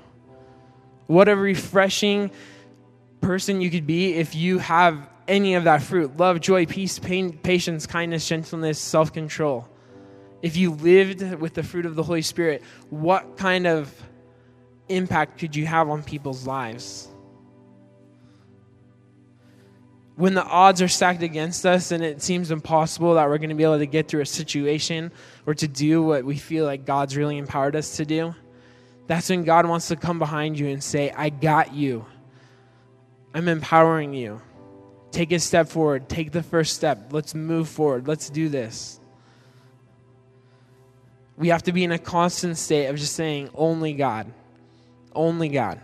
What 1.07 1.29
a 1.29 1.35
refreshing 1.35 2.31
person 3.21 3.61
you 3.61 3.69
could 3.69 3.85
be 3.85 4.15
if 4.15 4.33
you 4.33 4.57
have 4.57 5.07
any 5.27 5.55
of 5.55 5.65
that 5.65 5.81
fruit 5.83 6.17
love, 6.17 6.41
joy, 6.41 6.65
peace, 6.65 6.99
pain, 6.99 7.37
patience, 7.37 7.85
kindness, 7.85 8.27
gentleness, 8.27 8.79
self 8.79 9.13
control. 9.13 9.67
If 10.41 10.57
you 10.57 10.71
lived 10.71 11.21
with 11.39 11.53
the 11.53 11.63
fruit 11.63 11.85
of 11.85 11.95
the 11.95 12.03
Holy 12.03 12.21
Spirit, 12.21 12.63
what 12.89 13.37
kind 13.37 13.67
of 13.67 13.93
impact 14.89 15.39
could 15.39 15.55
you 15.55 15.65
have 15.65 15.89
on 15.89 16.03
people's 16.03 16.47
lives? 16.47 17.07
When 20.15 20.33
the 20.33 20.43
odds 20.43 20.81
are 20.81 20.87
stacked 20.87 21.23
against 21.23 21.65
us 21.65 21.91
and 21.91 22.03
it 22.03 22.21
seems 22.21 22.51
impossible 22.51 23.15
that 23.15 23.27
we're 23.27 23.37
going 23.37 23.49
to 23.49 23.55
be 23.55 23.63
able 23.63 23.79
to 23.79 23.85
get 23.85 24.07
through 24.07 24.21
a 24.21 24.25
situation 24.25 25.11
or 25.45 25.53
to 25.55 25.67
do 25.67 26.03
what 26.03 26.25
we 26.25 26.37
feel 26.37 26.65
like 26.65 26.85
God's 26.85 27.17
really 27.17 27.37
empowered 27.37 27.75
us 27.75 27.97
to 27.97 28.05
do, 28.05 28.35
that's 29.07 29.29
when 29.29 29.43
God 29.43 29.65
wants 29.65 29.87
to 29.89 29.95
come 29.95 30.19
behind 30.19 30.57
you 30.57 30.67
and 30.67 30.83
say, 30.83 31.11
I 31.11 31.29
got 31.29 31.73
you. 31.73 32.05
I'm 33.33 33.47
empowering 33.47 34.13
you. 34.13 34.41
Take 35.11 35.31
a 35.31 35.39
step 35.39 35.67
forward. 35.67 36.07
Take 36.07 36.31
the 36.31 36.43
first 36.43 36.75
step. 36.75 37.11
Let's 37.11 37.35
move 37.35 37.67
forward. 37.67 38.07
Let's 38.07 38.29
do 38.29 38.47
this. 38.47 39.00
We 41.41 41.47
have 41.47 41.63
to 41.63 41.71
be 41.71 41.83
in 41.83 41.91
a 41.91 41.97
constant 41.97 42.55
state 42.55 42.85
of 42.85 42.97
just 42.97 43.15
saying, 43.15 43.49
only 43.55 43.93
God. 43.93 44.31
Only 45.11 45.49
God. 45.49 45.81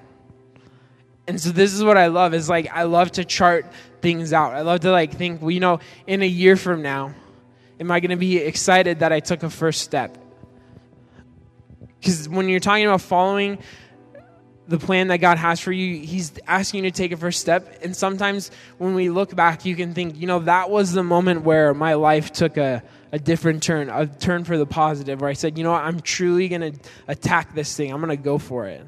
And 1.28 1.42
so 1.42 1.50
this 1.50 1.74
is 1.74 1.84
what 1.84 1.98
I 1.98 2.08
love 2.08 2.36
is 2.36 2.48
like 2.48 2.70
I 2.72 2.84
love 2.84 3.14
to 3.14 3.26
chart 3.26 3.66
things 4.00 4.34
out. 4.34 4.54
I 4.54 4.62
love 4.62 4.82
to 4.82 4.92
like 4.92 5.16
think, 5.16 5.42
well, 5.42 5.50
you 5.50 5.60
know, 5.60 5.80
in 6.06 6.22
a 6.22 6.28
year 6.28 6.58
from 6.58 6.84
now, 6.84 7.12
am 7.80 7.90
I 7.90 8.02
going 8.02 8.12
to 8.12 8.18
be 8.18 8.38
excited 8.38 9.00
that 9.00 9.12
I 9.12 9.20
took 9.20 9.42
a 9.42 9.50
first 9.50 9.82
step? 9.82 10.20
Because 12.00 12.30
when 12.30 12.50
you're 12.50 12.60
talking 12.60 12.86
about 12.86 13.02
following 13.02 13.58
the 14.68 14.78
plan 14.78 15.08
that 15.08 15.18
God 15.18 15.40
has 15.40 15.60
for 15.60 15.72
you, 15.72 16.06
He's 16.06 16.34
asking 16.46 16.84
you 16.84 16.92
to 16.92 16.96
take 16.96 17.14
a 17.14 17.18
first 17.18 17.42
step. 17.42 17.80
And 17.82 17.96
sometimes 17.96 18.52
when 18.78 18.94
we 18.94 19.10
look 19.10 19.36
back, 19.36 19.66
you 19.66 19.76
can 19.76 19.96
think, 19.96 20.18
you 20.18 20.28
know, 20.28 20.38
that 20.42 20.70
was 20.70 20.94
the 20.94 21.04
moment 21.04 21.42
where 21.42 21.74
my 21.74 21.96
life 21.96 22.32
took 22.32 22.58
a, 22.58 22.84
a 23.12 23.20
different 23.20 23.64
turn, 23.64 23.90
a 23.90 24.08
turn 24.08 24.44
for 24.44 24.58
the 24.58 24.66
positive, 24.66 25.22
where 25.22 25.30
I 25.30 25.34
said, 25.34 25.58
you 25.58 25.64
know 25.64 25.72
what, 25.72 25.84
I'm 25.84 26.00
truly 26.00 26.48
going 26.48 26.74
to 26.74 26.80
attack 27.08 27.56
this 27.56 27.76
thing. 27.76 27.92
I'm 27.92 28.02
going 28.02 28.16
to 28.16 28.22
go 28.22 28.38
for 28.38 28.68
it. 28.68 28.86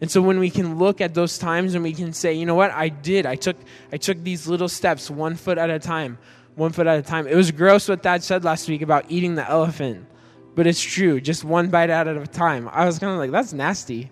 And 0.00 0.10
so 0.10 0.22
when 0.22 0.38
we 0.38 0.48
can 0.48 0.78
look 0.78 1.00
at 1.00 1.12
those 1.12 1.36
times 1.36 1.74
and 1.74 1.82
we 1.84 1.92
can 1.92 2.12
say, 2.12 2.32
you 2.32 2.46
know 2.46 2.54
what, 2.54 2.70
I 2.70 2.88
did. 2.88 3.26
I 3.26 3.34
took, 3.34 3.56
I 3.92 3.98
took 3.98 4.22
these 4.22 4.46
little 4.46 4.68
steps 4.68 5.10
one 5.10 5.36
foot 5.36 5.58
at 5.58 5.68
a 5.68 5.78
time, 5.78 6.18
one 6.54 6.72
foot 6.72 6.86
at 6.86 6.98
a 6.98 7.02
time. 7.02 7.26
It 7.26 7.34
was 7.34 7.50
gross 7.50 7.88
what 7.88 8.02
Thad 8.02 8.22
said 8.22 8.44
last 8.44 8.68
week 8.68 8.80
about 8.80 9.06
eating 9.10 9.34
the 9.34 9.48
elephant, 9.48 10.06
but 10.54 10.66
it's 10.66 10.80
true, 10.80 11.20
just 11.20 11.44
one 11.44 11.68
bite 11.68 11.90
at 11.90 12.08
a 12.08 12.26
time. 12.26 12.68
I 12.72 12.86
was 12.86 12.98
kind 12.98 13.12
of 13.12 13.18
like, 13.18 13.30
that's 13.30 13.52
nasty. 13.52 14.08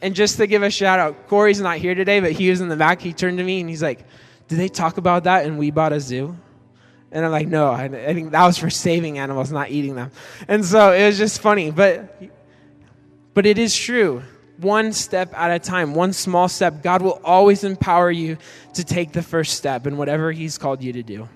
And 0.00 0.14
just 0.14 0.36
to 0.36 0.46
give 0.46 0.62
a 0.62 0.70
shout 0.70 1.00
out, 1.00 1.26
Corey's 1.26 1.60
not 1.60 1.78
here 1.78 1.96
today, 1.96 2.20
but 2.20 2.32
he 2.32 2.50
was 2.50 2.60
in 2.60 2.68
the 2.68 2.76
back. 2.76 3.00
He 3.00 3.12
turned 3.12 3.38
to 3.38 3.44
me 3.44 3.60
and 3.60 3.68
he's 3.68 3.82
like, 3.82 4.04
Did 4.46 4.58
they 4.58 4.68
talk 4.68 4.96
about 4.96 5.24
that 5.24 5.44
and 5.44 5.58
we 5.58 5.72
bought 5.72 5.92
a 5.92 5.98
zoo? 5.98 6.36
And 7.10 7.24
I'm 7.24 7.32
like, 7.32 7.48
No, 7.48 7.70
I, 7.70 7.84
I 7.84 8.14
think 8.14 8.32
that 8.32 8.46
was 8.46 8.58
for 8.58 8.70
saving 8.70 9.18
animals, 9.18 9.50
not 9.50 9.70
eating 9.70 9.94
them. 9.94 10.10
And 10.46 10.64
so 10.64 10.92
it 10.92 11.06
was 11.06 11.18
just 11.18 11.40
funny. 11.40 11.70
But, 11.70 12.22
but 13.34 13.46
it 13.46 13.58
is 13.58 13.76
true. 13.76 14.22
One 14.58 14.92
step 14.92 15.32
at 15.34 15.50
a 15.50 15.58
time, 15.58 15.94
one 15.94 16.12
small 16.12 16.48
step. 16.48 16.82
God 16.82 17.00
will 17.00 17.20
always 17.24 17.62
empower 17.62 18.10
you 18.10 18.38
to 18.74 18.84
take 18.84 19.12
the 19.12 19.22
first 19.22 19.54
step 19.54 19.86
in 19.86 19.96
whatever 19.96 20.32
He's 20.32 20.58
called 20.58 20.82
you 20.82 20.92
to 20.94 21.02
do. 21.02 21.28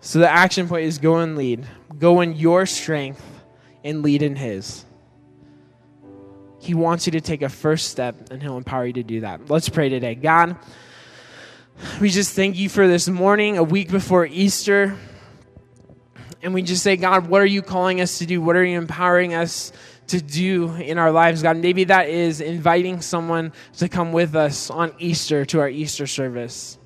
So 0.00 0.18
the 0.18 0.28
action 0.28 0.68
point 0.68 0.84
is 0.84 0.98
go 0.98 1.18
and 1.18 1.36
lead. 1.36 1.66
Go 1.98 2.20
in 2.20 2.34
your 2.34 2.66
strength 2.66 3.22
and 3.84 4.02
lead 4.02 4.22
in 4.22 4.36
His. 4.36 4.84
He 6.58 6.74
wants 6.74 7.06
you 7.06 7.12
to 7.12 7.20
take 7.20 7.42
a 7.42 7.48
first 7.48 7.88
step, 7.88 8.30
and 8.30 8.40
He'll 8.40 8.56
empower 8.56 8.86
you 8.86 8.92
to 8.94 9.02
do 9.02 9.20
that. 9.22 9.50
Let's 9.50 9.68
pray 9.68 9.88
today. 9.88 10.14
God, 10.14 10.56
we 12.00 12.10
just 12.10 12.34
thank 12.34 12.56
you 12.56 12.68
for 12.68 12.86
this 12.86 13.08
morning, 13.08 13.58
a 13.58 13.62
week 13.62 13.90
before 13.90 14.26
Easter. 14.26 14.96
And 16.42 16.54
we 16.54 16.62
just 16.62 16.82
say, 16.82 16.96
God, 16.96 17.26
what 17.26 17.40
are 17.40 17.46
you 17.46 17.62
calling 17.62 18.00
us 18.00 18.18
to 18.18 18.26
do? 18.26 18.40
What 18.40 18.56
are 18.56 18.64
you 18.64 18.78
empowering 18.78 19.34
us 19.34 19.72
to 20.08 20.20
do 20.20 20.72
in 20.74 20.98
our 20.98 21.10
lives, 21.10 21.42
God? 21.42 21.56
Maybe 21.56 21.84
that 21.84 22.08
is 22.08 22.40
inviting 22.40 23.00
someone 23.00 23.52
to 23.78 23.88
come 23.88 24.12
with 24.12 24.34
us 24.34 24.70
on 24.70 24.92
Easter 24.98 25.44
to 25.46 25.60
our 25.60 25.68
Easter 25.68 26.06
service. 26.06 26.78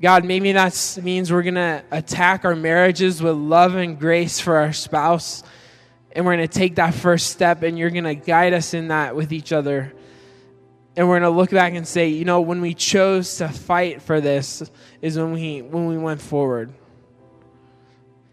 God, 0.00 0.24
maybe 0.24 0.52
that 0.52 0.98
means 1.02 1.32
we're 1.32 1.42
going 1.42 1.54
to 1.54 1.82
attack 1.90 2.44
our 2.44 2.54
marriages 2.54 3.22
with 3.22 3.34
love 3.34 3.74
and 3.74 3.98
grace 3.98 4.38
for 4.40 4.56
our 4.56 4.72
spouse 4.72 5.42
and 6.12 6.24
we're 6.24 6.36
going 6.36 6.48
to 6.48 6.58
take 6.58 6.76
that 6.76 6.94
first 6.94 7.30
step 7.30 7.62
and 7.62 7.78
you're 7.78 7.90
going 7.90 8.04
to 8.04 8.14
guide 8.14 8.52
us 8.52 8.74
in 8.74 8.88
that 8.88 9.14
with 9.14 9.32
each 9.32 9.52
other 9.52 9.92
and 10.98 11.08
we're 11.08 11.20
going 11.20 11.32
to 11.32 11.36
look 11.36 11.50
back 11.50 11.74
and 11.74 11.86
say 11.86 12.08
you 12.08 12.24
know 12.24 12.40
when 12.40 12.60
we 12.60 12.74
chose 12.74 13.36
to 13.36 13.48
fight 13.48 14.02
for 14.02 14.20
this 14.20 14.68
is 15.00 15.16
when 15.16 15.32
we 15.32 15.62
when 15.62 15.86
we 15.86 15.96
went 15.96 16.20
forward. 16.20 16.72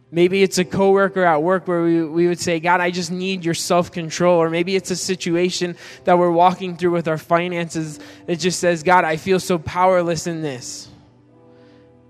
Maybe 0.09 0.41
it's 0.43 0.57
a 0.57 0.65
coworker 0.65 1.23
at 1.23 1.43
work 1.43 1.67
where 1.67 1.83
we, 1.83 2.03
we 2.03 2.27
would 2.27 2.39
say 2.39 2.59
god 2.59 2.81
i 2.81 2.89
just 2.89 3.11
need 3.11 3.45
your 3.45 3.53
self-control. 3.53 4.41
Or 4.41 4.49
maybe 4.49 4.75
it's 4.75 4.89
a 4.89 4.95
situation 4.95 5.77
that 6.05 6.17
we're 6.17 6.31
walking 6.31 6.75
through 6.75 6.91
with 6.91 7.07
our 7.07 7.19
finances 7.19 7.99
that 8.25 8.39
just 8.39 8.59
says 8.59 8.81
god 8.81 9.05
i 9.05 9.15
feel 9.15 9.39
so 9.39 9.59
powerless 9.59 10.25
in 10.25 10.41
this. 10.41 10.89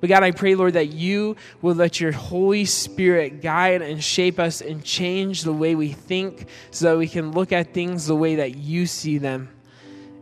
But 0.01 0.09
God, 0.09 0.23
I 0.23 0.31
pray, 0.31 0.53
Lord, 0.53 0.73
that 0.73 0.89
you 0.89 1.35
will 1.63 1.73
let 1.73 1.99
your 1.99 2.11
Holy 2.11 2.65
Spirit 2.65 3.41
guide 3.41 3.81
and 3.81 4.03
shape 4.03 4.39
us 4.39 4.61
and 4.61 4.83
change 4.83 5.41
the 5.41 5.53
way 5.53 5.73
we 5.73 5.93
think 5.93 6.47
so 6.69 6.91
that 6.91 6.97
we 6.97 7.07
can 7.07 7.31
look 7.31 7.51
at 7.51 7.73
things 7.73 8.05
the 8.05 8.15
way 8.15 8.35
that 8.35 8.55
you 8.55 8.85
see 8.85 9.17
them 9.17 9.54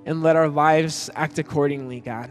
and 0.05 0.23
let 0.23 0.35
our 0.35 0.49
lives 0.49 1.09
act 1.15 1.39
accordingly, 1.39 1.99
God. 1.99 2.29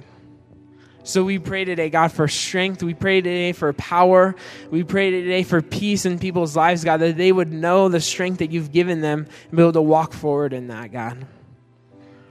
So 1.05 1.25
we 1.25 1.41
pray 1.41 1.65
today, 1.65 1.91
God, 1.91 2.13
for 2.13 2.29
strength. 2.29 2.83
We 2.83 2.95
pray 2.95 3.21
today 3.21 3.53
for 3.53 3.73
power. 3.73 4.37
We 4.71 4.85
pray 4.85 5.11
today 5.11 5.43
for 5.43 5.61
peace 5.61 6.07
in 6.07 6.21
people's 6.21 6.55
lives, 6.55 6.85
God, 6.85 6.99
that 6.99 7.17
they 7.17 7.33
would 7.33 7.53
know 7.53 7.89
the 7.89 8.01
strength 8.01 8.39
that 8.39 8.53
you've 8.53 8.71
given 8.71 9.01
them 9.01 9.27
and 9.49 9.57
be 9.57 9.63
able 9.63 9.73
to 9.73 9.83
walk 9.83 10.13
forward 10.13 10.53
in 10.53 10.69
that, 10.69 10.93
God. 10.93 11.27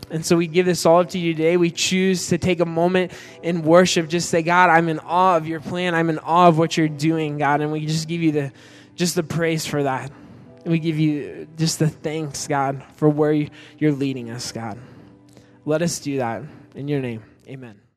And 0.09 0.25
so 0.25 0.37
we 0.37 0.47
give 0.47 0.65
this 0.65 0.85
all 0.85 0.99
up 0.99 1.09
to 1.09 1.19
you 1.19 1.33
today. 1.33 1.57
We 1.57 1.69
choose 1.69 2.27
to 2.27 2.37
take 2.37 2.59
a 2.59 2.65
moment 2.65 3.11
in 3.43 3.61
worship, 3.61 4.07
just 4.07 4.29
say, 4.29 4.41
God, 4.41 4.69
I'm 4.69 4.87
in 4.87 4.99
awe 4.99 5.35
of 5.35 5.47
your 5.47 5.59
plan. 5.59 5.93
I'm 5.95 6.09
in 6.09 6.19
awe 6.19 6.47
of 6.47 6.57
what 6.57 6.77
you're 6.77 6.89
doing, 6.89 7.37
God. 7.37 7.61
And 7.61 7.71
we 7.71 7.85
just 7.85 8.07
give 8.07 8.21
you 8.21 8.31
the 8.31 8.51
just 8.95 9.15
the 9.15 9.23
praise 9.23 9.65
for 9.65 9.83
that. 9.83 10.11
We 10.65 10.79
give 10.79 10.99
you 10.99 11.47
just 11.57 11.79
the 11.79 11.87
thanks, 11.89 12.47
God, 12.47 12.83
for 12.95 13.09
where 13.09 13.33
you're 13.79 13.93
leading 13.93 14.29
us, 14.29 14.51
God. 14.51 14.77
Let 15.65 15.81
us 15.81 15.99
do 15.99 16.17
that. 16.17 16.43
In 16.75 16.87
your 16.87 17.01
name, 17.01 17.23
amen. 17.47 17.90